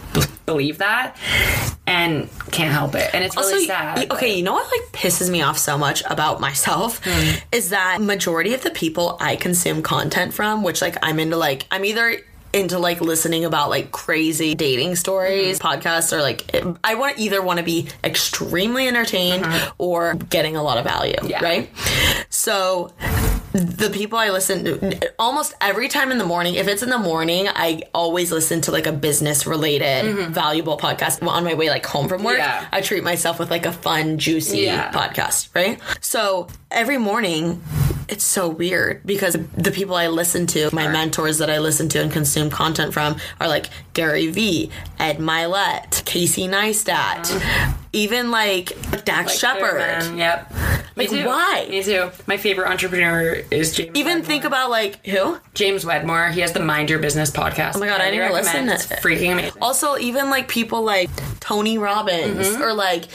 believe 0.46 0.78
that, 0.78 1.16
and 1.86 2.28
can't 2.50 2.72
help 2.72 2.94
it. 2.94 3.10
And 3.12 3.24
it's 3.24 3.36
really 3.36 3.52
Also, 3.54 3.66
sad. 3.66 3.98
y- 3.98 4.06
okay, 4.10 4.34
you 4.34 4.42
know 4.42 4.52
what 4.54 4.66
like 4.66 4.92
pisses 4.92 5.30
me 5.30 5.42
off 5.42 5.58
so 5.58 5.78
much 5.78 6.02
about 6.08 6.40
myself 6.40 7.00
Hmm. 7.04 7.30
is 7.52 7.70
that 7.70 8.00
majority 8.00 8.54
of 8.54 8.62
the 8.62 8.70
people 8.70 9.16
I 9.20 9.36
consume 9.36 9.82
content 9.82 10.34
from, 10.34 10.62
which 10.62 10.82
like 10.82 10.96
I'm 11.02 11.18
into 11.18 11.36
like 11.36 11.64
I'm 11.70 11.84
either 11.84 12.18
into 12.52 12.78
like 12.78 13.00
listening 13.00 13.44
about 13.44 13.70
like 13.70 13.92
crazy 13.92 14.54
dating 14.54 14.96
stories, 14.96 15.58
mm-hmm. 15.58 15.66
podcasts, 15.66 16.12
or 16.12 16.20
like 16.22 16.54
I 16.84 16.94
want 16.94 17.18
either 17.18 17.42
want 17.42 17.58
to 17.58 17.64
be 17.64 17.88
extremely 18.04 18.88
entertained 18.88 19.44
mm-hmm. 19.44 19.74
or 19.78 20.14
getting 20.14 20.56
a 20.56 20.62
lot 20.62 20.78
of 20.78 20.84
value, 20.84 21.16
Yeah. 21.22 21.42
right? 21.42 21.70
So 22.28 22.92
the 23.52 23.90
people 23.90 24.18
I 24.18 24.30
listen 24.30 24.64
to 24.64 25.12
almost 25.18 25.54
every 25.60 25.88
time 25.88 26.10
in 26.10 26.18
the 26.18 26.24
morning, 26.24 26.54
if 26.54 26.68
it's 26.68 26.82
in 26.82 26.88
the 26.88 26.98
morning, 26.98 27.48
I 27.48 27.82
always 27.92 28.32
listen 28.32 28.62
to 28.62 28.70
like 28.72 28.86
a 28.86 28.92
business 28.92 29.46
related 29.46 30.04
mm-hmm. 30.04 30.32
valuable 30.32 30.78
podcast 30.78 31.26
on 31.26 31.44
my 31.44 31.54
way 31.54 31.68
like 31.68 31.84
home 31.84 32.08
from 32.08 32.22
work. 32.24 32.38
Yeah. 32.38 32.66
I 32.72 32.80
treat 32.80 33.04
myself 33.04 33.38
with 33.38 33.50
like 33.50 33.66
a 33.66 33.72
fun, 33.72 34.18
juicy 34.18 34.60
Yeah. 34.60 34.90
podcast, 34.90 35.54
right? 35.54 35.78
So 36.00 36.48
every 36.70 36.98
morning, 36.98 37.62
it's 38.08 38.24
so 38.24 38.48
weird 38.48 39.04
because 39.06 39.36
the 39.56 39.70
people 39.70 39.94
I 39.94 40.08
listen 40.08 40.46
to, 40.48 40.74
my 40.74 40.88
mentors 40.88 41.38
that 41.38 41.50
I 41.50 41.58
listen 41.58 41.88
to 41.90 42.02
and 42.02 42.10
consume 42.12 42.50
content 42.50 42.92
from, 42.92 43.16
are 43.40 43.48
like 43.48 43.68
Gary 43.94 44.28
Vee, 44.28 44.70
Ed 44.98 45.18
Mylett, 45.18 46.04
Casey 46.04 46.46
Neistat, 46.46 47.34
uh-huh. 47.34 47.72
Even 47.92 48.30
like 48.30 48.72
Dax 49.04 49.38
Shepard. 49.38 49.78
Man, 49.78 50.16
yep. 50.18 50.52
Like, 50.94 51.08
too. 51.08 51.24
why? 51.26 51.66
Me 51.70 51.82
too. 51.82 52.10
My 52.26 52.36
favorite 52.36 52.68
entrepreneur 52.70 53.32
is 53.50 53.74
James. 53.74 53.90
Even 53.96 54.16
Wedmore. 54.16 54.26
think 54.26 54.44
about 54.44 54.68
like 54.70 55.04
who? 55.06 55.38
James 55.54 55.86
Wedmore. 55.86 56.28
He 56.28 56.40
has 56.40 56.52
the 56.52 56.60
Mind 56.60 56.90
Your 56.90 56.98
Business 56.98 57.30
podcast. 57.30 57.76
Oh 57.76 57.80
my 57.80 57.86
God, 57.86 58.00
I 58.00 58.10
didn't 58.10 58.24
even 58.26 58.32
listen 58.32 58.66
to 58.66 58.74
It's 58.74 58.86
freaking 58.86 59.32
amazing. 59.32 59.62
Also, 59.62 59.96
even 59.96 60.28
like 60.30 60.48
people 60.48 60.82
like 60.82 61.08
Tony 61.40 61.78
Robbins 61.78 62.46
Mm-hmm. 62.48 62.62
or 62.62 62.72
like 62.74 63.08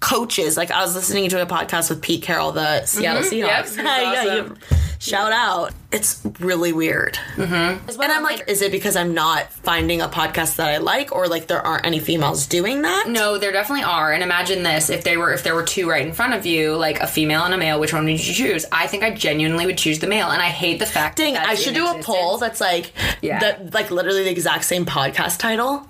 coaches. 0.00 0.56
Like 0.56 0.70
I 0.70 0.82
was 0.82 0.94
listening 0.94 1.28
to 1.30 1.42
a 1.42 1.46
podcast 1.46 1.90
with 1.90 2.00
Pete 2.02 2.22
Carroll, 2.22 2.52
the 2.52 2.84
Seattle 2.86 3.22
Mm-hmm. 3.22 3.34
Yep, 3.36 3.64
Seahawks. 3.66 3.76
yeah, 3.84 4.40
awesome. 4.42 4.56
you- 4.60 4.76
shout 5.00 5.32
out. 5.32 5.72
It's 5.90 6.22
really 6.38 6.72
weird. 6.72 7.18
Mm-hmm. 7.34 8.00
And 8.00 8.12
I'm 8.12 8.22
like, 8.22 8.44
is 8.48 8.62
it 8.62 8.70
because 8.70 8.94
I'm 8.94 9.12
not 9.12 9.52
finding 9.52 10.00
a 10.00 10.06
podcast 10.08 10.54
that 10.56 10.68
I 10.68 10.76
like, 10.78 11.10
or 11.10 11.26
like 11.26 11.48
there 11.48 11.60
aren't 11.60 11.84
any 11.84 11.98
females 11.98 12.46
doing 12.46 12.82
that? 12.82 13.08
No, 13.08 13.36
there 13.36 13.50
definitely 13.50 13.82
are. 13.82 14.12
And 14.12 14.22
imagine 14.22 14.62
this: 14.62 14.88
if 14.88 15.02
they 15.02 15.16
were, 15.16 15.32
if 15.32 15.42
there 15.42 15.56
were 15.56 15.64
two 15.64 15.90
right 15.90 16.06
in 16.06 16.12
front 16.12 16.34
of 16.34 16.46
you, 16.46 16.76
like 16.76 17.00
a 17.00 17.08
female 17.08 17.42
and 17.42 17.52
a 17.52 17.58
male, 17.58 17.80
which 17.80 17.92
one 17.92 18.04
would 18.04 18.12
you 18.24 18.34
choose? 18.34 18.64
I 18.70 18.86
think 18.86 19.02
I 19.02 19.10
genuinely 19.10 19.66
would 19.66 19.78
choose 19.78 19.98
the 19.98 20.06
male, 20.06 20.28
and 20.30 20.40
I 20.40 20.48
hate 20.48 20.78
the 20.78 20.86
fact. 20.86 21.16
Dang, 21.16 21.34
that 21.34 21.48
I 21.48 21.56
should 21.56 21.76
in 21.76 21.82
do 21.82 21.88
a 21.88 22.02
poll 22.02 22.38
that's 22.38 22.60
like 22.60 22.92
Yeah. 23.20 23.40
that, 23.40 23.74
like 23.74 23.90
literally 23.90 24.22
the 24.22 24.30
exact 24.30 24.64
same 24.64 24.86
podcast 24.86 25.38
title. 25.38 25.88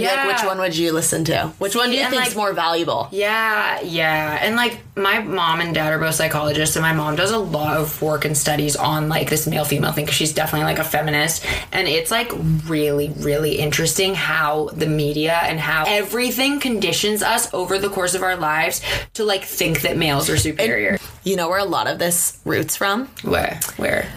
Yeah. 0.00 0.24
Like, 0.24 0.36
which 0.36 0.46
one 0.46 0.58
would 0.58 0.76
you 0.76 0.92
listen 0.92 1.24
to? 1.24 1.52
Which 1.58 1.74
one 1.74 1.90
do 1.90 1.96
you 1.96 2.08
think 2.08 2.22
like- 2.26 2.36
more 2.36 2.52
valuable? 2.52 3.08
Yeah, 3.10 3.80
yeah. 3.82 4.38
And 4.40 4.56
like 4.56 4.80
my 4.96 5.20
mom 5.20 5.60
and 5.60 5.74
dad 5.74 5.92
are 5.92 5.98
both 5.98 6.14
psychologists, 6.14 6.76
and 6.76 6.82
my 6.82 6.92
mom 6.92 7.16
does 7.16 7.30
a 7.30 7.38
lot 7.38 7.76
of 7.76 8.00
work 8.02 8.24
and 8.24 8.36
studies 8.36 8.76
on 8.76 9.08
like 9.08 9.30
this 9.30 9.46
male 9.46 9.64
female 9.64 9.92
thing 9.92 10.04
because 10.04 10.16
she's 10.16 10.32
definitely 10.32 10.64
like 10.64 10.78
a 10.78 10.84
feminist. 10.84 11.44
And 11.72 11.86
it's 11.88 12.10
like 12.10 12.30
really, 12.66 13.10
really 13.18 13.58
interesting 13.58 14.14
how 14.14 14.70
the 14.72 14.86
media 14.86 15.38
and 15.42 15.58
how 15.60 15.84
everything 15.86 16.60
conditions 16.60 17.22
us 17.22 17.52
over 17.54 17.78
the 17.78 17.88
course 17.88 18.14
of 18.14 18.22
our 18.22 18.36
lives 18.36 18.80
to 19.14 19.24
like 19.24 19.44
think 19.44 19.82
that 19.82 19.96
males 19.96 20.28
are 20.30 20.36
superior. 20.36 20.98
You 21.24 21.36
know 21.36 21.48
where 21.48 21.58
a 21.58 21.64
lot 21.64 21.86
of 21.86 21.98
this 21.98 22.40
roots 22.44 22.76
from? 22.76 23.06
where? 23.22 23.60
Where? 23.76 24.08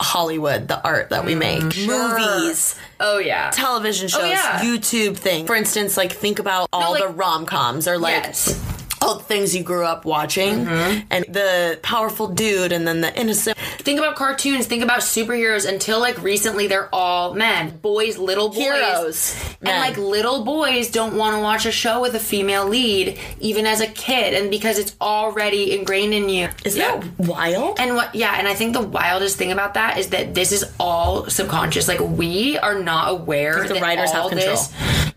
Hollywood, 0.00 0.68
the 0.68 0.82
art 0.82 1.10
that 1.10 1.24
we 1.24 1.34
mm, 1.34 1.38
make, 1.38 1.62
movies, 1.86 2.76
Oh, 3.00 3.18
yeah. 3.18 3.50
television 3.50 4.06
oh, 4.14 4.20
shows, 4.20 4.30
yeah. 4.30 4.60
YouTube 4.60 5.16
thing. 5.16 5.46
For 5.46 5.54
instance, 5.54 5.96
like 5.96 6.12
think 6.12 6.38
about 6.38 6.68
all 6.72 6.92
like- 6.92 7.02
the 7.02 7.08
rom 7.08 7.46
coms 7.46 7.86
or 7.88 7.98
like 7.98 8.24
Yes. 8.24 8.73
All 9.04 9.18
the 9.18 9.24
things 9.24 9.54
you 9.54 9.62
grew 9.62 9.84
up 9.84 10.04
watching, 10.04 10.66
mm-hmm. 10.66 11.06
and 11.10 11.24
the 11.28 11.78
powerful 11.82 12.28
dude, 12.28 12.72
and 12.72 12.86
then 12.86 13.00
the 13.00 13.18
innocent 13.18 13.56
Think 13.84 13.98
about 13.98 14.16
cartoons, 14.16 14.66
think 14.66 14.82
about 14.82 15.00
superheroes 15.00 15.68
until 15.68 16.00
like 16.00 16.22
recently 16.22 16.66
they're 16.66 16.88
all 16.90 17.34
men. 17.34 17.76
Boys, 17.78 18.16
little 18.16 18.48
boys. 18.48 18.56
heroes. 18.56 19.44
And 19.60 19.64
men. 19.64 19.80
like 19.80 19.98
little 19.98 20.42
boys 20.42 20.90
don't 20.90 21.16
want 21.16 21.36
to 21.36 21.42
watch 21.42 21.66
a 21.66 21.70
show 21.70 22.00
with 22.00 22.14
a 22.14 22.18
female 22.18 22.66
lead, 22.66 23.18
even 23.40 23.66
as 23.66 23.82
a 23.82 23.86
kid, 23.86 24.32
and 24.32 24.50
because 24.50 24.78
it's 24.78 24.96
already 25.02 25.78
ingrained 25.78 26.14
in 26.14 26.30
you. 26.30 26.48
is 26.64 26.76
that 26.76 27.04
wild? 27.18 27.78
And 27.78 27.94
what, 27.94 28.14
yeah, 28.14 28.36
and 28.38 28.48
I 28.48 28.54
think 28.54 28.72
the 28.72 28.80
wildest 28.80 29.36
thing 29.36 29.52
about 29.52 29.74
that 29.74 29.98
is 29.98 30.08
that 30.10 30.34
this 30.34 30.50
is 30.50 30.64
all 30.80 31.28
subconscious. 31.28 31.86
Like 31.86 32.00
we 32.00 32.56
are 32.56 32.80
not 32.80 33.10
aware 33.10 33.58
Like 33.58 33.68
the 33.68 33.74
that 33.74 33.82
writers 33.82 34.12
have 34.12 34.30
control. 34.30 34.56
This, 34.56 34.72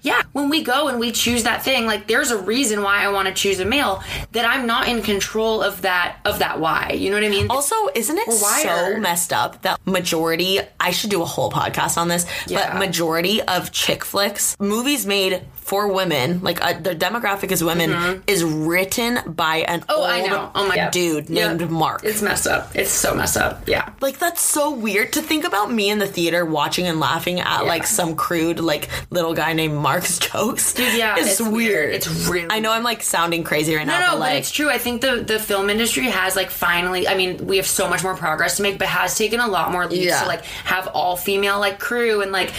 yeah, 0.08 0.22
when 0.32 0.48
we 0.50 0.64
go 0.64 0.88
and 0.88 1.00
we 1.00 1.12
choose 1.12 1.44
that 1.44 1.64
thing, 1.64 1.86
like 1.86 2.08
there's 2.08 2.32
a 2.32 2.38
reason 2.38 2.82
why 2.82 3.04
I 3.04 3.10
want 3.10 3.28
to 3.28 3.34
choose 3.34 3.60
a 3.60 3.66
male. 3.66 4.02
That 4.32 4.46
I'm 4.46 4.66
not 4.66 4.88
in 4.88 5.02
control 5.02 5.62
of 5.62 5.82
that 5.82 6.18
of 6.26 6.40
that 6.40 6.60
why. 6.60 6.92
You 6.92 7.10
know 7.10 7.18
what 7.18 7.24
I 7.26 7.30
mean? 7.30 7.48
Also, 7.50 7.76
isn't 7.94 8.18
it 8.18 8.32
so 8.32 8.98
messed 9.00 9.34
up 9.34 9.62
that 9.64 9.80
majority, 9.86 10.60
I 10.80 10.92
should 10.92 11.10
do 11.10 11.22
a 11.22 11.26
whole 11.26 11.52
podcast 11.52 11.98
on 11.98 12.08
this, 12.08 12.26
Yeah. 12.48 12.72
but 12.72 12.80
majority 12.80 13.42
of 13.42 13.72
chick 13.72 14.06
flicks, 14.06 14.56
movies 14.60 15.06
made 15.06 15.42
for 15.68 15.92
women, 15.92 16.40
like 16.42 16.64
uh, 16.64 16.80
their 16.80 16.96
demographic 16.96 17.52
is 17.52 17.62
women, 17.62 18.24
is 18.26 18.42
written 18.44 19.20
by 19.28 19.58
an 19.68 19.82
Mm-hmm. 19.82 19.92
Oh, 19.92 19.98
old 19.98 20.10
I 20.10 20.22
know. 20.22 20.52
Oh 20.56 20.68
my 20.68 20.90
dude 20.90 21.30
Yeah. 21.30 21.54
named 21.54 21.70
Mark. 21.70 22.02
It's 22.04 22.22
messed 22.22 22.48
up. 22.48 22.74
It's 22.76 22.90
so 22.90 23.14
messed 23.14 23.36
up. 23.38 23.68
Yeah. 23.68 23.90
like 24.02 24.18
that's 24.18 24.42
so 24.42 24.72
weird 24.74 25.14
to 25.14 25.22
think 25.22 25.44
about 25.46 25.72
me 25.72 25.90
in 25.90 26.00
the 26.00 26.08
theater 26.08 26.46
watching 26.46 26.88
and 26.88 27.00
laughing 27.00 27.40
at 27.42 27.66
like 27.66 27.86
some 27.86 28.16
crude 28.16 28.60
like 28.60 28.88
little 29.12 29.34
guy 29.34 29.52
named 29.54 29.76
Mark's 29.76 30.18
jokes. 30.28 30.74
Dude, 30.74 30.94
yeah, 30.98 31.16
it's, 31.20 31.32
it's 31.32 31.42
weird. 31.42 31.52
weird. 31.54 31.94
It's 31.96 32.08
really 32.28 32.48
I 32.50 32.60
know 32.60 32.72
I'm 32.72 32.84
like 32.84 33.02
sounding 33.04 33.44
crazy 33.44 33.76
right 33.76 33.86
No, 33.86 33.94
now, 33.94 34.00
no, 34.00 34.06
but 34.08 34.14
but, 34.14 34.20
like 34.20 34.40
it's 34.40 34.52
true. 34.52 34.70
I 34.70 34.78
think 34.78 35.02
the 35.02 35.18
the 35.28 35.38
film 35.40 35.70
industry 35.70 36.06
has 36.06 36.36
like 36.36 36.50
finally. 36.50 37.08
I 37.08 37.16
mean, 37.16 37.46
we 37.46 37.58
have 37.58 37.68
so 37.68 37.90
much 37.90 38.04
more 38.04 38.16
progress 38.16 38.56
to 38.58 38.64
make, 38.64 38.80
but 38.80 38.88
has 38.88 39.18
taken 39.18 39.40
a 39.42 39.48
lot 39.48 39.72
more 39.72 39.86
leaps 39.86 40.06
Yeah. 40.06 40.22
to 40.22 40.28
like 40.28 40.46
have 40.46 40.88
all 40.88 41.18
female 41.18 41.60
like 41.60 41.78
crew 41.80 42.22
and 42.22 42.32
like 42.32 42.52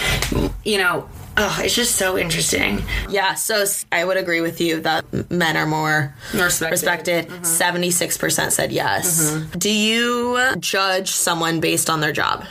you 0.64 0.76
know. 0.78 1.08
Oh, 1.40 1.60
it's 1.62 1.74
just 1.74 1.94
so 1.94 2.18
interesting. 2.18 2.82
Yeah, 3.08 3.34
so 3.34 3.64
I 3.92 4.04
would 4.04 4.16
agree 4.16 4.40
with 4.40 4.60
you 4.60 4.80
that 4.80 5.04
men 5.30 5.56
are 5.56 5.66
more 5.66 6.12
Respected. 6.34 6.70
respected. 6.72 7.28
Mm-hmm. 7.28 7.44
76% 7.44 8.50
said 8.50 8.72
yes. 8.72 9.30
Mm-hmm. 9.30 9.58
Do 9.58 9.70
you 9.70 10.56
judge 10.58 11.10
someone 11.12 11.60
based 11.60 11.88
on 11.88 12.00
their 12.00 12.12
job? 12.12 12.44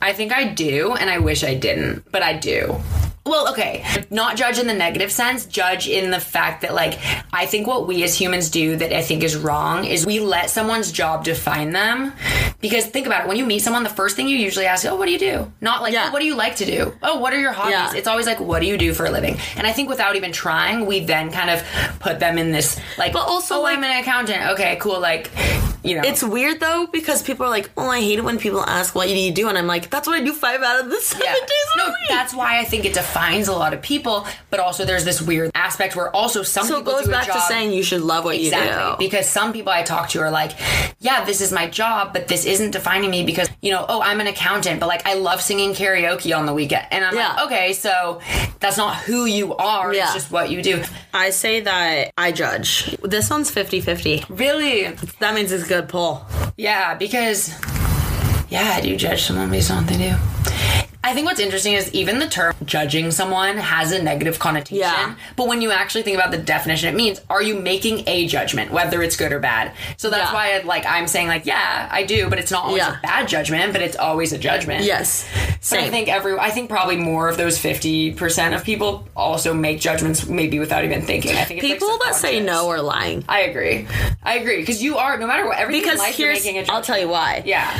I 0.00 0.14
think 0.14 0.32
I 0.32 0.44
do, 0.48 0.94
and 0.94 1.10
I 1.10 1.18
wish 1.18 1.44
I 1.44 1.54
didn't, 1.54 2.10
but 2.10 2.22
I 2.22 2.32
do. 2.38 2.80
Well, 3.26 3.50
okay, 3.52 3.84
not 4.10 4.36
judge 4.36 4.58
in 4.58 4.66
the 4.66 4.72
negative 4.74 5.12
sense, 5.12 5.44
judge 5.44 5.86
in 5.86 6.10
the 6.10 6.18
fact 6.18 6.62
that, 6.62 6.72
like, 6.74 6.98
I 7.32 7.44
think 7.44 7.66
what 7.66 7.86
we 7.86 8.02
as 8.02 8.18
humans 8.18 8.48
do 8.48 8.76
that 8.76 8.92
I 8.96 9.02
think 9.02 9.22
is 9.22 9.36
wrong 9.36 9.84
is 9.84 10.06
we 10.06 10.20
let 10.20 10.48
someone's 10.48 10.90
job 10.90 11.22
define 11.24 11.70
them. 11.72 12.14
Because 12.60 12.86
think 12.86 13.06
about 13.06 13.24
it, 13.24 13.28
when 13.28 13.36
you 13.36 13.44
meet 13.44 13.60
someone, 13.60 13.82
the 13.84 13.90
first 13.90 14.16
thing 14.16 14.26
you 14.26 14.36
usually 14.36 14.64
ask, 14.66 14.86
oh, 14.86 14.96
what 14.96 15.04
do 15.06 15.12
you 15.12 15.18
do? 15.18 15.52
Not 15.60 15.82
like, 15.82 15.92
Yeah. 15.92 16.06
oh, 16.08 16.12
what 16.12 16.20
do 16.20 16.26
you 16.26 16.34
like 16.34 16.56
to 16.56 16.64
do? 16.66 16.94
Oh, 17.02 17.18
what 17.20 17.32
are 17.34 17.38
your 17.38 17.52
hobbies? 17.52 17.72
Yeah. 17.72 17.92
It's 17.94 18.08
always 18.08 18.26
like, 18.26 18.40
what 18.40 18.60
do 18.60 18.66
you 18.66 18.78
do 18.78 18.94
for 18.94 19.04
a 19.04 19.10
living? 19.10 19.38
And 19.56 19.66
I 19.66 19.72
think 19.72 19.88
without 19.90 20.16
even 20.16 20.32
trying, 20.32 20.86
we 20.86 21.00
then 21.04 21.30
kind 21.30 21.50
of 21.50 21.62
put 22.00 22.20
them 22.20 22.38
in 22.38 22.52
this, 22.52 22.80
like, 22.98 23.12
But 23.12 23.28
also, 23.28 23.56
oh, 23.56 23.62
like- 23.62 23.76
I'm 23.76 23.84
an 23.84 24.00
accountant. 24.00 24.50
Okay, 24.52 24.76
cool. 24.80 24.98
Like, 24.98 25.30
you 25.82 25.94
know. 25.96 26.02
It's 26.04 26.22
weird 26.22 26.60
though 26.60 26.86
because 26.92 27.22
people 27.22 27.46
are 27.46 27.50
like, 27.50 27.70
"Oh, 27.76 27.88
I 27.88 28.00
hate 28.00 28.18
it 28.18 28.24
when 28.24 28.38
people 28.38 28.62
ask 28.64 28.94
what 28.94 29.08
do 29.08 29.14
you 29.16 29.32
do," 29.32 29.48
and 29.48 29.56
I'm 29.58 29.66
like, 29.66 29.90
"That's 29.90 30.06
what 30.06 30.20
I 30.20 30.24
do 30.24 30.32
five 30.32 30.62
out 30.62 30.80
of 30.80 30.90
the 30.90 31.00
seven 31.00 31.26
Yeah. 31.26 31.34
days 31.34 31.68
No, 31.76 31.86
week." 31.86 31.94
that's 32.08 32.34
why 32.34 32.58
I 32.58 32.64
think 32.64 32.84
it 32.84 32.94
defines 32.94 33.48
a 33.48 33.52
lot 33.52 33.72
of 33.74 33.82
people, 33.82 34.26
but 34.50 34.60
also 34.60 34.84
there's 34.84 35.04
this 35.04 35.20
weird 35.22 35.50
aspect 35.54 35.96
where 35.96 36.14
also 36.14 36.42
some 36.42 36.66
so 36.66 36.76
it 36.76 36.78
people 36.80 36.92
goes 36.94 37.04
do 37.04 37.10
a 37.10 37.12
back 37.12 37.26
to 37.26 37.40
saying 37.42 37.72
you 37.72 37.82
should 37.82 38.02
love 38.02 38.24
what 38.24 38.36
Exactly. 38.36 38.68
you 38.68 38.90
do. 38.92 38.96
Because 38.98 39.28
some 39.28 39.52
people 39.52 39.72
I 39.72 39.82
talk 39.82 40.08
to 40.10 40.20
are 40.20 40.30
like, 40.30 40.52
yeah, 41.00 41.24
this 41.24 41.40
is 41.40 41.52
my 41.52 41.68
job, 41.68 42.12
but 42.12 42.28
this 42.28 42.44
isn't 42.44 42.70
defining 42.72 43.10
me 43.10 43.24
because, 43.24 43.48
you 43.62 43.70
know, 43.72 43.84
oh, 43.88 44.00
I'm 44.02 44.20
an 44.20 44.26
accountant, 44.26 44.80
but 44.80 44.86
like 44.88 45.06
I 45.06 45.14
love 45.14 45.40
singing 45.40 45.72
karaoke 45.74 46.36
on 46.36 46.46
the 46.46 46.52
weekend. 46.54 46.86
And 46.90 47.04
I'm 47.04 47.14
Yeah. 47.14 47.32
like, 47.34 47.46
okay, 47.46 47.72
so 47.72 48.20
that's 48.60 48.76
not 48.76 48.96
who 48.96 49.24
you 49.24 49.54
are. 49.56 49.94
Yeah. 49.94 50.04
It's 50.04 50.14
just 50.14 50.30
what 50.30 50.50
you 50.50 50.62
do. 50.62 50.82
I 51.14 51.30
say 51.30 51.60
that 51.60 52.10
I 52.18 52.32
judge. 52.32 52.96
This 53.02 53.30
one's 53.30 53.50
50-50. 53.50 54.24
Really? 54.28 54.88
That 55.20 55.34
means 55.34 55.52
it's 55.52 55.66
good 55.70 55.88
pull. 55.88 56.26
Yeah, 56.56 56.96
because 56.96 57.54
yeah, 58.48 58.74
I 58.74 58.80
do 58.80 58.96
judge 58.96 59.22
someone 59.22 59.50
based 59.50 59.70
on 59.70 59.84
what 59.84 59.86
they 59.86 59.98
do. 59.98 60.16
I 61.02 61.14
think 61.14 61.26
what's 61.26 61.40
interesting 61.40 61.72
is 61.72 61.90
even 61.94 62.18
the 62.18 62.26
term 62.28 62.54
judging 62.66 63.10
someone 63.10 63.56
has 63.56 63.90
a 63.90 64.02
negative 64.02 64.38
connotation. 64.38 64.76
Yeah. 64.80 65.14
But 65.34 65.48
when 65.48 65.62
you 65.62 65.70
actually 65.70 66.02
think 66.02 66.14
about 66.18 66.30
the 66.30 66.36
definition, 66.36 66.90
it 66.90 66.94
means 66.96 67.22
are 67.30 67.42
you 67.42 67.54
making 67.58 68.06
a 68.06 68.26
judgment, 68.26 68.70
whether 68.70 69.02
it's 69.02 69.16
good 69.16 69.32
or 69.32 69.38
bad? 69.38 69.72
So 69.96 70.10
that's 70.10 70.30
Yeah. 70.30 70.34
why 70.34 70.58
I, 70.58 70.62
like 70.62 70.84
I'm 70.84 71.06
saying 71.08 71.28
like 71.28 71.46
yeah, 71.46 71.88
I 71.90 72.02
do, 72.02 72.28
but 72.28 72.38
it's 72.38 72.50
not 72.50 72.64
always 72.64 72.82
Yeah. 72.82 72.98
a 72.98 73.00
bad 73.00 73.28
judgment, 73.28 73.72
but 73.72 73.80
it's 73.80 73.96
always 73.96 74.34
a 74.34 74.38
judgment. 74.38 74.84
Yes. 74.84 75.26
But 75.70 75.78
I 75.80 75.88
think 75.88 76.08
every 76.08 76.38
I 76.38 76.50
think 76.50 76.68
probably 76.68 76.96
more 76.96 77.30
of 77.30 77.38
those 77.38 77.56
fifty 77.56 78.12
percent 78.12 78.54
of 78.54 78.62
people 78.62 79.08
also 79.16 79.54
make 79.54 79.80
judgments 79.80 80.26
maybe 80.26 80.58
without 80.58 80.84
even 80.84 81.00
thinking. 81.00 81.34
I 81.34 81.44
think 81.44 81.60
it's, 81.62 81.70
like, 81.70 81.78
people 81.80 81.98
that 82.04 82.14
say 82.14 82.40
no 82.40 82.68
are 82.68 82.82
lying. 82.82 83.24
I 83.26 83.40
agree. 83.42 83.86
I 84.22 84.36
agree 84.36 84.58
because 84.60 84.82
you 84.82 84.98
are 84.98 85.16
no 85.16 85.26
matter 85.26 85.46
what 85.46 85.56
everything 85.58 85.82
Because 85.82 85.98
life 85.98 86.16
here's, 86.16 86.44
making 86.44 86.58
a 86.62 86.70
I'll 86.70 86.82
tell 86.82 86.98
you 86.98 87.08
why. 87.08 87.42
Yeah. 87.46 87.70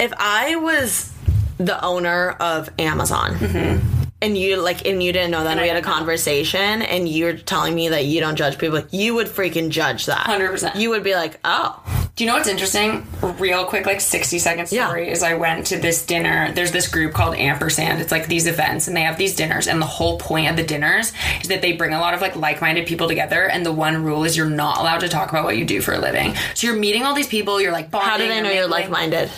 if 0.00 0.12
I 0.18 0.56
was 0.56 1.12
the 1.60 1.82
owner 1.84 2.30
of 2.40 2.70
Amazon 2.78 3.34
mm-hmm. 3.34 4.04
and 4.22 4.38
you 4.38 4.56
like 4.56 4.86
and 4.86 5.02
you 5.02 5.12
didn't 5.12 5.30
know 5.30 5.44
that 5.44 5.52
and 5.52 5.60
we 5.60 5.68
had 5.68 5.76
a 5.76 5.82
conversation 5.82 6.80
and 6.80 7.06
you're 7.06 7.34
telling 7.34 7.74
me 7.74 7.88
that 7.90 8.06
you 8.06 8.20
don't 8.20 8.36
judge 8.36 8.56
people, 8.58 8.82
you 8.90 9.14
would 9.14 9.26
freaking 9.26 9.68
judge 9.68 10.06
that. 10.06 10.26
100%. 10.26 10.76
You 10.76 10.90
would 10.90 11.04
be 11.04 11.14
like, 11.14 11.38
oh. 11.44 11.82
Do 12.16 12.24
you 12.24 12.30
know 12.30 12.36
what's 12.36 12.48
interesting? 12.48 13.06
Real 13.38 13.64
quick, 13.64 13.86
like 13.86 14.00
60 14.00 14.38
second 14.38 14.72
Yeah. 14.72 14.86
story 14.86 15.10
is 15.10 15.22
I 15.22 15.34
went 15.34 15.66
to 15.68 15.78
this 15.78 16.04
dinner. 16.04 16.52
There's 16.52 16.72
this 16.72 16.88
group 16.88 17.12
called 17.12 17.34
Ampersand. 17.34 18.00
It's 18.00 18.10
like 18.10 18.26
these 18.26 18.46
events 18.46 18.88
and 18.88 18.96
they 18.96 19.02
have 19.02 19.16
these 19.16 19.36
dinners. 19.36 19.66
And 19.66 19.80
the 19.80 19.86
whole 19.86 20.18
point 20.18 20.48
of 20.48 20.56
the 20.56 20.64
dinners 20.64 21.12
is 21.42 21.48
that 21.48 21.62
they 21.62 21.72
bring 21.72 21.92
a 21.92 22.00
lot 22.00 22.14
of 22.14 22.20
like 22.20 22.36
like 22.36 22.60
minded 22.60 22.86
people 22.86 23.08
together. 23.08 23.48
And 23.48 23.64
the 23.64 23.72
one 23.72 24.02
rule 24.02 24.24
is 24.24 24.36
you're 24.36 24.50
not 24.50 24.78
allowed 24.78 25.00
to 25.00 25.08
talk 25.08 25.30
about 25.30 25.44
what 25.44 25.56
you 25.58 25.64
do 25.64 25.80
for 25.80 25.92
a 25.92 25.98
living. 25.98 26.34
So 26.54 26.66
you're 26.66 26.76
meeting 26.76 27.04
all 27.04 27.14
these 27.14 27.28
people, 27.28 27.60
you're 27.60 27.72
like 27.72 27.90
bonding. 27.90 28.10
How 28.10 28.16
do 28.18 28.28
they 28.28 28.40
know 28.40 28.50
you're 28.50 28.66
like 28.66 28.90
minded? 28.90 29.30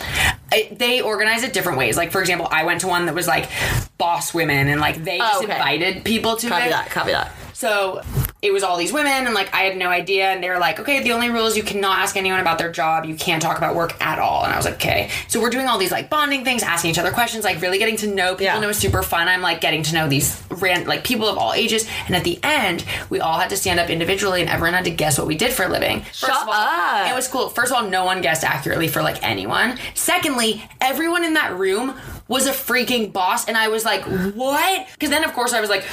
I- 0.53 0.67
they 0.71 1.01
organize 1.01 1.43
it 1.43 1.53
different 1.53 1.77
ways. 1.77 1.97
Like, 1.97 2.11
for 2.11 2.21
example, 2.21 2.47
I 2.51 2.63
went 2.63 2.81
to 2.81 2.87
one 2.87 3.05
that 3.07 3.15
was 3.15 3.27
like 3.27 3.49
boss 3.97 4.33
women 4.33 4.67
and 4.67 4.79
like 4.79 5.03
they 5.03 5.17
just 5.17 5.35
Oh, 5.41 5.43
okay. 5.43 5.53
invited 5.53 6.03
people 6.05 6.35
to 6.37 6.47
Copy 6.49 6.65
it. 6.67 6.69
that, 6.69 6.89
copy 6.89 7.11
that. 7.11 7.31
So 7.53 8.01
it 8.43 8.51
was 8.51 8.61
all 8.61 8.77
these 8.77 8.91
women, 8.91 9.25
and 9.25 9.33
like 9.33 9.51
I 9.53 9.61
had 9.61 9.77
no 9.77 9.87
idea. 9.87 10.25
And 10.25 10.43
they 10.43 10.49
were 10.49 10.59
like, 10.59 10.77
okay, 10.77 11.01
the 11.01 11.13
only 11.13 11.29
rule 11.29 11.47
is 11.47 11.55
you 11.55 11.63
cannot 11.63 11.99
ask 11.99 12.17
anyone 12.17 12.41
about 12.41 12.57
their 12.57 12.71
job. 12.71 13.05
You 13.05 13.15
can't 13.15 13.41
talk 13.41 13.57
about 13.57 13.73
work 13.73 13.99
at 14.01 14.19
all. 14.19 14.43
And 14.43 14.53
I 14.53 14.57
was 14.57 14.65
like, 14.65 14.75
okay. 14.75 15.09
So 15.29 15.41
we're 15.41 15.49
doing 15.49 15.67
all 15.67 15.77
these 15.77 15.93
like 15.93 16.09
bonding 16.09 16.43
things, 16.43 16.61
asking 16.61 16.91
each 16.91 16.99
other 16.99 17.11
questions, 17.11 17.45
like 17.45 17.61
really 17.61 17.79
getting 17.79 17.95
to 17.97 18.07
know 18.07 18.33
people. 18.33 18.45
Yeah. 18.45 18.55
And 18.55 18.63
it 18.63 18.67
was 18.67 18.77
super 18.77 19.01
fun. 19.01 19.29
I'm 19.29 19.41
like 19.41 19.61
getting 19.61 19.81
to 19.83 19.95
know 19.95 20.09
these 20.09 20.43
ran 20.49 20.85
like 20.85 21.05
people 21.05 21.29
of 21.29 21.37
all 21.37 21.53
ages. 21.53 21.87
And 22.07 22.17
at 22.17 22.25
the 22.25 22.37
end, 22.43 22.83
we 23.09 23.21
all 23.21 23.39
had 23.39 23.49
to 23.51 23.57
stand 23.57 23.79
up 23.79 23.89
individually, 23.89 24.41
and 24.41 24.49
everyone 24.49 24.73
had 24.73 24.85
to 24.85 24.91
guess 24.91 25.17
what 25.17 25.25
we 25.25 25.35
did 25.35 25.53
for 25.53 25.63
a 25.63 25.69
living. 25.69 26.01
First 26.01 26.19
Shut 26.19 26.41
of 26.41 26.49
all, 26.49 26.53
up. 26.53 27.09
It 27.09 27.15
was 27.15 27.29
cool. 27.29 27.47
First 27.47 27.71
of 27.71 27.77
all, 27.77 27.89
no 27.89 28.03
one 28.03 28.21
guessed 28.21 28.43
accurately 28.43 28.89
for 28.89 29.01
like 29.01 29.23
anyone. 29.23 29.77
Secondly, 29.93 30.63
everyone 30.81 31.23
in 31.23 31.35
that 31.35 31.57
room 31.57 31.97
was 32.33 32.47
a 32.47 32.51
freaking 32.51 33.13
boss, 33.13 33.47
and 33.47 33.55
I 33.57 33.67
was 33.67 33.85
like, 33.85 34.03
what? 34.03 34.87
Because 34.93 35.09
then, 35.09 35.23
of 35.23 35.33
course, 35.33 35.53
I 35.53 35.61
was 35.61 35.69
like, 35.69 35.83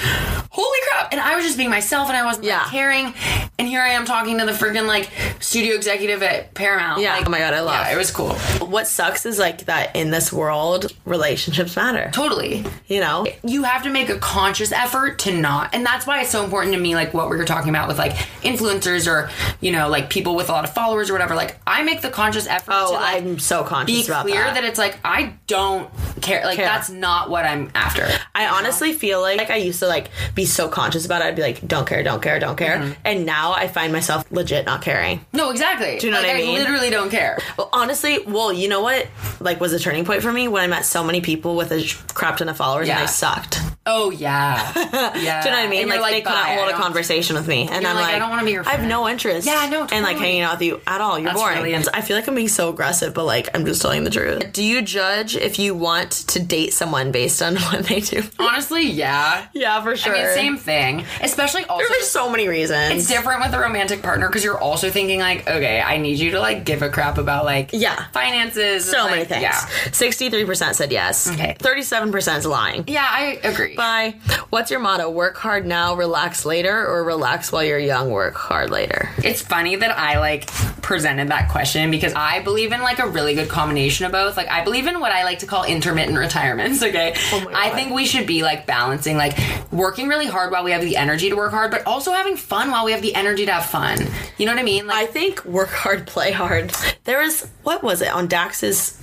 holy 0.51 0.79
crap! 0.89 1.13
And 1.13 1.21
I 1.21 1.37
was 1.37 1.45
just 1.45 1.57
being 1.57 1.71
myself, 1.71 2.09
and 2.09 2.17
I 2.17 2.25
wasn't 2.25 2.47
like, 2.47 2.67
caring. 2.67 3.15
And 3.59 3.69
here 3.69 3.81
I 3.83 3.91
am 3.91 4.05
talking 4.07 4.39
to 4.39 4.47
the 4.47 4.53
freaking 4.53 4.87
like 4.87 5.11
studio 5.41 5.75
executive 5.77 6.23
at 6.23 6.55
Paramount. 6.55 7.03
Yeah. 7.03 7.17
Like, 7.17 7.27
Oh 7.27 7.31
my 7.31 7.39
God, 7.39 7.53
I 7.55 7.61
love. 7.61 7.87
Yeah, 7.87 7.93
it 7.95 7.97
was 7.99 8.11
cool. 8.11 8.33
What 8.67 8.87
sucks 8.87 9.27
is 9.27 9.39
like 9.39 9.67
that 9.67 9.95
in 9.95 10.11
this 10.11 10.33
world, 10.33 10.87
relationships 11.05 11.77
matter. 11.77 12.11
Totally. 12.13 12.65
You 12.87 13.01
know? 13.01 13.27
you 13.45 13.63
have 13.65 13.83
to 13.83 13.91
make 13.91 14.09
a 14.09 14.19
conscious 14.19 14.73
effort 14.73 15.19
to 15.21 15.33
not 15.33 15.75
and 15.75 15.85
that's 15.85 16.07
why 16.07 16.21
it's 16.21 16.31
so 16.31 16.45
important 16.45 16.75
to 16.75 16.81
me 16.81 16.95
like 16.95 17.13
what 17.15 17.31
we 17.31 17.37
were 17.37 17.45
talking 17.45 17.69
about 17.69 17.89
with 17.89 17.99
like 17.99 18.13
influencers 18.43 19.07
or 19.11 19.31
you 19.61 19.71
know 19.73 19.89
like 19.89 20.11
people 20.11 20.35
with 20.35 20.49
a 20.49 20.53
lot 20.53 20.65
of 20.65 20.73
followers 20.73 21.11
or 21.11 21.13
whatever 21.13 21.35
like 21.35 21.59
i 21.67 21.83
make 21.83 22.01
the 22.01 22.11
conscious 22.11 22.47
effort 22.47 22.71
Oh, 22.73 22.89
to 22.89 22.93
like 22.95 23.23
I'm 23.23 23.39
so 23.39 23.63
be 23.63 23.69
conscious 23.69 24.09
about 24.09 24.27
clear 24.27 24.43
that. 24.45 24.55
that. 24.55 24.65
it's 24.65 24.79
like 24.79 24.99
I 25.05 25.35
don't 25.47 25.91
care. 26.21 26.30
Like 26.45 26.57
Care. 26.57 26.67
that's 26.67 26.91
not 26.91 27.31
what 27.31 27.45
I'm 27.45 27.71
after. 27.75 28.09
I 28.35 28.47
honestly 28.49 28.93
feel 28.93 29.21
like, 29.21 29.39
like 29.39 29.51
I 29.51 29.57
used 29.57 29.81
to 29.81 29.87
like 29.87 30.11
be 30.35 30.45
so 30.45 30.69
conscious 30.69 31.05
about 31.07 31.23
it. 31.23 31.27
I'd 31.27 31.37
be 31.37 31.43
like, 31.43 31.67
don't 31.67 31.87
care, 31.87 32.03
don't 32.03 32.23
care, 32.23 32.39
don't 32.39 32.57
care. 32.57 32.79
Mm-hmm. 32.79 32.93
And 33.05 33.27
now 33.27 33.53
I 33.53 33.69
find 33.69 33.93
myself 33.93 34.31
legit 34.31 34.67
not 34.67 34.83
caring. 34.83 35.25
No, 35.33 35.51
exactly. 35.51 35.99
Do 35.99 36.07
you 36.07 36.13
know 36.13 36.19
like, 36.21 36.29
what 36.29 36.37
I 36.37 36.41
mean? 36.41 36.55
literally 36.59 36.91
don't 36.91 37.11
care. 37.11 37.39
Well, 37.57 37.69
honestly, 37.73 38.19
well, 38.27 38.53
you 38.53 38.69
know 38.69 38.81
what? 38.83 39.09
Like, 39.41 39.61
was 39.61 39.73
a 39.73 39.79
turning 39.79 40.05
point 40.05 40.23
for 40.23 40.33
me 40.33 40.49
when 40.49 40.63
I 40.63 40.67
met 40.67 40.85
so 40.85 41.03
many 41.05 41.21
people 41.21 41.57
with 41.57 41.73
a 41.73 41.85
crap 42.15 42.37
ton 42.39 42.49
of 42.49 42.57
followers 42.57 42.89
and 42.89 42.97
Yeah. 42.99 43.03
I 43.03 43.07
sucked. 43.07 43.61
Oh 43.87 44.11
yeah, 44.11 44.73
yeah. 44.77 45.13
Do 45.43 45.49
you 45.49 45.55
know 45.55 45.61
what 45.63 45.67
I 45.67 45.69
mean? 45.69 45.91
And 45.91 46.01
Like, 46.01 46.13
they 46.13 46.21
couldn't 46.21 46.37
hold 46.59 46.69
a 46.71 46.75
conversation 46.75 47.35
with 47.35 47.49
me, 47.49 47.63
and 47.67 47.87
I'm 47.87 47.97
like, 47.97 48.05
like, 48.05 48.15
"I 48.15 48.19
don't 48.19 48.29
wanna 48.29 48.45
be 48.45 48.53
your 48.53 48.67
I 48.69 48.73
have 48.73 48.87
no 48.87 49.09
interest. 49.09 49.47
Yeah, 49.47 49.69
no, 49.71 49.87
and 49.91 50.05
like 50.05 50.19
hanging 50.19 50.43
out 50.43 50.59
with 50.59 50.63
you 50.69 50.81
at 50.87 51.01
all. 51.01 51.19
You're 51.19 51.31
That's 51.31 51.41
boring. 51.41 51.59
brilliant. 51.61 51.89
I 51.95 52.03
feel 52.03 52.15
like 52.17 52.29
I'm 52.29 52.35
being 52.35 52.49
so 52.49 52.69
aggressive, 52.69 53.15
but 53.15 53.25
like 53.25 53.49
I'm 53.55 53.65
just 53.65 53.81
telling 53.81 54.05
the 54.05 54.11
truth. 54.11 54.53
Do 54.53 54.63
you 54.63 54.83
judge 54.83 55.35
if 55.35 55.59
you 55.59 55.75
want 55.75 56.11
to 56.29 56.41
date 56.41 56.75
someone 56.75 57.11
based 57.11 57.41
on 57.43 57.57
what 57.73 57.87
they 57.87 58.01
do? 58.01 58.23
Honestly, 58.39 58.83
yeah. 58.83 59.47
Yeah, 59.55 59.83
for 59.83 59.97
sure. 59.97 60.15
I 60.15 60.25
mean, 60.25 60.35
same 60.35 60.57
thing. 60.59 61.05
Especially 61.23 61.65
also. 61.65 61.87
There's 61.89 62.07
so 62.11 62.29
many 62.31 62.49
reasons. 62.49 62.93
it's 62.95 63.09
different 63.09 63.41
with 63.41 63.55
a 63.55 63.59
romantic 63.59 64.03
partner 64.03 64.29
because 64.29 64.45
you're 64.45 64.59
also 64.61 64.91
thinking 64.91 65.21
like, 65.21 65.49
okay, 65.49 65.81
I 65.81 65.97
need 65.97 66.19
you 66.19 66.33
to 66.33 66.39
like 66.41 66.65
give 66.67 66.83
a 66.83 66.91
crap 66.91 67.17
about 67.17 67.47
like 67.47 67.71
Yeah. 67.73 68.05
finances. 68.13 68.85
so 68.85 69.07
many 69.07 69.21
like, 69.21 69.29
things. 69.29 69.43
Yeah, 69.43 69.59
Sixty-three 69.91 70.45
percent 70.45 70.77
said 70.77 70.93
yes. 70.93 71.31
Okay. 71.31 71.57
Thirty-seven 71.59 72.13
percent 72.13 72.39
is 72.41 72.47
lying. 72.47 72.85
yeah, 72.87 73.07
I 73.09 73.41
agree. 73.43 73.70
Bye. 73.77 74.15
What's 74.51 74.71
your 74.71 74.81
motto? 74.81 75.11
Work 75.11 75.37
hard 75.37 75.67
now, 75.67 75.95
relax 75.95 76.45
later, 76.45 76.87
or 76.87 77.05
relax 77.05 77.53
while 77.53 77.65
you're 77.65 77.79
young, 77.79 78.11
work 78.11 78.35
hard 78.35 78.71
later? 78.71 79.09
It's 79.19 79.43
funny 79.43 79.77
that 79.77 79.97
I 79.97 80.19
like 80.19 80.47
presented 80.83 81.29
that 81.29 81.51
question 81.51 81.91
because 81.91 82.13
I 82.15 82.41
believe 82.43 82.73
in 82.73 82.81
like 82.81 82.99
a 82.99 83.07
really 83.07 83.35
good 83.35 83.49
combination 83.49 84.07
of 84.07 84.13
both. 84.13 84.37
Like 84.37 84.49
I 84.49 84.65
believe 84.65 84.87
in 84.87 84.99
what 85.01 85.13
I 85.13 85.25
like 85.25 85.41
to 85.41 85.47
call 85.47 85.65
intermittent 85.65 86.19
retirements, 86.19 86.83
okay? 86.91 87.15
Oh 87.33 87.51
I 87.55 87.71
think 87.71 87.93
we 87.93 88.07
should 88.07 88.27
be 88.27 88.43
like 88.43 88.67
balancing 88.67 89.17
like 89.17 89.39
working 89.71 90.09
really 90.09 90.27
hard 90.27 90.51
while 90.51 90.65
we 90.65 90.73
have 90.73 90.83
the 90.83 90.97
energy 90.97 91.31
to 91.31 91.37
work 91.37 91.53
hard, 91.53 91.71
but 91.71 91.87
also 91.87 92.13
having 92.13 92.37
fun 92.37 92.71
while 92.71 92.85
we 92.85 92.93
have 92.93 93.03
the 93.03 93.15
energy 93.15 93.47
to 93.47 93.53
have 93.53 93.67
fun. 93.67 93.99
You 94.37 94.47
know 94.47 94.53
what 94.53 94.61
I 94.61 94.65
mean? 94.65 94.87
Like 94.87 94.97
I 94.97 95.07
think 95.07 95.45
work 95.45 95.71
hard, 95.71 96.07
play 96.07 96.33
hard. 96.33 96.71
There 97.05 97.21
was 97.21 97.49
what 97.63 97.83
was 97.83 98.03
it 98.03 98.13
on 98.13 98.27
Dax's 98.27 99.01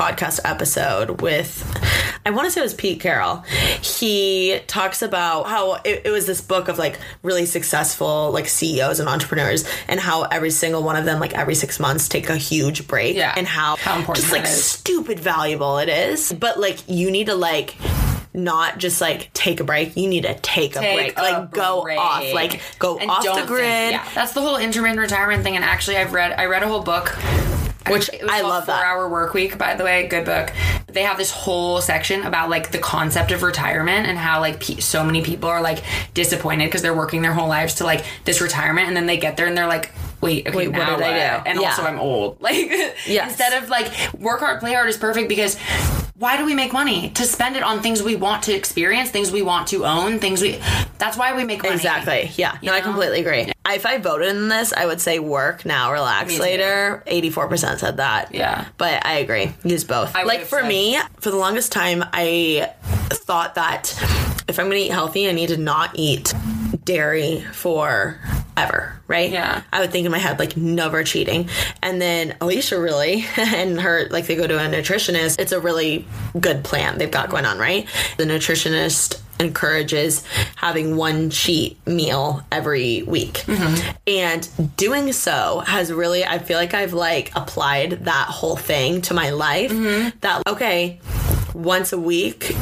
podcast 0.00 0.40
episode 0.46 1.20
with 1.20 1.62
I 2.24 2.30
want 2.30 2.46
to 2.46 2.50
say 2.50 2.60
it 2.60 2.64
was 2.64 2.72
Pete 2.74 3.00
Carroll. 3.00 3.36
He 3.82 4.58
talks 4.66 5.02
about 5.02 5.46
how 5.46 5.74
it, 5.84 6.02
it 6.06 6.10
was 6.10 6.26
this 6.26 6.40
book 6.40 6.68
of 6.68 6.78
like 6.78 6.98
really 7.22 7.44
successful 7.44 8.30
like 8.32 8.48
CEOs 8.48 8.98
and 9.00 9.08
entrepreneurs 9.10 9.68
and 9.88 10.00
how 10.00 10.22
every 10.22 10.50
single 10.50 10.82
one 10.82 10.96
of 10.96 11.04
them 11.04 11.20
like 11.20 11.34
every 11.34 11.54
6 11.54 11.78
months 11.80 12.08
take 12.08 12.30
a 12.30 12.36
huge 12.36 12.88
break 12.88 13.14
Yeah. 13.16 13.34
and 13.36 13.46
how, 13.46 13.76
How 13.76 13.98
important 13.98 14.22
just 14.24 14.32
like 14.32 14.44
is. 14.44 14.64
stupid 14.64 15.20
valuable 15.20 15.76
it 15.78 15.90
is. 15.90 16.32
But 16.32 16.58
like 16.58 16.78
you 16.88 17.10
need 17.10 17.26
to 17.26 17.34
like 17.34 17.76
not 18.32 18.78
just 18.78 19.00
like 19.02 19.30
take 19.34 19.60
a 19.60 19.64
break. 19.64 19.96
You 19.98 20.08
need 20.08 20.22
to 20.22 20.34
take, 20.40 20.76
a 20.76 20.80
break. 20.80 21.18
a 21.18 21.22
Like 21.22 21.50
go 21.50 21.82
break. 21.82 21.98
off. 21.98 22.32
Like 22.32 22.62
go 22.78 22.96
And 22.96 23.10
off 23.10 23.22
the 23.22 23.34
think- 23.34 23.46
grid. 23.48 23.90
yeah, 23.92 24.08
that's 24.14 24.32
the 24.32 24.40
whole 24.40 24.56
intermittent 24.56 25.00
retirement 25.00 25.42
thing. 25.42 25.56
And 25.56 25.64
actually, 25.64 25.98
I've 25.98 26.12
read 26.14 26.32
I 26.32 26.46
read 26.46 26.62
a 26.62 26.68
whole 26.68 26.82
book. 26.82 27.14
Which 27.88 28.10
I 28.28 28.42
love 28.42 28.66
that. 28.66 28.82
Four 28.82 28.86
Hour 28.86 29.08
Work 29.08 29.34
Week, 29.34 29.56
by 29.56 29.74
the 29.74 29.84
way, 29.84 30.06
good 30.06 30.24
book. 30.24 30.52
They 30.86 31.02
have 31.02 31.16
this 31.16 31.30
whole 31.30 31.80
section 31.80 32.22
about 32.24 32.50
like 32.50 32.70
the 32.72 32.78
concept 32.78 33.30
of 33.30 33.42
retirement 33.42 34.06
and 34.06 34.18
how 34.18 34.40
like 34.40 34.60
pe- 34.60 34.80
so 34.80 35.02
many 35.04 35.22
people 35.22 35.48
are 35.48 35.62
like 35.62 35.82
disappointed 36.14 36.66
because 36.66 36.82
they're 36.82 36.94
working 36.94 37.22
their 37.22 37.32
whole 37.32 37.48
lives 37.48 37.76
to 37.76 37.84
like 37.84 38.04
this 38.24 38.40
retirement, 38.40 38.88
and 38.88 38.96
then 38.96 39.06
they 39.06 39.16
get 39.16 39.36
there 39.36 39.46
and 39.46 39.56
they're 39.56 39.66
like, 39.66 39.92
wait, 40.20 40.46
okay, 40.48 40.56
Wait, 40.56 40.68
what 40.68 40.86
did 40.86 41.02
I 41.02 41.38
do? 41.38 41.42
And 41.46 41.60
Yeah. 41.60 41.68
also, 41.70 41.82
I'm 41.82 41.98
old. 41.98 42.38
Like, 42.40 42.56
Yes. 43.06 43.30
instead 43.30 43.62
of 43.62 43.68
like 43.68 43.90
work 44.14 44.40
hard, 44.40 44.60
play 44.60 44.72
hard 44.74 44.88
is 44.88 44.96
perfect 44.96 45.28
because. 45.28 45.56
Why 46.20 46.36
do 46.36 46.44
we 46.44 46.54
make 46.54 46.74
money? 46.74 47.08
To 47.12 47.24
spend 47.24 47.56
it 47.56 47.62
on 47.62 47.80
things 47.80 48.02
we 48.02 48.14
want 48.14 48.42
to 48.42 48.52
experience, 48.52 49.08
things 49.08 49.32
we 49.32 49.40
want 49.40 49.68
to 49.68 49.86
own, 49.86 50.18
things 50.18 50.42
we. 50.42 50.60
That's 50.98 51.16
why 51.16 51.34
we 51.34 51.44
make 51.44 51.62
money. 51.62 51.74
Exactly. 51.74 52.30
Yeah. 52.36 52.58
No, 52.62 52.74
I 52.74 52.82
completely 52.82 53.20
agree. 53.20 53.50
If 53.66 53.86
I 53.86 53.96
voted 53.96 54.28
in 54.28 54.48
this, 54.48 54.74
I 54.74 54.84
would 54.84 55.00
say 55.00 55.18
work 55.18 55.64
now, 55.64 55.90
relax 55.92 56.38
later. 56.38 57.02
Eighty-four 57.06 57.48
percent 57.48 57.80
said 57.80 57.96
that. 57.96 58.34
Yeah. 58.34 58.66
But 58.76 59.06
I 59.06 59.14
agree. 59.20 59.54
Use 59.64 59.84
both. 59.84 60.14
I 60.14 60.24
like 60.24 60.42
for 60.42 60.58
said- 60.60 60.68
me, 60.68 60.98
for 61.20 61.30
the 61.30 61.38
longest 61.38 61.72
time, 61.72 62.04
I 62.12 62.70
thought 63.08 63.54
that 63.54 63.88
if 64.46 64.58
I'm 64.58 64.66
going 64.66 64.76
to 64.76 64.86
eat 64.88 64.92
healthy, 64.92 65.26
I 65.26 65.32
need 65.32 65.48
to 65.48 65.56
not 65.56 65.92
eat 65.94 66.34
dairy 66.84 67.46
for 67.54 68.18
ever, 68.56 69.00
right? 69.06 69.30
Yeah. 69.30 69.62
I 69.72 69.80
would 69.80 69.90
think 69.90 70.06
in 70.06 70.12
my 70.12 70.18
head 70.18 70.38
like 70.38 70.56
never 70.56 71.04
cheating. 71.04 71.48
And 71.82 72.00
then 72.00 72.36
Alicia 72.40 72.80
really 72.80 73.24
and 73.36 73.80
her 73.80 74.08
like 74.10 74.26
they 74.26 74.36
go 74.36 74.46
to 74.46 74.56
a 74.56 74.68
nutritionist. 74.68 75.40
It's 75.40 75.52
a 75.52 75.60
really 75.60 76.06
good 76.38 76.64
plan 76.64 76.98
they've 76.98 77.10
got 77.10 77.30
going 77.30 77.44
on, 77.44 77.58
right? 77.58 77.88
The 78.16 78.24
nutritionist 78.24 79.20
encourages 79.40 80.22
having 80.56 80.96
one 80.96 81.30
cheat 81.30 81.84
meal 81.86 82.44
every 82.52 83.02
week. 83.02 83.34
Mm-hmm. 83.46 83.90
And 84.06 84.76
doing 84.76 85.12
so 85.12 85.60
has 85.60 85.92
really 85.92 86.24
I 86.24 86.38
feel 86.38 86.58
like 86.58 86.74
I've 86.74 86.92
like 86.92 87.32
applied 87.34 88.04
that 88.04 88.26
whole 88.28 88.56
thing 88.56 89.00
to 89.02 89.14
my 89.14 89.30
life 89.30 89.72
mm-hmm. 89.72 90.18
that 90.20 90.42
okay, 90.46 91.00
once 91.54 91.92
a 91.92 91.98
week 91.98 92.54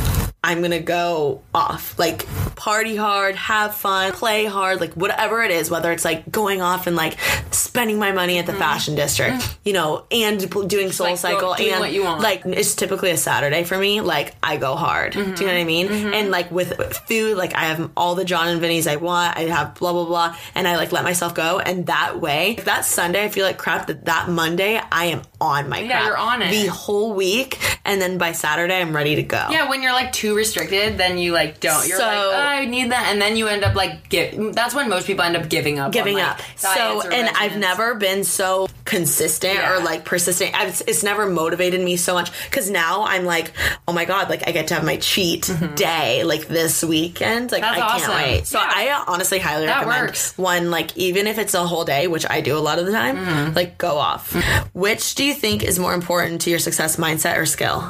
I'm 0.49 0.63
gonna 0.63 0.81
go 0.81 1.43
off, 1.55 1.99
like 1.99 2.27
party 2.57 2.97
hard, 2.97 3.37
have 3.37 3.75
fun, 3.75 4.13
play 4.13 4.47
hard, 4.47 4.81
like 4.81 4.95
whatever 4.95 5.43
it 5.43 5.51
is, 5.51 5.71
whether 5.71 5.93
it's 5.93 6.07
like 6.07 6.33
going 6.33 6.63
off 6.63 6.87
and 6.87 6.97
like 6.97 7.19
spending 7.51 7.99
my 7.99 8.13
money 8.13 8.39
at 8.39 8.47
the 8.47 8.55
fashion 8.55 8.95
district, 8.95 9.59
you 9.63 9.75
know, 9.75 10.07
and 10.11 10.41
doing 10.69 10.91
Soul 10.91 11.09
Mm-hmm. 11.09 11.13
like, 11.13 11.19
Cycle, 11.19 11.55
and 11.55 11.81
what 11.81 11.93
you 11.93 12.05
want. 12.05 12.23
like 12.23 12.47
it's 12.47 12.75
typically 12.75 13.11
a 13.11 13.19
Saturday 13.19 13.65
for 13.65 13.77
me. 13.77 14.01
Like 14.01 14.35
I 14.43 14.57
go 14.57 14.75
hard. 14.75 15.13
Do 15.13 15.21
you 15.21 15.27
know 15.27 15.33
what 15.33 15.53
I 15.53 15.65
mean? 15.65 15.89
Mm-hmm. 15.89 16.15
And 16.15 16.31
like 16.31 16.51
with 16.51 16.73
food, 17.07 17.37
like 17.37 17.55
I 17.55 17.65
have 17.65 17.91
all 17.95 18.15
the 18.15 18.25
Jon 18.25 18.49
and 18.49 18.61
Vinny's 18.61 18.87
I 18.87 18.97
want. 18.97 19.37
I 19.37 19.43
have 19.43 19.75
blah 19.75 19.93
blah 19.93 20.07
blah, 20.07 20.37
and 20.55 20.67
I 20.67 20.77
like 20.77 20.93
let 20.93 21.05
myself 21.05 21.35
go. 21.35 21.59
And 21.59 21.87
that 21.87 22.21
way, 22.21 22.57
that 22.65 22.87
Sunday 22.87 23.23
I 23.25 23.29
feel 23.29 23.45
like 23.45 23.59
crap, 23.59 23.87
that 23.89 24.07
that 24.07 24.31
Monday 24.31 24.81
I 24.91 25.07
am 25.07 25.23
on 25.41 25.69
my 25.69 25.81
Yeah, 25.81 25.89
crap 25.91 26.05
you're 26.07 26.17
on 26.17 26.43
it. 26.43 26.51
the 26.51 26.67
whole 26.67 27.13
week, 27.15 27.59
and 27.85 28.01
then 28.03 28.19
by 28.19 28.33
Saturday 28.33 28.81
I'm 28.81 28.95
ready 28.95 29.15
to 29.17 29.23
go. 29.23 29.47
Yeah, 29.51 29.69
when 29.69 29.83
you're 29.83 29.93
like 29.93 30.13
too 30.13 30.35
restricted, 30.35 30.99
then 30.99 31.17
you 31.19 31.33
like 31.33 31.61
don't. 31.61 31.87
You're 31.87 31.99
So- 31.99 32.05
like, 32.07 32.17
oh, 32.17 32.35
I 32.37 32.65
need 32.65 32.91
that, 32.93 33.07
and 33.13 33.21
then 33.23 33.37
you 33.37 33.47
end 33.49 33.63
up 33.65 33.75
like 33.75 34.09
give. 34.09 34.55
That's 34.55 34.75
when 34.75 34.89
most 34.89 35.07
people 35.07 35.25
end 35.25 35.37
up 35.37 35.49
giving 35.49 35.79
up. 35.79 35.93
giving 35.93 36.17
on, 36.17 36.23
up. 36.23 36.39
like, 36.39 36.59
So, 36.59 36.69
diets 36.75 37.07
or 37.07 37.13
and 37.13 37.29
I've 37.37 37.57
never 37.57 37.95
been 37.95 38.25
so 38.25 38.69
consistent 38.85 39.55
Yeah. 39.55 39.77
or 39.77 39.85
like 39.85 40.05
persistent. 40.05 40.59
I've, 40.59 40.83
it's 40.87 41.03
never 41.03 41.27
motivated 41.27 41.81
me 41.81 41.97
so 41.97 42.15
much 42.15 42.33
because 42.51 42.69
now 42.71 43.05
I'm 43.05 43.25
like, 43.25 43.53
oh 43.87 43.93
my 43.93 44.07
god, 44.07 44.29
like 44.31 44.49
I 44.49 44.53
get 44.53 44.69
to 44.69 44.75
have 44.75 44.85
my 44.85 44.97
cheat 44.97 45.51
day 45.77 46.25
like 46.25 46.49
this 46.49 46.83
weekend. 46.83 47.53
Like 47.53 47.63
Mm-hmm. 47.63 47.79
That's 47.81 48.05
I 48.05 48.07
can't 48.07 48.15
wait. 48.37 48.47
So 48.47 48.59
Yeah. 48.59 48.67
I 48.75 49.05
honestly 49.07 49.39
highly 49.39 49.67
That 49.67 49.81
recommend 49.87 50.07
works. 50.07 50.37
one. 50.39 50.71
Like 50.71 50.97
even 50.97 51.27
if 51.27 51.39
it's 51.39 51.53
a 51.55 51.67
whole 51.67 51.85
day, 51.85 52.09
which 52.09 52.25
I 52.29 52.41
do 52.41 52.57
a 52.57 52.61
lot 52.61 52.79
of 52.79 52.87
the 52.87 52.93
time, 52.93 53.17
Mm-hmm. 53.19 53.55
like 53.55 53.77
go 53.79 53.99
off. 53.99 54.33
Which 54.73 55.15
do 55.15 55.25
you 55.29 55.35
think 55.35 55.63
is 55.63 55.79
more 55.79 55.95
important 55.95 56.41
to 56.43 56.51
your 56.51 56.59
success 56.59 56.97
mindset 56.97 57.37
or 57.39 57.47
skill? 57.47 57.85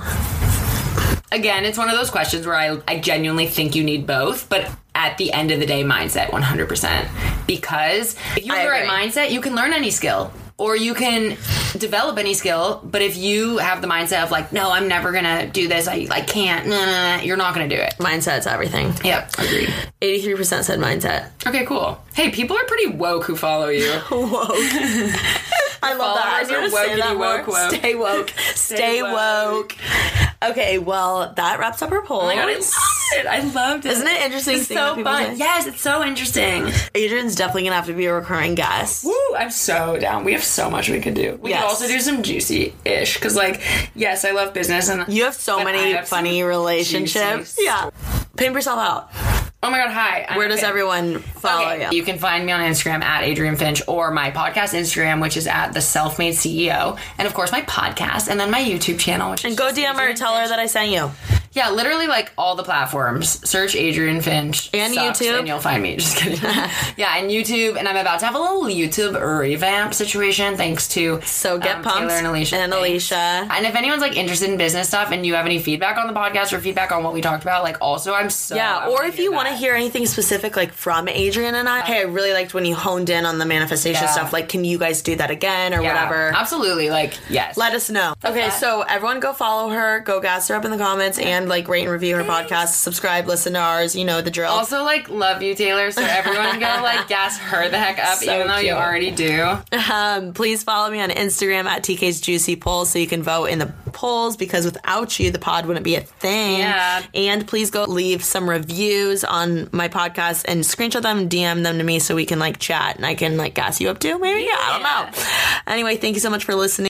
Again, 1.31 1.65
it's 1.65 1.79
one 1.79 1.89
of 1.89 1.97
those 1.97 2.11
questions 2.11 2.47
where 2.47 2.57
I 2.57 2.79
I 2.87 2.99
genuinely 2.99 3.47
think 3.47 3.75
you 3.75 3.85
need 3.85 4.07
both, 4.07 4.49
but 4.49 4.71
at 4.95 5.19
the 5.19 5.33
end 5.33 5.51
of 5.51 5.61
the 5.61 5.67
day, 5.67 5.85
mindset 5.85 6.33
100. 6.33 6.69
percent 6.69 7.09
Because 7.47 8.17
if 8.37 8.45
you 8.45 8.53
have 8.53 8.61
I 8.61 8.65
the 8.65 8.71
right 8.71 8.89
mindset, 8.89 9.31
you 9.31 9.41
can 9.41 9.55
learn 9.55 9.73
any 9.73 9.91
skill. 9.91 10.33
Or 10.61 10.75
you 10.75 10.93
can 10.93 11.37
develop 11.79 12.19
any 12.19 12.35
skill, 12.35 12.81
but 12.83 13.01
if 13.01 13.17
you 13.17 13.59
have 13.59 13.81
the 13.81 13.87
mindset 13.87 14.25
of 14.25 14.33
like, 14.33 14.53
no, 14.53 14.73
I'm 14.73 14.89
never 14.89 15.13
gonna 15.13 15.47
do 15.47 15.69
this, 15.69 15.87
I, 15.87 16.09
I 16.11 16.21
can't, 16.21 16.67
nah, 16.67 16.85
nah, 16.85 17.17
nah, 17.17 17.23
you're 17.23 17.37
not 17.37 17.55
gonna 17.55 17.69
do 17.69 17.77
it. 17.77 17.95
Mindset's 17.99 18.49
everything. 18.49 18.93
Yep, 19.05 19.35
agreed. 19.39 19.73
Eighty-three 20.03 20.35
percent 20.35 20.65
said 20.65 20.81
mindset. 20.81 21.31
Okay, 21.47 21.65
cool. 21.65 22.01
Hey, 22.13 22.31
people 22.33 22.57
are 22.57 22.65
pretty 22.65 22.89
woke 22.89 23.23
who 23.23 23.37
follow 23.37 23.69
you. 23.69 24.01
woke. 24.11 24.49
I 25.83 25.95
love 25.95 26.17
that. 26.17 26.27
I 26.27 26.45
Followers 26.45 26.49
need 26.49 26.57
are 26.57 26.63
to 26.63 26.71
say 26.71 26.97
that 27.01 27.19
woke 27.19 27.47
woke. 27.47 27.75
Stay 27.75 27.95
woke. 27.95 28.31
Stay 28.55 29.03
woke. 29.03 29.75
Okay, 30.41 30.79
well, 30.79 31.33
that 31.37 31.59
wraps 31.59 31.83
up 31.83 31.91
our 31.91 32.03
poll. 32.03 32.21
Oh 32.23 32.27
my 32.27 32.37
god, 32.37 32.49
I 32.49 32.55
loved 32.55 32.65
it. 33.17 33.27
I 33.27 33.41
loved 33.41 33.87
it. 33.87 33.91
Isn't 33.93 34.07
it 34.07 34.21
interesting 34.23 34.57
It's 34.59 34.69
so 34.69 35.03
fun. 35.03 35.33
say? 35.33 35.35
Yes, 35.37 35.67
it's 35.67 35.81
so 35.81 36.05
interesting. 36.05 36.67
Adrienne's 36.95 37.35
definitely 37.35 37.65
gonna 37.65 37.75
have 37.75 37.87
to 37.87 37.93
be 37.93 38.07
a 38.07 38.15
recurring 38.15 38.55
guest. 38.55 39.05
Woo, 39.05 39.13
I'm 39.37 39.51
so 39.51 39.99
down. 39.99 40.25
We 40.25 40.33
have 40.35 40.45
so 40.45 40.71
much 40.71 40.89
we 40.91 41.01
could 41.01 41.15
do. 41.15 41.39
We 41.43 41.51
Yes. 41.51 41.63
could 41.63 41.69
also 41.69 41.87
do 41.89 41.99
some 42.01 42.23
juicy 42.23 42.75
ish 42.85 43.15
because, 43.15 43.35
like, 43.35 43.61
yes, 43.97 44.25
I 44.25 44.31
love 44.31 44.55
business 44.55 44.89
and 44.89 45.13
You 45.13 45.25
have 45.25 45.35
so 45.35 45.65
many 45.65 45.93
have 45.93 46.07
funny 46.09 46.43
relationships. 46.45 47.55
juicy- 47.57 47.65
Yeah. 47.65 47.91
Pimp 48.37 48.55
yourself 48.55 48.79
out. 48.79 49.11
Oh 49.61 49.71
my 49.71 49.79
god, 49.79 49.91
hi. 49.91 50.37
Where 50.37 50.47
does 50.47 50.63
everyone 50.63 51.19
follow 51.19 51.67
Okay, 51.67 51.89
you? 51.91 51.99
You 51.99 52.05
can 52.05 52.17
find 52.19 52.47
me 52.47 52.53
on 52.53 52.61
Instagram 52.61 53.03
at 53.03 53.25
Adrienne 53.25 53.57
Finch 53.57 53.83
or 53.89 54.13
my 54.13 54.31
podcast 54.31 54.73
Instagram, 54.73 55.21
which 55.21 55.37
is 55.37 55.49
at 55.49 55.73
the 55.73 55.81
Self 55.81 56.17
Made 56.17 56.35
CEO, 56.35 56.97
and 57.19 57.27
of 57.27 57.35
course 57.35 57.51
my 57.51 57.63
podcast, 57.63 58.29
and 58.29 58.39
then 58.39 58.53
my 58.53 58.63
YouTube 58.63 59.01
channel, 59.01 59.33
which 59.33 59.45
And 59.45 59.57
go 59.57 59.73
DM 59.73 59.97
her, 59.99 60.15
tell 60.15 60.37
her 60.37 60.47
that 60.47 60.61
I 60.61 60.67
sent 60.67 60.93
you. 60.93 61.11
Yeah, 61.53 61.71
literally 61.71 62.07
like 62.07 62.33
all 62.39 62.55
the 62.55 62.63
platforms. 62.63 63.49
Search 63.49 63.75
Adrienne 63.75 64.21
Finch 64.21 64.71
And 64.75 64.95
YouTube. 64.95 65.39
and 65.41 65.49
you'll 65.49 65.59
find 65.59 65.83
me. 65.83 65.97
Just 65.99 66.17
kidding. 66.19 66.39
yeah, 66.97 67.17
and 67.17 67.31
YouTube, 67.31 67.77
and 67.77 67.89
I'm 67.89 67.97
about 67.97 68.21
to 68.21 68.27
have 68.27 68.35
a 68.35 68.39
little 68.39 68.65
YouTube 68.65 69.19
revamp 69.21 69.95
situation 69.95 70.57
thanks 70.57 70.89
to 70.89 71.21
So 71.23 71.59
get 71.59 71.77
um, 71.77 71.83
pumped. 71.83 71.99
Taylor 72.11 72.13
and 72.19 72.27
Alicia. 72.27 72.57
And 72.57 72.73
Thanks. 72.73 72.89
Alicia. 72.89 73.49
And 73.51 73.67
if 73.67 73.75
anyone's 73.75 74.01
like 74.03 74.17
interested 74.17 74.51
in 74.51 74.57
business 74.59 74.89
stuff, 74.89 75.11
and 75.11 75.25
you 75.25 75.35
have 75.35 75.47
any 75.47 75.59
feedback 75.59 75.97
on 75.97 76.07
the 76.07 76.13
podcast 76.13 76.53
or 76.53 76.61
feedback 76.61 76.93
on 76.93 77.03
what 77.03 77.13
we 77.15 77.21
talked 77.21 77.43
about, 77.43 77.63
like 77.65 77.79
also 77.81 78.15
I'm 78.15 78.31
so 78.31 78.55
Yeah, 78.55 78.89
or 78.89 79.05
if 79.05 79.19
you 79.19 79.33
want 79.33 79.49
to 79.49 79.55
hear 79.55 79.75
anything 79.75 80.07
specific, 80.07 80.57
like 80.57 80.73
from 80.73 81.09
Adrienne 81.09 81.55
and 81.55 81.69
I, 81.69 81.81
hey, 81.83 81.99
I 82.01 82.03
really 82.03 82.33
liked 82.33 82.55
when 82.55 82.65
you 82.65 82.75
honed 82.75 83.11
in 83.11 83.25
on 83.27 83.39
the 83.39 83.47
manifestation 83.47 84.03
Yeah. 84.05 84.11
stuff. 84.11 84.33
Like, 84.33 84.49
can 84.49 84.65
you 84.65 84.79
guys 84.79 85.03
do 85.03 85.17
that 85.17 85.31
again 85.31 85.73
or 85.75 85.83
Yeah, 85.83 85.95
whatever? 85.95 86.33
absolutely, 86.37 86.91
like 86.91 87.15
yes. 87.31 87.57
Let 87.57 87.75
us 87.75 87.89
know. 87.91 88.15
Okay, 88.25 88.49
that. 88.49 88.61
so 88.61 88.83
everyone 88.83 89.21
go 89.21 89.33
follow 89.33 89.71
her, 89.71 90.01
go 90.01 90.21
gas 90.21 90.49
her 90.49 90.55
up 90.55 90.65
in 90.65 90.71
the 90.71 90.79
comments, 90.79 91.19
and 91.19 91.38
like 91.47 91.69
rate 91.69 91.83
and 91.83 91.91
review 91.93 92.17
her 92.17 92.25
podcast. 92.25 92.69
Subscribe, 92.69 93.27
listen 93.27 93.53
to 93.53 93.59
ours. 93.61 93.95
You 93.95 94.05
know 94.05 94.21
the 94.21 94.31
drill. 94.31 94.51
also 94.51 94.83
like 94.83 95.09
love 95.09 95.43
you, 95.43 95.55
Taylor. 95.55 95.91
So 95.91 96.03
everyone 96.03 96.59
go 96.59 96.67
like 96.83 97.09
gas 97.09 97.39
her 97.39 97.69
the 97.69 97.79
heck 97.79 97.99
up, 97.99 98.19
So 98.19 98.35
even 98.35 98.47
though 98.49 98.59
you 98.59 98.73
already 98.73 99.11
do. 99.11 99.59
Um, 99.93 100.33
please 100.33 100.63
follow 100.65 100.91
me 100.91 101.01
on 101.01 101.11
Instagram 101.11 101.65
at 101.67 101.83
TK's 101.83 102.21
Juicy 102.21 102.57
Polls 102.57 102.91
so 102.91 102.99
you 102.99 103.07
can 103.07 103.23
vote 103.23 103.47
in 103.47 103.59
the 103.59 103.73
polls 103.93 104.37
because 104.37 104.65
without 104.65 105.19
you, 105.19 105.31
the 105.31 105.39
pod 105.39 105.67
wouldn't 105.67 105.85
be 105.85 105.97
a 105.97 106.01
thing. 106.01 106.61
Yeah. 106.61 107.03
And 107.15 107.47
please 107.47 107.71
go 107.71 107.85
leave 107.85 108.23
some 108.25 108.49
reviews 108.49 109.25
on 109.25 109.69
my 109.73 109.89
podcast 109.89 110.45
and 110.49 110.63
screenshot 110.63 111.03
them, 111.03 111.29
DM 111.29 111.63
them 111.63 111.79
to 111.79 111.85
me 111.85 111.99
so 111.99 112.15
we 112.15 112.25
can 112.27 112.39
like 112.39 112.59
chat 112.59 112.97
and 112.97 113.05
I 113.05 113.15
can 113.15 113.37
like 113.37 113.55
gas 113.55 113.81
you 113.81 113.89
up 113.91 113.99
too. 113.99 114.19
Maybe. 114.19 114.43
Yeah, 114.45 114.51
I 114.55 114.73
don't 114.73 114.83
know. 115.17 115.23
Anyway, 115.73 115.97
thank 115.97 116.15
you 116.15 116.21
so 116.21 116.31
much 116.31 116.45
for 116.45 116.55
listening. 116.55 116.87